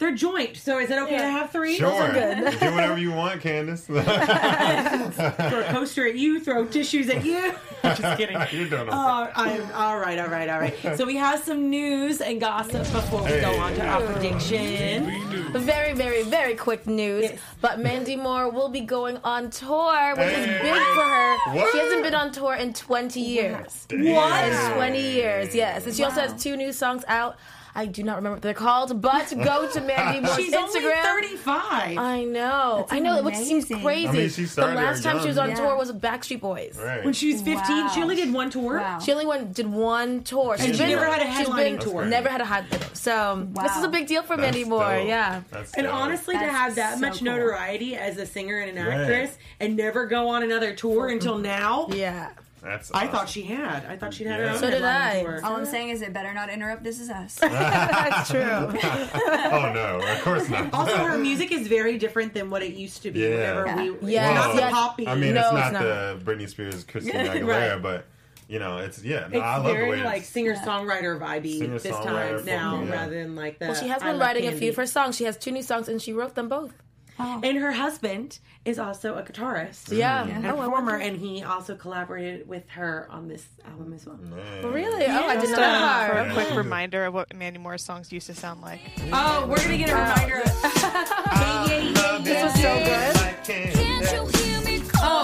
They're 0.03 0.11
joint. 0.11 0.57
So 0.57 0.81
is 0.81 0.91
it 0.91 0.99
okay 0.99 1.19
to 1.19 1.31
have 1.31 1.53
three? 1.53 1.77
Sure, 1.77 2.13
do 2.13 2.43
whatever 2.75 2.99
you 2.99 3.13
want, 3.13 3.41
Candace. 3.41 3.87
Throw 3.87 4.01
a 4.01 5.67
coaster 5.71 6.09
at 6.09 6.17
you. 6.17 6.41
Throw 6.41 6.67
tissues 6.67 7.09
at 7.09 7.25
you. 7.25 7.55
just 7.85 8.19
kidding. 8.19 8.37
You're 8.51 8.69
doing 8.69 8.83
okay. 8.83 8.91
Oh, 8.91 9.31
I'm 9.33 9.73
all 9.73 10.01
right, 10.01 10.19
all 10.19 10.27
right, 10.27 10.49
all 10.49 10.59
right. 10.59 10.97
So 10.97 11.07
we 11.07 11.15
have 11.15 11.45
some 11.45 11.71
news 11.71 12.21
and 12.21 12.41
gossip 12.41 12.83
before 12.93 13.23
we 13.23 13.41
go 13.41 13.55
on 13.61 13.75
to 13.75 13.87
our 13.87 14.03
prediction. 14.13 15.53
Very, 15.53 15.93
very, 15.93 16.25
very 16.25 16.57
quick 16.57 16.85
news. 16.89 17.23
Yes. 17.23 17.39
But 17.61 17.79
Mandy 17.79 18.17
Moore 18.17 18.51
will 18.51 18.71
be 18.71 18.81
going 18.81 19.19
on 19.19 19.51
tour, 19.51 20.17
which 20.17 20.33
is 20.33 20.47
big 20.47 20.83
for 20.97 21.05
her. 21.05 21.37
What? 21.55 21.71
She 21.71 21.79
hasn't 21.79 22.03
been 22.03 22.17
on 22.17 22.33
tour 22.33 22.57
in 22.57 22.73
20 22.73 23.21
years. 23.21 23.87
What? 23.89 24.53
In 24.53 24.75
20 24.75 25.01
years, 25.01 25.55
yes. 25.55 25.87
And 25.87 25.95
she 25.95 26.03
also 26.03 26.23
has 26.23 26.43
two 26.43 26.57
new 26.57 26.73
songs 26.73 27.05
out. 27.07 27.37
I 27.75 27.87
do 27.87 28.03
not 28.03 28.17
remember 28.17 28.37
what 28.37 28.43
they're 28.43 28.53
called, 28.53 29.01
but 29.01 29.33
go 29.43 29.67
to 29.67 29.81
Mandy 29.81 30.21
Moore's 30.27 30.37
She's 30.37 30.53
Instagram. 30.53 31.05
only 31.11 31.37
35. 31.37 31.97
I 31.99 32.25
know. 32.25 32.87
I 32.91 32.99
know, 32.99 33.23
which 33.23 33.37
seems 33.37 33.65
crazy. 33.67 34.09
I 34.09 34.13
mean, 34.13 34.29
she 34.29 34.45
the 34.45 34.61
last 34.61 35.03
time 35.03 35.21
she 35.21 35.29
was 35.29 35.39
on 35.39 35.49
young. 35.49 35.57
tour 35.59 35.77
was 35.77 35.89
with 35.91 36.03
Backstreet 36.03 36.41
Boys. 36.41 36.79
Right. 36.79 37.03
when 37.05 37.15
she 37.15 37.33
was 37.33 37.41
15, 37.43 37.91
she 37.91 38.03
only 38.03 38.17
did 38.17 38.31
one 38.33 38.51
tour. 38.51 38.77
Wow. 38.79 38.99
She 38.99 39.11
only 39.13 39.25
went 39.25 39.55
did 39.55 39.67
one 39.67 40.23
tour. 40.23 40.59
She's 40.59 40.77
she 40.77 40.85
never 40.87 41.07
had 41.07 41.23
a 41.23 41.35
she's 41.35 41.49
headlining 41.49 41.79
been- 41.79 41.91
tour. 41.91 42.05
Never 42.05 42.29
had 42.29 42.41
a 42.43 42.45
headliner. 42.45 42.85
So 42.93 43.49
this 43.63 43.77
is 43.77 43.85
a 43.85 43.89
big 43.89 44.07
deal 44.07 44.23
for 44.23 44.37
That's 44.37 44.55
Mandy 44.55 44.65
Moore. 44.65 44.81
dope. 44.99 45.07
Yeah. 45.09 45.41
That's 45.51 45.73
And 45.75 45.87
dope. 45.87 45.95
honestly, 45.95 46.35
to 46.35 46.41
have 46.45 46.75
that 46.77 46.95
so 46.95 47.01
much 47.01 47.19
cool. 47.19 47.25
notoriety 47.27 47.97
as 47.97 48.17
a 48.19 48.27
singer 48.27 48.59
and 48.59 48.77
an 48.77 48.87
Right. 48.87 49.01
actress 49.01 49.39
and 49.61 49.77
never 49.77 50.07
go 50.07 50.29
on 50.29 50.43
another 50.43 50.75
tour 50.75 51.09
until 51.09 51.39
now, 51.39 51.87
Yeah. 51.91 52.29
That's 52.63 52.93
I 52.93 52.99
awesome. 53.01 53.09
thought 53.11 53.29
she 53.29 53.43
had. 53.43 53.85
I 53.87 53.97
thought 53.97 54.15
she'd 54.15 54.29
had 54.29 54.39
her 54.39 54.47
Yeah. 54.47 54.53
own 54.53 54.59
So 54.59 54.71
did 54.71 54.83
I. 54.85 55.23
tour. 55.23 55.41
All 55.45 55.57
I'm 55.57 55.65
saying 55.67 55.89
is 55.89 56.01
it 56.01 56.13
better 56.13 56.33
not 56.33 56.49
interrupt 56.49 56.85
This 56.85 57.01
Is 57.01 57.11
Us. 57.11 57.35
That's 57.41 58.31
true. 58.31 58.41
Oh 59.53 59.71
no, 59.75 60.01
of 60.01 60.21
course 60.23 60.49
not. 60.49 60.73
Also, 60.73 60.97
her 60.97 61.19
music 61.19 61.51
is 61.53 61.67
very 61.69 61.99
different 61.99 62.33
than 62.35 62.51
what 62.51 62.63
it 62.63 62.75
used 62.75 63.03
to 63.03 63.11
be. 63.11 63.21
Yeah. 63.21 63.63
Whenever 63.65 63.93
we, 64.05 64.13
Yeah. 64.15 64.29
it's 64.31 64.35
not 64.47 64.55
the 64.55 64.61
Yes. 64.63 64.73
poppy. 64.73 65.09
I 65.09 65.15
mean, 65.17 65.35
No, 65.35 65.41
it's 65.41 65.49
it's 65.51 65.55
not 65.55 65.73
not. 65.73 65.83
the 65.83 66.21
Britney 66.25 66.49
Spears, 66.49 66.85
Christina 66.85 67.19
Aguilera, 67.29 67.73
Right. 67.75 67.83
but 67.83 68.07
you 68.49 68.59
know, 68.59 68.79
it's 68.79 69.03
yeah. 69.03 69.21
No, 69.29 69.39
It's 69.39 69.45
I 69.45 69.57
love 69.57 69.65
the 69.67 69.73
very 69.73 69.91
way 69.91 70.05
like 70.05 70.25
singer 70.25 70.55
songwriter 70.55 71.19
vibey 71.19 71.59
this 71.69 71.83
Singer-songwriter, 71.83 72.37
time 72.39 72.45
now, 72.47 72.77
folk, 72.79 72.89
yeah. 72.89 72.93
rather 72.93 73.23
than 73.23 73.35
like 73.37 73.59
that. 73.59 73.71
Well, 73.71 73.81
she 73.81 73.89
has 73.89 74.03
been 74.03 74.19
Love 74.19 74.21
writing 74.21 74.47
a 74.49 74.53
few 74.53 74.71
of 74.71 74.77
her 74.77 74.87
songs. 74.87 75.17
She 75.17 75.25
has 75.25 75.37
two 75.37 75.51
new 75.51 75.63
songs, 75.63 75.89
and 75.89 76.01
she 76.01 76.13
wrote 76.13 76.35
them 76.35 76.49
both. 76.49 76.73
Oh. 77.25 77.41
And 77.43 77.59
her 77.59 77.73
husband 77.73 78.39
is 78.65 78.79
also 78.79 79.15
a 79.17 79.23
guitarist. 79.23 79.97
Yeah. 79.97 80.25
And 80.27 80.45
a 80.47 80.51
Oh, 80.51 80.61
I 80.61 80.65
performer, 80.67 80.97
and 80.97 81.17
he 81.19 81.43
also 81.43 81.75
collaborated 81.77 82.49
with 82.49 82.69
her 82.71 83.07
on 83.11 83.29
this 83.29 83.47
album 83.65 83.93
as 83.93 84.07
well. 84.07 84.17
Man. 84.17 84.41
Oh, 84.65 84.71
really? 84.71 85.07
Oh, 85.07 85.27
I 85.27 85.35
did 85.35 85.43
Just 85.49 85.53
not 85.57 86.09
know 86.09 86.15
for 86.15 86.21
a 86.21 86.33
quick 86.33 86.57
reminder 86.57 87.05
of 87.05 87.15
what 87.15 87.35
Mandy 87.35 87.59
Moore's 87.59 87.83
songs 87.85 88.13
used 88.13 88.27
to 88.27 88.35
sound 88.35 88.61
like. 88.61 88.81
Oh, 89.13 89.47
we're 89.49 89.57
gonna 89.63 89.79
get 89.79 89.91
a 89.91 89.95
reminder. 89.95 90.43
of- 90.43 90.61
yeah, 90.65 91.67
yeah, 91.67 91.79
yeah, 91.79 92.19
This 92.23 92.43
was 92.45 92.55
so 92.55 92.75
good. 92.85 93.17
Can't 93.45 93.75
you 94.13 94.41
hear 94.43 94.61
me 94.63 94.83
Oh, 95.05 95.23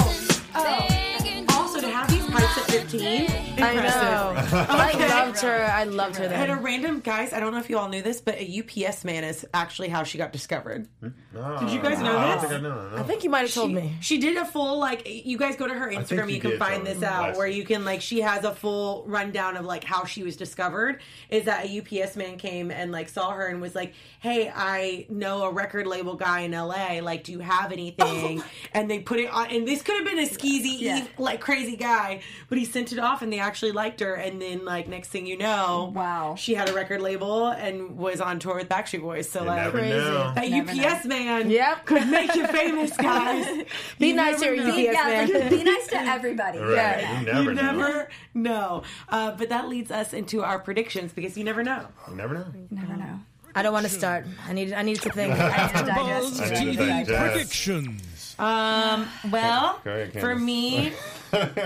calling? 0.55 1.45
Oh. 1.49 1.61
also 1.61 1.81
to 1.81 1.89
have 1.89 2.09
these 2.11 2.25
pipes 2.27 2.59
at 2.59 2.65
15, 2.65 3.01
I 3.31 3.48
impressive. 3.59 4.03
know. 4.03 4.65
Okay. 4.89 5.05
I 5.05 5.25
loved 5.25 5.41
her. 5.41 5.65
I 5.65 5.85
loved 5.85 6.17
her 6.17 6.25
And 6.25 6.51
a 6.53 6.57
random 6.57 7.01
guys, 7.01 7.33
I 7.33 7.41
don't 7.41 7.53
know 7.53 7.59
if 7.59 7.69
you 7.71 7.79
all 7.79 7.89
knew 7.89 8.03
this, 8.03 8.21
but 8.21 8.37
a 8.37 8.63
UPS 8.87 9.05
man 9.05 9.23
is 9.25 9.47
actually 9.55 9.89
how 9.89 10.03
she 10.03 10.19
got 10.19 10.33
discovered. 10.33 10.89
No, 11.01 11.59
Did 11.61 11.71
you 11.71 11.81
guys 11.81 11.99
know 11.99 12.13
no, 12.13 12.19
I 12.19 12.33
this? 12.35 12.43
don't 12.43 12.51
think 12.51 12.53
I 12.65 12.69
know. 12.69 12.89
No. 12.91 12.97
I 12.97 13.03
think 13.03 13.25
you 13.25 13.31
might 13.31 13.41
have 13.43 13.53
told 13.55 13.71
she, 13.71 13.75
me. 13.75 13.93
She 14.01 14.19
did 14.19 14.37
a 14.37 14.45
full 14.45 14.79
like 14.79 15.07
you 15.07 15.37
guys 15.39 15.57
go 15.57 15.67
to 15.69 15.75
her 15.75 15.91
Instagram, 15.91 16.29
you 16.29 16.37
you 16.37 16.41
can 16.41 16.59
find 16.59 16.87
this 16.87 17.01
me 17.01 17.07
out 17.07 17.37
where 17.37 17.47
you 17.47 17.65
can 17.65 17.85
like 17.85 18.01
she 18.01 18.21
has 18.23 18.45
a 18.45 18.55
full 18.55 19.05
rundown 19.07 19.57
of 19.57 19.65
like 19.65 19.85
how 19.85 20.05
she 20.05 20.23
was 20.23 20.37
discovered. 20.37 21.01
Is 21.29 21.45
that 21.45 21.67
a 21.67 21.79
UPS 22.03 22.17
man 22.17 22.39
came 22.39 22.71
and 22.71 22.91
like 22.93 23.09
saw 23.09 23.31
her 23.31 23.47
and 23.47 23.61
was 23.61 23.75
like, 23.75 23.93
"Hey, 24.21 24.51
I 24.55 25.07
know 25.11 25.43
a 25.45 25.53
record 25.53 25.87
label 25.87 26.15
guy 26.17 26.41
in 26.41 26.53
LA. 26.53 27.01
Like, 27.03 27.25
do 27.25 27.33
you 27.33 27.41
have 27.41 27.73
anything?" 27.73 28.43
And 28.73 28.91
they 28.91 28.99
put 29.01 29.19
it 29.19 29.31
on, 29.33 29.47
and 29.49 29.67
this 29.67 29.83
could 29.83 29.97
have 29.97 30.05
been 30.05 30.19
a 30.19 30.29
skeezy, 30.29 30.81
Yeah. 30.81 31.05
like 31.19 31.41
crazy 31.41 31.77
guy, 31.77 32.21
but 32.49 32.59
he 32.59 32.65
sent 32.65 32.93
it 32.93 32.99
off, 32.99 33.23
and 33.23 33.33
they 33.33 33.39
actually 33.49 33.73
liked 33.73 33.99
her. 34.01 34.15
And 34.15 34.41
then 34.41 34.65
like 34.65 34.87
next 34.89 35.09
thing 35.09 35.27
you 35.27 35.37
know, 35.37 35.91
Wow. 35.95 36.35
she 36.37 36.55
had 36.55 36.69
a 36.69 36.73
record 36.75 37.01
label 37.01 37.49
and 37.49 37.97
was 37.99 38.21
on 38.21 38.39
tour 38.39 38.57
with 38.57 38.69
Backstreet 38.69 39.01
Boys. 39.01 39.29
So 39.29 39.41
You 39.41 39.47
like. 39.47 39.71
Crazy. 39.73 39.97
know. 39.97 40.33
That 40.35 40.49
Never 40.51 40.71
UPS 40.71 41.05
man 41.07 41.51
Yep. 41.51 41.87
could 41.87 42.07
make 42.09 42.35
you 42.35 42.47
famous, 42.47 42.97
guys. 42.97 43.65
Be 43.99 44.09
You 44.09 44.15
nice 44.15 44.39
to 44.41 44.55
your. 44.55 44.69
UPS 44.69 44.79
yeah, 44.79 44.93
man. 44.93 45.33
like, 45.33 45.51
be 45.51 45.65
nice 45.65 45.87
to 45.89 45.97
everybody. 45.97 46.59
Right. 46.59 46.73
Yeah. 46.73 47.21
You 47.21 47.27
never 47.27 47.43
You 47.43 47.55
know. 47.55 47.63
never 47.73 48.09
know. 48.35 48.83
Uh, 49.09 49.33
but 49.33 49.49
that 49.49 49.69
leads 49.69 49.91
us 49.91 50.13
into 50.13 50.45
our 50.45 50.59
predictions 50.59 51.13
because 51.13 51.37
you 51.39 51.45
never 51.45 51.65
know. 51.65 51.87
You 52.09 52.15
never 52.17 52.35
know. 52.35 52.47
Never 52.71 52.97
know. 52.97 53.21
I 53.55 53.63
don't 53.63 53.73
want 53.73 53.87
to 53.87 53.91
start. 53.93 54.27
I 54.47 54.53
need. 54.53 54.73
I 54.73 54.83
need 54.83 55.01
to 55.01 55.11
think. 55.11 55.33
I 55.39 55.67
need 55.67 55.79
to 55.79 55.85
digest. 55.87 56.43
I 56.43 56.65
need 56.65 56.77
to 56.79 56.87
digest. 56.87 57.33
predictions. 57.33 58.03
Um, 58.39 59.09
well, 59.31 59.81
Go 59.85 59.91
ahead, 59.91 60.13
for 60.13 60.21
Candace. 60.35 60.43
me. 60.43 60.93
Want 61.33 61.57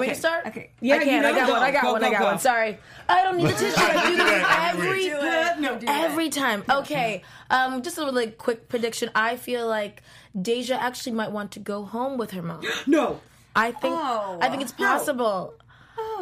me 0.00 0.08
to 0.08 0.14
start? 0.14 0.46
Okay. 0.46 0.70
Yeah, 0.80 0.96
I 0.96 1.04
can. 1.04 1.22
you 1.22 1.28
I 1.28 1.32
got 1.32 1.46
go. 1.46 1.52
one. 1.52 1.62
I 1.62 1.70
got 1.70 1.82
Go, 1.82 1.92
one. 1.92 2.00
go, 2.00 2.06
I 2.06 2.10
got 2.12 2.18
go. 2.20 2.24
one. 2.26 2.38
Sorry. 2.38 2.78
I 3.08 3.22
don't 3.22 3.36
need 3.36 3.48
the 3.48 3.52
tissue. 3.52 3.74
I 3.76 4.04
do 4.04 4.10
Do 4.12 4.16
that 4.16 4.72
this 4.74 4.76
every 4.80 4.88
every. 4.88 5.02
Do 5.04 5.18
it. 5.20 5.60
No, 5.60 5.78
Do 5.78 5.86
every 5.88 6.26
it. 6.26 6.32
time. 6.32 6.64
Okay. 6.70 7.22
Um, 7.50 7.82
just 7.82 7.98
a 7.98 8.04
really 8.04 8.28
quick 8.28 8.68
prediction. 8.68 9.10
I 9.14 9.36
feel 9.36 9.66
like 9.66 10.02
Deja 10.40 10.74
actually 10.76 11.12
might 11.12 11.32
want 11.32 11.50
to 11.52 11.60
go 11.60 11.84
home 11.84 12.16
with 12.18 12.30
her 12.30 12.42
mom. 12.42 12.62
No. 12.86 13.20
I 13.56 13.72
think. 13.72 13.94
Oh. 13.98 14.38
I 14.40 14.48
think 14.48 14.62
it's 14.62 14.72
possible. 14.72 15.54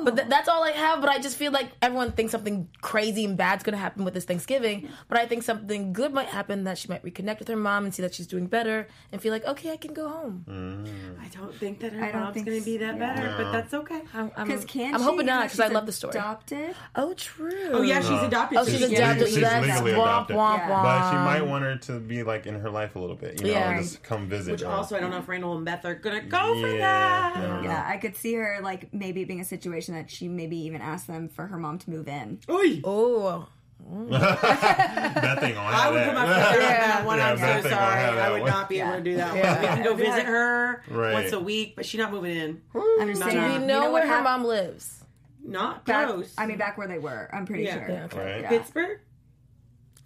But 0.05 0.17
th- 0.17 0.29
that's 0.29 0.49
all 0.49 0.63
I 0.65 0.71
have. 0.73 1.01
But 1.01 1.11
I 1.11 1.19
just 1.19 1.37
feel 1.37 1.53
like 1.53 1.69
everyone 1.83 2.13
thinks 2.13 2.33
something 2.33 2.69
crazy 2.81 3.25
and 3.25 3.37
bad's 3.37 3.63
gonna 3.65 3.77
happen 3.77 4.05
with 4.05 4.15
this 4.15 4.25
Thanksgiving. 4.25 4.89
But 5.09 5.19
I 5.19 5.27
think 5.27 5.43
something 5.43 5.93
good 5.93 6.13
might 6.13 6.29
happen 6.29 6.65
that 6.65 6.79
she 6.79 6.89
might 6.89 7.05
reconnect 7.05 7.39
with 7.39 7.49
her 7.49 7.57
mom 7.57 7.85
and 7.85 7.95
see 7.95 8.03
that 8.03 8.15
she's 8.15 8.27
doing 8.27 8.47
better 8.47 8.87
and 9.13 9.21
feel 9.21 9.33
like, 9.33 9.45
okay, 9.47 9.71
I 9.73 9.77
can 9.77 9.95
go 9.95 10.09
home. 10.09 10.45
Mm. 10.49 11.21
I 11.21 11.29
don't 11.29 11.55
think 11.55 11.81
that 11.81 11.93
her 11.93 12.05
I 12.05 12.13
don't 12.13 12.21
mom's 12.23 12.35
think 12.35 12.47
going 12.47 12.59
to 12.61 12.65
be 12.65 12.77
that 12.79 12.97
yeah. 12.97 13.15
better, 13.15 13.35
but 13.43 13.53
that's 13.53 13.75
okay. 13.75 14.01
I'm, 14.15 14.31
I'm, 14.37 14.47
Because 14.49 14.65
can 14.65 14.95
I'm 14.95 15.01
hoping 15.01 15.15
even 15.21 15.27
not 15.27 15.45
because 15.45 15.61
I 15.61 15.69
love 15.69 15.87
the 15.87 15.93
story. 15.93 16.13
Adopted. 16.13 16.75
Oh, 16.97 17.15
true. 17.15 17.71
Oh 17.73 17.83
yeah, 17.83 18.01
she's 18.01 18.11
No. 18.11 18.27
adopted. 18.27 18.59
Oh, 18.59 18.65
so 18.65 18.71
she's 18.73 18.83
adopted. 18.83 19.19
gets- 19.19 19.33
She's 19.33 19.41
That's 19.43 19.67
legally 19.67 19.93
womp, 19.93 20.05
adopted. 20.05 20.37
womp, 20.37 20.59
Yeah. 20.59 20.69
womp. 20.71 20.83
But 20.83 21.11
she 21.11 21.17
might 21.17 21.43
want 21.43 21.65
her 21.65 21.77
to 21.77 22.01
be 22.01 22.23
like 22.23 22.47
in 22.47 22.59
her 22.61 22.71
life 22.71 22.97
a 22.97 22.99
little 22.99 23.17
bit, 23.17 23.41
you 23.41 23.49
know, 23.49 23.53
Yeah. 23.53 23.79
just 23.81 24.03
come 24.03 24.29
visit. 24.29 24.53
Which 24.53 24.61
her. 24.63 24.69
also, 24.69 24.97
I 24.97 25.01
don't 25.01 25.11
know 25.11 25.19
if 25.19 25.29
Randall 25.29 25.57
and 25.57 25.65
Beth 25.65 25.85
are 25.85 25.95
gonna 25.95 26.23
go 26.23 26.61
for 26.61 26.69
that. 26.79 27.37
I. 27.37 27.63
Yeah, 27.65 27.85
I 27.87 27.97
could 27.99 28.17
see 28.17 28.35
her 28.35 28.59
like 28.63 28.93
maybe 28.93 29.25
being 29.25 29.41
a 29.41 29.45
situation 29.45 29.88
that 29.95 30.11
she 30.11 30.29
maybe 30.29 30.57
even 30.59 30.81
asked 30.81 31.07
them 31.07 31.29
for 31.29 31.47
her 31.47 31.57
mom 31.59 31.79
to 31.79 31.91
move 31.91 32.09
in. 32.09 32.41
Oy. 32.49 32.81
Oh, 32.85 33.49
that 34.11 35.39
thing 35.41 35.57
on 35.57 35.73
I 35.75 35.91
would 35.91 36.05
put 36.05 36.15
my 36.15 36.27
foot 36.27 36.61
down 36.61 36.73
on 36.73 36.89
that 36.89 37.07
one. 37.07 37.19
Yeah, 37.19 37.31
I'm 37.31 37.63
so 37.63 37.69
sorry. 37.71 38.01
I 38.05 38.31
would 38.33 38.41
one. 38.43 38.51
not 38.51 38.69
be 38.69 38.81
able 38.81 38.93
to 38.95 39.01
do 39.01 39.17
that 39.17 39.37
Yeah. 39.37 39.53
one. 39.55 39.61
We 39.63 39.67
can 39.69 39.85
go 39.85 39.95
visit 39.95 40.25
her 40.27 40.83
Right. 40.91 41.13
once 41.13 41.33
a 41.33 41.41
week, 41.41 41.75
but 41.77 41.87
she's 41.87 42.01
not 42.01 42.11
moving 42.13 42.37
in. 42.37 42.61
Hmm. 42.73 43.01
Understand? 43.03 43.33
Do 43.33 43.39
do 43.41 43.43
we 43.47 43.49
we 43.55 43.61
You 43.61 43.67
know, 43.67 43.93
where 43.93 44.03
her 44.07 44.15
hap- 44.15 44.25
mom 44.25 44.45
lives? 44.45 45.05
Not 45.45 45.85
Back, 45.87 46.09
close. 46.09 46.35
I 46.37 46.47
mean, 46.47 46.59
back 46.59 46.77
where 46.77 46.89
they 46.89 46.99
were. 46.99 47.31
I'm 47.33 47.47
pretty 47.47 47.65
Yeah. 47.65 47.75
sure. 47.87 47.89
Yeah, 47.95 48.05
okay. 48.07 48.41
Right. 48.43 48.49
Pittsburgh. 48.49 49.01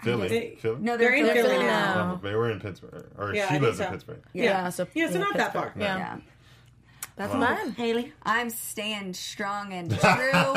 Philly. 0.02 0.28
They- 0.28 0.54
Philly? 0.60 0.76
No, 0.80 0.96
They're 0.96 1.08
they're, 1.10 1.16
in 1.18 1.26
in 1.26 1.32
Philly 1.32 1.48
Philly 1.54 1.64
now. 1.66 1.94
now. 1.94 2.20
They 2.22 2.34
were 2.34 2.50
in 2.50 2.60
Pittsburgh. 2.60 3.06
Or 3.16 3.34
Yeah, 3.34 3.48
she 3.52 3.58
lives 3.58 3.78
so. 3.78 3.84
in 3.84 3.90
Pittsburgh. 3.92 4.22
Yeah. 4.32 4.68
so 4.70 4.86
Yeah, 4.94 5.10
so 5.10 5.18
not 5.18 5.34
that 5.36 5.52
far. 5.52 5.72
Yeah, 5.78 5.96
Yeah. 5.96 6.16
That's 7.22 7.34
Wow. 7.34 7.40
mine. 7.64 7.72
Haley. 7.72 8.12
I'm 8.22 8.50
staying 8.50 9.14
strong 9.14 9.72
and 9.72 9.90
true 10.00 10.54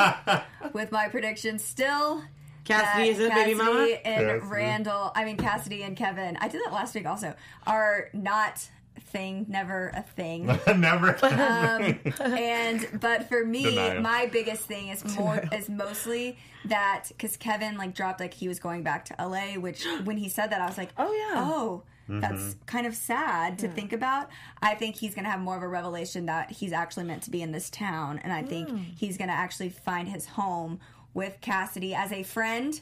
with 0.74 0.92
my 0.92 1.08
prediction 1.10 1.60
still. 1.60 2.24
Cassidy 2.64 3.10
is 3.10 3.20
a 3.20 3.30
baby 3.30 3.54
Cassidy 3.54 3.54
mama. 3.56 3.82
and 4.06 4.28
Cassidy. 4.28 4.48
Randall, 4.48 5.12
I 5.16 5.24
mean 5.26 5.38
Cassidy 5.38 5.84
and 5.84 5.96
Kevin. 5.96 6.38
I 6.42 6.48
did 6.48 6.62
that 6.66 6.74
last 6.74 6.96
week 6.96 7.06
also. 7.06 7.36
Are 7.68 8.10
not 8.14 8.68
a 8.98 9.02
thing, 9.02 9.46
never 9.50 9.90
a 9.94 10.02
thing. 10.02 10.46
Never. 10.78 11.16
Um, 11.24 12.00
and 12.20 12.88
but 13.00 13.30
for 13.30 13.46
me, 13.46 13.64
Denial. 13.66 14.02
my 14.02 14.26
biggest 14.32 14.64
thing 14.64 14.88
is 14.88 15.04
more 15.16 15.44
is 15.52 15.70
mostly 15.70 16.38
that 16.66 17.04
because 17.10 17.38
Kevin 17.38 17.78
like 17.78 17.94
dropped 17.94 18.20
like 18.20 18.34
he 18.34 18.48
was 18.48 18.58
going 18.60 18.82
back 18.84 19.06
to 19.06 19.16
LA, 19.20 19.60
which 19.60 19.86
when 20.06 20.18
he 20.18 20.28
said 20.30 20.48
that 20.52 20.60
I 20.62 20.66
was 20.66 20.78
like, 20.78 20.90
Oh, 20.98 21.12
yeah. 21.12 21.44
oh. 21.46 21.84
That's 22.08 22.42
mm-hmm. 22.42 22.66
kind 22.66 22.86
of 22.86 22.96
sad 22.96 23.60
to 23.60 23.68
think 23.68 23.92
about. 23.92 24.30
I 24.62 24.76
think 24.76 24.96
he's 24.96 25.16
going 25.16 25.26
to 25.26 25.32
have 25.32 25.40
more 25.40 25.58
of 25.58 25.64
a 25.64 25.68
revelation 25.68 26.28
that 26.28 26.52
he's 26.52 26.72
actually 26.72 27.06
meant 27.06 27.24
to 27.24 27.32
be 27.32 27.42
in 27.42 27.52
this 27.52 27.70
town, 27.70 28.20
and 28.24 28.32
I 28.32 28.44
think 28.44 28.70
mm. 28.70 28.86
he's 28.96 29.18
going 29.18 29.30
to 29.30 29.34
actually 29.34 29.70
find 29.70 30.08
his 30.08 30.28
home 30.28 30.80
with 31.14 31.40
Cassidy 31.42 31.96
as 31.96 32.12
a 32.12 32.24
friend 32.24 32.80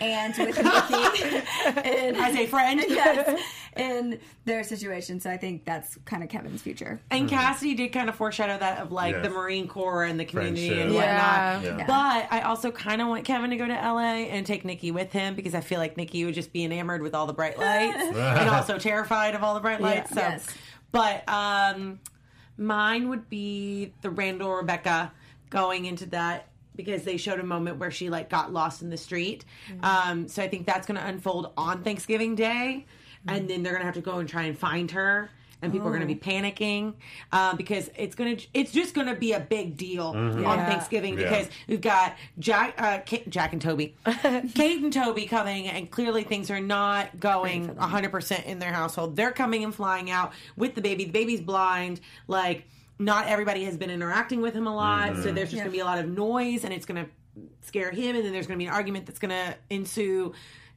and 0.00 0.34
with 0.38 0.56
Nicky 0.56 1.42
and 1.84 2.16
As 2.16 2.34
a 2.36 2.46
friend. 2.46 2.82
yes, 2.88 3.40
in 3.76 4.18
their 4.44 4.62
situation. 4.64 5.20
So 5.20 5.30
I 5.30 5.36
think 5.36 5.64
that's 5.64 5.96
kind 6.04 6.22
of 6.22 6.28
Kevin's 6.28 6.60
future. 6.62 7.00
And 7.10 7.28
Cassidy 7.28 7.74
did 7.74 7.88
kind 7.92 8.08
of 8.08 8.14
foreshadow 8.14 8.58
that 8.58 8.78
of 8.78 8.92
like 8.92 9.14
Yes. 9.14 9.22
the 9.24 9.30
Marine 9.30 9.68
Corps 9.68 10.04
and 10.04 10.18
the 10.18 10.24
community 10.24 10.68
Friendship. 10.68 10.86
and 10.86 10.94
whatnot. 10.94 11.62
Yeah. 11.78 11.86
But 11.86 12.28
I 12.32 12.42
also 12.42 12.70
kind 12.70 13.00
of 13.00 13.08
want 13.08 13.24
Kevin 13.24 13.50
to 13.50 13.56
go 13.56 13.66
to 13.66 13.72
LA 13.74 14.26
and 14.28 14.44
take 14.46 14.64
Nicky 14.64 14.90
with 14.90 15.12
him 15.12 15.34
because 15.34 15.54
I 15.54 15.60
feel 15.60 15.78
like 15.78 15.96
Nicky 15.96 16.24
would 16.24 16.34
just 16.34 16.52
be 16.52 16.64
enamored 16.64 17.02
with 17.02 17.14
all 17.14 17.26
the 17.26 17.32
bright 17.32 17.58
lights 17.58 17.96
and 18.16 18.50
also 18.50 18.78
terrified 18.78 19.34
of 19.34 19.42
all 19.44 19.54
the 19.54 19.60
bright 19.60 19.80
lights. 19.80 20.10
So, 20.10 20.20
Yes. 20.20 20.46
but 20.92 21.28
um, 21.28 22.00
mine 22.58 23.08
would 23.08 23.28
be 23.30 23.92
the 24.02 24.10
Randall 24.10 24.52
Rebecca 24.54 25.12
going 25.48 25.84
into 25.86 26.06
that 26.06 26.46
because 26.76 27.02
they 27.04 27.16
showed 27.16 27.40
a 27.40 27.44
moment 27.44 27.78
where 27.78 27.90
she 27.90 28.10
like 28.10 28.28
got 28.30 28.52
lost 28.52 28.82
in 28.82 28.90
the 28.90 28.96
street. 28.96 29.44
Um, 29.82 30.28
so 30.28 30.42
I 30.42 30.48
think 30.48 30.66
that's 30.66 30.86
going 30.86 30.98
to 30.98 31.06
unfold 31.06 31.52
on 31.56 31.82
Thanksgiving 31.82 32.34
Day, 32.34 32.86
and 33.26 33.48
then 33.48 33.62
they're 33.62 33.72
going 33.72 33.82
to 33.82 33.86
have 33.86 33.94
to 33.94 34.00
go 34.00 34.18
and 34.18 34.28
try 34.28 34.44
and 34.44 34.56
find 34.58 34.90
her. 34.92 35.30
And 35.62 35.70
people 35.70 35.88
are 35.88 35.90
going 35.90 36.00
to 36.00 36.06
be 36.06 36.18
panicking 36.18 36.94
uh, 37.32 37.54
because 37.54 37.90
it's 37.94 38.14
going 38.14 38.34
to 38.34 38.46
it's 38.54 38.72
just 38.72 38.94
going 38.94 39.08
to 39.08 39.14
be 39.14 39.34
a 39.34 39.40
big 39.40 39.76
deal 39.76 40.04
on 40.06 40.40
Yeah. 40.42 40.66
Thanksgiving 40.66 41.18
Yeah. 41.18 41.24
because 41.28 41.48
we've 41.68 41.82
got 41.82 42.14
Jack 42.38 42.80
uh, 42.80 43.00
Ka- 43.04 43.28
Jack 43.28 43.52
and 43.52 43.60
Toby, 43.60 43.94
Kate 44.54 44.82
and 44.82 44.90
Toby 44.90 45.26
coming, 45.26 45.66
and 45.68 45.90
clearly 45.90 46.22
things 46.24 46.50
are 46.50 46.60
not 46.60 47.20
going 47.20 47.76
100 47.76 48.10
percent 48.10 48.46
in 48.46 48.58
their 48.58 48.72
household. 48.72 49.16
They're 49.16 49.32
coming 49.32 49.62
and 49.62 49.74
flying 49.74 50.10
out 50.10 50.32
with 50.56 50.76
the 50.76 50.80
baby. 50.80 51.04
The 51.04 51.10
baby's 51.10 51.42
blind, 51.42 52.00
like 52.26 52.66
not 53.00 53.26
everybody 53.26 53.64
has 53.64 53.76
been 53.76 53.90
interacting 53.90 54.40
with 54.42 54.54
him 54.54 54.66
a 54.66 54.74
lot, 54.74 55.16
so 55.16 55.22
mm-hmm. 55.24 55.34
there's 55.34 55.48
just 55.50 55.56
Yeah. 55.56 55.62
going 55.64 55.72
to 55.72 55.76
be 55.76 55.80
a 55.80 55.84
lot 55.84 55.98
of 55.98 56.08
noise, 56.08 56.64
and 56.64 56.72
it's 56.72 56.86
going 56.86 57.04
to 57.04 57.10
scare 57.62 57.90
him, 57.90 58.14
and 58.14 58.24
then 58.24 58.32
there's 58.32 58.46
going 58.46 58.58
to 58.58 58.62
be 58.62 58.68
an 58.68 58.72
argument 58.74 59.06
that's 59.06 59.18
going 59.18 59.30
to 59.30 59.54
ensue. 59.70 60.32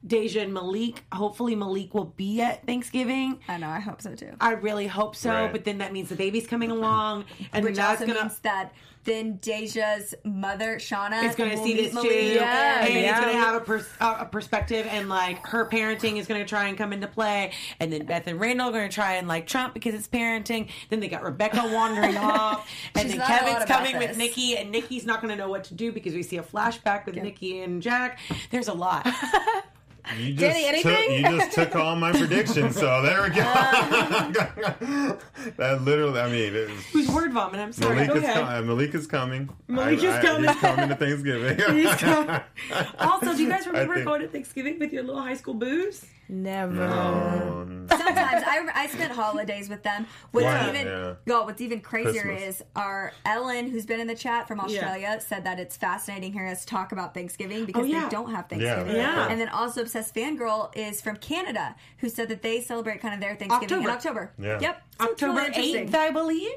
Deja 0.05 0.41
and 0.41 0.53
Malik. 0.53 1.01
Hopefully, 1.13 1.55
Malik 1.55 1.93
will 1.93 2.13
be 2.17 2.41
at 2.41 2.65
Thanksgiving. 2.65 3.39
I 3.47 3.55
know. 3.57 3.69
I 3.69 3.79
hope 3.79 4.01
so 4.01 4.15
too. 4.15 4.31
I 4.41 4.51
really 4.51 4.85
hope 4.85 5.15
so, 5.15 5.31
Right. 5.31 5.51
but 5.51 5.63
then 5.63 5.77
that 5.77 5.93
means 5.93 6.09
the 6.09 6.15
baby's 6.17 6.45
coming 6.45 6.71
along, 6.79 7.23
and 7.53 7.63
Which 7.63 7.77
that's 7.77 8.01
also 8.01 8.11
gonna 8.11 8.25
means 8.27 8.39
that 8.39 8.73
then 9.03 9.37
Deja's 9.37 10.13
mother, 10.23 10.77
Shauna, 10.77 11.23
is 11.23 11.35
going 11.35 11.49
to 11.51 11.57
will 11.57 11.63
see 11.63 11.75
this 11.75 11.93
Malik. 11.93 12.09
too, 12.09 12.15
Yeah, 12.15 12.85
and 12.85 12.93
yeah. 12.93 13.11
it's 13.11 13.19
going 13.19 13.33
to 13.33 13.39
have 13.39 13.55
a, 13.55 13.59
pers- 13.65 13.89
a 13.99 14.25
perspective, 14.25 14.87
and 14.89 15.09
like 15.09 15.45
her 15.47 15.65
parenting 15.67 16.17
is 16.17 16.27
going 16.27 16.41
to 16.41 16.47
try 16.47 16.67
and 16.67 16.77
come 16.77 16.93
into 16.93 17.07
play, 17.07 17.51
and 17.79 17.91
then 17.91 18.05
Beth 18.05 18.27
and 18.27 18.39
Randall 18.39 18.69
are 18.69 18.71
going 18.71 18.89
to 18.89 18.93
try 18.93 19.13
and 19.15 19.27
like 19.27 19.47
Trump 19.47 19.73
because 19.73 19.93
it's 19.93 20.07
parenting. 20.07 20.69
Then 20.89 20.99
they 20.99 21.07
got 21.07 21.23
Rebecca 21.23 21.61
wandering 21.73 22.17
off, 22.17 22.69
and 22.95 23.03
She's 23.09 23.11
then 23.11 23.19
not 23.19 23.29
a 23.29 23.33
lot 23.33 23.39
Kevin's 23.39 23.65
about 23.65 23.77
coming 23.77 23.97
with. 23.97 24.17
Nicky, 24.17 24.57
and 24.57 24.71
Nicky's 24.71 25.05
not 25.05 25.21
going 25.21 25.31
to 25.31 25.37
know 25.37 25.49
what 25.49 25.63
to 25.65 25.73
do 25.73 25.91
because 25.91 26.13
we 26.13 26.23
see 26.23 26.37
a 26.37 26.43
flashback 26.43 27.05
with 27.05 27.15
Nicky 27.15 27.61
and 27.61 27.81
Jack. 27.81 28.19
There's 28.51 28.67
a 28.67 28.73
lot. 28.73 29.07
You 30.19 30.33
just 30.33 30.39
Danny, 30.39 30.81
took, 30.83 30.91
anything? 30.91 31.13
you 31.31 31.39
just 31.39 31.51
took 31.53 31.75
all 31.77 31.95
my 31.95 32.11
predictions, 32.11 32.75
so 32.75 33.01
there 33.01 33.21
we 33.23 33.29
go. 33.29 33.35
that 35.57 35.81
literally, 35.83 36.19
I 36.19 36.29
mean, 36.29 36.53
it's, 36.53 36.85
Who's 36.91 37.07
word 37.09 37.31
vomit? 37.31 37.59
I'm 37.61 37.71
sorry. 37.71 37.95
Malik, 37.95 38.09
Go 38.09 38.15
is 38.15 38.23
ahead. 38.23 38.35
com- 38.43 38.53
uh, 38.53 38.61
Malik 38.63 38.93
is 38.95 39.07
coming. 39.07 39.49
Malik 39.67 39.99
I- 39.99 40.05
is 40.07 40.13
I- 40.15 40.21
coming. 40.21 40.49
He's 40.49 40.59
coming 40.59 40.89
to 40.89 40.95
Thanksgiving. 40.95 41.57
He's 41.75 41.95
coming. 41.95 42.41
Also, 42.99 43.33
do 43.35 43.43
you 43.43 43.49
guys 43.49 43.65
remember 43.65 43.93
think- 43.95 44.05
going 44.05 44.21
to 44.21 44.27
Thanksgiving 44.27 44.77
with 44.79 44.91
your 44.91 45.03
little 45.03 45.21
high 45.21 45.35
school 45.35 45.53
boos? 45.53 46.05
Never. 46.29 46.83
Um, 46.83 47.87
Sometimes 47.89 48.43
I, 48.45 48.65
I 48.73 48.87
spent 48.87 49.11
holidays 49.11 49.69
with 49.69 49.83
them. 49.83 50.07
What's 50.31 50.45
Wow, 50.45 50.69
even 50.69 50.87
yeah. 50.87 51.13
God, 51.27 51.45
what's 51.45 51.61
even 51.61 51.79
crazier 51.81 52.21
Christmas. 52.23 52.57
is 52.57 52.63
our 52.75 53.11
Ellen, 53.25 53.69
who's 53.69 53.85
been 53.85 53.99
in 53.99 54.07
the 54.07 54.15
chat 54.15 54.47
from 54.47 54.59
Australia, 54.59 55.19
said 55.25 55.43
that 55.45 55.59
it's 55.59 55.77
fascinating 55.77 56.33
hearing 56.33 56.49
us 56.51 56.65
talk 56.65 56.91
about 56.91 57.13
Thanksgiving 57.13 57.65
because 57.65 57.83
Oh, 57.83 57.85
yeah. 57.85 58.03
they 58.05 58.09
don't 58.09 58.31
have 58.31 58.47
Thanksgiving. 58.49 58.95
Yeah. 58.95 59.27
And 59.29 59.39
then 59.39 59.49
also 59.49 59.81
obsessed 59.81 60.15
fangirl 60.15 60.75
is 60.75 61.01
from 61.01 61.17
Canada, 61.17 61.75
who 61.99 62.09
said 62.09 62.29
that 62.29 62.41
they 62.41 62.61
celebrate 62.61 63.01
kind 63.01 63.13
of 63.13 63.19
their 63.19 63.35
Thanksgiving 63.35 63.83
in 63.83 63.89
October. 63.89 64.31
October. 64.37 64.47
Yeah. 64.47 64.59
Yep. 64.61 64.83
October 65.01 65.41
8th, 65.51 65.93
I 65.95 66.09
believe. 66.11 66.51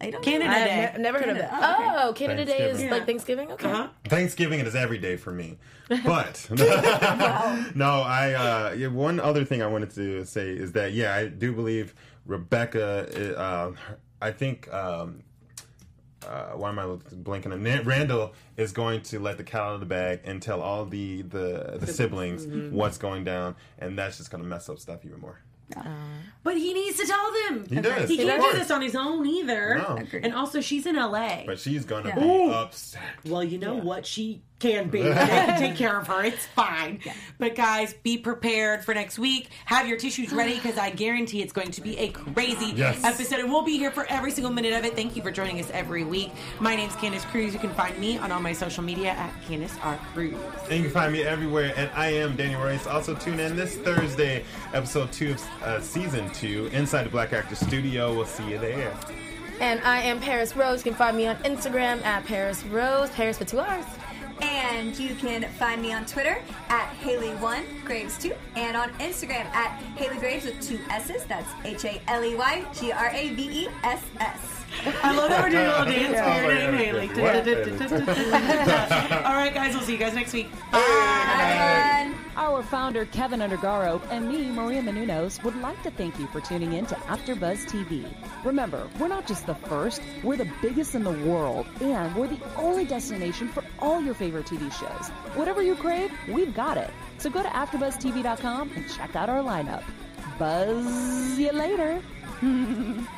I 0.00 0.10
don't 0.10 0.22
Canada 0.22 0.50
know. 0.50 0.56
I 0.56 0.64
Day. 0.64 0.70
have 0.70 0.96
ne- 0.96 1.02
never 1.02 1.18
heard 1.18 1.28
of 1.30 1.36
it. 1.38 1.48
Oh, 1.50 1.74
okay. 1.74 1.92
Oh, 1.96 2.12
Canada 2.12 2.44
Day 2.44 2.52
is 2.52 2.58
Thanksgiving. 2.78 2.90
like 2.90 3.06
Thanksgiving. 3.06 3.52
Okay. 3.52 3.70
Uh-huh. 3.70 3.88
Thanksgiving 4.08 4.60
is 4.60 4.74
every 4.74 4.98
day 4.98 5.16
for 5.16 5.32
me. 5.32 5.58
But 6.04 6.46
no, 7.74 8.02
I 8.02 8.32
uh, 8.34 8.74
yeah, 8.76 8.88
one 8.88 9.18
other 9.20 9.44
thing 9.44 9.62
I 9.62 9.66
wanted 9.66 9.90
to 9.92 10.24
say 10.26 10.50
is 10.50 10.72
that 10.72 10.92
yeah, 10.92 11.14
I 11.14 11.28
do 11.28 11.52
believe 11.52 11.94
Rebecca. 12.26 13.36
Uh, 13.38 13.72
I 14.20 14.30
think. 14.32 14.72
Um, 14.72 15.22
uh, 16.26 16.48
why 16.56 16.68
am 16.68 16.78
I 16.80 16.96
blinking? 17.12 17.52
And 17.52 17.86
Randall 17.86 18.34
is 18.56 18.72
going 18.72 19.02
to 19.02 19.20
let 19.20 19.38
the 19.38 19.44
cat 19.44 19.62
out 19.62 19.74
of 19.74 19.80
the 19.80 19.86
bag 19.86 20.20
and 20.24 20.42
tell 20.42 20.60
all 20.60 20.84
the 20.84 21.22
the, 21.22 21.78
the 21.80 21.86
siblings 21.86 22.44
what's 22.72 22.98
going 22.98 23.24
down, 23.24 23.54
and 23.78 23.96
that's 23.96 24.18
just 24.18 24.30
going 24.30 24.42
to 24.42 24.48
mess 24.48 24.68
up 24.68 24.78
stuff 24.78 25.04
even 25.04 25.20
more. 25.20 25.38
Uh, 25.76 25.82
but 26.42 26.56
he 26.56 26.72
needs 26.72 26.98
to 26.98 27.06
tell 27.06 27.32
them. 27.48 27.66
He 27.68 27.80
does, 27.80 28.08
He 28.08 28.20
of 28.22 28.26
can't 28.28 28.40
course. 28.40 28.52
do 28.54 28.58
this 28.60 28.70
on 28.70 28.80
his 28.80 28.94
own 28.96 29.26
either. 29.26 29.76
No. 29.78 29.96
Agreed. 29.96 30.24
And 30.24 30.34
also, 30.34 30.60
she's 30.60 30.86
in 30.86 30.96
LA. 30.96 31.42
But 31.46 31.58
she's 31.60 31.84
going 31.84 32.04
to 32.04 32.08
Yeah. 32.10 32.18
be 32.18 32.24
Ooh. 32.24 32.50
upset. 32.52 33.02
well, 33.26 33.44
you 33.44 33.58
know 33.58 33.74
what? 33.74 34.06
She 34.06 34.42
can 34.58 34.88
be. 34.88 35.02
They 35.08 35.12
can 35.14 35.60
take 35.60 35.76
care 35.76 35.98
of 35.98 36.06
her. 36.08 36.24
It's 36.24 36.46
fine. 36.46 37.00
But 37.38 37.54
guys, 37.54 37.94
be 38.02 38.18
prepared 38.18 38.84
for 38.84 38.92
next 38.94 39.18
week. 39.18 39.48
Have 39.66 39.86
your 39.86 39.98
tissues 39.98 40.32
ready 40.32 40.54
because 40.54 40.76
I 40.78 40.90
guarantee 40.90 41.42
it's 41.42 41.52
going 41.52 41.70
to 41.72 41.80
be 41.80 41.96
a 41.98 42.08
crazy 42.08 42.72
Yes. 42.74 43.02
episode. 43.04 43.40
And 43.40 43.50
we'll 43.50 43.62
be 43.62 43.78
here 43.78 43.90
for 43.90 44.04
every 44.08 44.30
single 44.30 44.52
minute 44.52 44.72
of 44.72 44.84
it. 44.84 44.94
Thank 44.96 45.16
you 45.16 45.22
for 45.22 45.30
joining 45.30 45.60
us 45.60 45.70
every 45.72 46.04
week. 46.04 46.32
My 46.60 46.74
name's 46.76 46.94
Candace 46.96 47.24
Cruz. 47.26 47.52
You 47.52 47.60
can 47.60 47.70
find 47.74 47.96
me 47.98 48.18
on 48.18 48.32
all 48.32 48.40
my 48.40 48.52
social 48.52 48.82
media 48.82 49.10
at 49.10 49.32
Candace 49.46 49.74
R. 49.82 49.98
Cruz. 50.12 50.34
And 50.64 50.78
you 50.78 50.82
can 50.84 50.90
find 50.92 51.12
me 51.12 51.22
everywhere, 51.22 51.72
and 51.76 51.90
I 51.94 52.08
am 52.08 52.34
Daniel 52.36 52.60
Royce. 52.62 52.86
Also, 52.86 53.14
tune 53.14 53.38
in 53.40 53.56
this 53.56 53.76
Thursday, 53.76 54.44
episode 54.72 55.12
two 55.12 55.32
of 55.32 55.62
uh, 55.62 55.80
season 55.80 56.30
two, 56.32 56.68
inside 56.72 57.04
the 57.04 57.10
Black 57.10 57.32
Actor 57.32 57.54
Studio. 57.54 58.14
We'll 58.14 58.26
see 58.26 58.48
you 58.50 58.58
there. 58.58 58.92
And 59.60 59.80
I 59.80 60.00
am 60.02 60.20
Paris 60.20 60.54
Rose. 60.56 60.84
You 60.84 60.92
can 60.92 60.98
find 60.98 61.16
me 61.16 61.26
on 61.26 61.36
Instagram 61.38 62.02
at 62.04 62.24
Paris 62.26 62.62
Rose. 62.64 63.10
Paris 63.10 63.38
for 63.38 63.44
two 63.44 63.58
R's. 63.58 63.84
And 64.40 64.98
you 64.98 65.14
can 65.14 65.42
find 65.52 65.82
me 65.82 65.92
on 65.92 66.06
Twitter 66.06 66.42
at 66.68 66.92
Haley1 67.00 67.84
Graves 67.84 68.18
2 68.18 68.32
and 68.56 68.76
on 68.76 68.90
Instagram 68.94 69.46
at 69.54 69.80
Haley 69.96 70.18
Graves 70.18 70.44
with 70.44 70.60
two 70.60 70.78
S's. 70.90 71.24
That's 71.24 71.48
H 71.64 71.84
A 71.84 72.00
L 72.08 72.24
E 72.24 72.36
Y 72.36 72.64
G 72.74 72.92
R 72.92 73.10
A 73.10 73.34
V 73.34 73.64
E 73.64 73.68
S 73.82 74.02
S. 74.20 74.57
I 75.02 75.12
love 75.14 75.30
that 75.30 75.42
we're 75.42 75.50
doing 75.50 75.66
a 75.66 75.70
little 75.70 75.84
dance 76.12 76.44
for 76.44 76.52
your 76.52 76.72
name, 76.72 77.08
Haley. 77.08 77.08
All 79.24 79.34
right, 79.34 79.52
guys, 79.54 79.74
we'll 79.74 79.82
see 79.84 79.92
you 79.92 79.98
guys 79.98 80.14
next 80.14 80.32
week. 80.32 80.48
Bye. 80.70 82.14
Our 82.36 82.62
founder, 82.62 83.04
Kevin 83.06 83.40
Undergaro, 83.40 84.00
and 84.10 84.28
me, 84.28 84.46
Maria 84.50 84.80
Menounos, 84.80 85.42
would 85.42 85.56
like 85.56 85.82
to 85.82 85.90
thank 85.90 86.18
you 86.18 86.26
for 86.28 86.40
tuning 86.40 86.74
in 86.74 86.86
to 86.86 86.94
AfterBuzz 86.94 87.66
TV. 87.66 88.06
Remember, 88.44 88.88
we're 89.00 89.08
not 89.08 89.26
just 89.26 89.46
the 89.46 89.54
first, 89.54 90.00
we're 90.22 90.36
the 90.36 90.50
biggest 90.62 90.94
in 90.94 91.02
the 91.02 91.10
world, 91.10 91.66
and 91.80 92.14
we're 92.14 92.28
the 92.28 92.38
only 92.56 92.84
destination 92.84 93.48
for 93.48 93.64
all 93.80 94.00
your 94.00 94.14
favorite 94.14 94.46
TV 94.46 94.72
shows. 94.72 95.08
Whatever 95.34 95.62
you 95.62 95.74
crave, 95.74 96.12
we've 96.28 96.54
got 96.54 96.76
it. 96.78 96.90
So 97.18 97.28
go 97.28 97.42
to 97.42 97.48
AfterBuzzTV.com 97.48 98.70
and 98.76 98.88
check 98.88 99.16
out 99.16 99.28
our 99.28 99.42
lineup. 99.42 99.82
Buzz 100.38 101.38
you 101.38 101.50
later. 101.52 102.00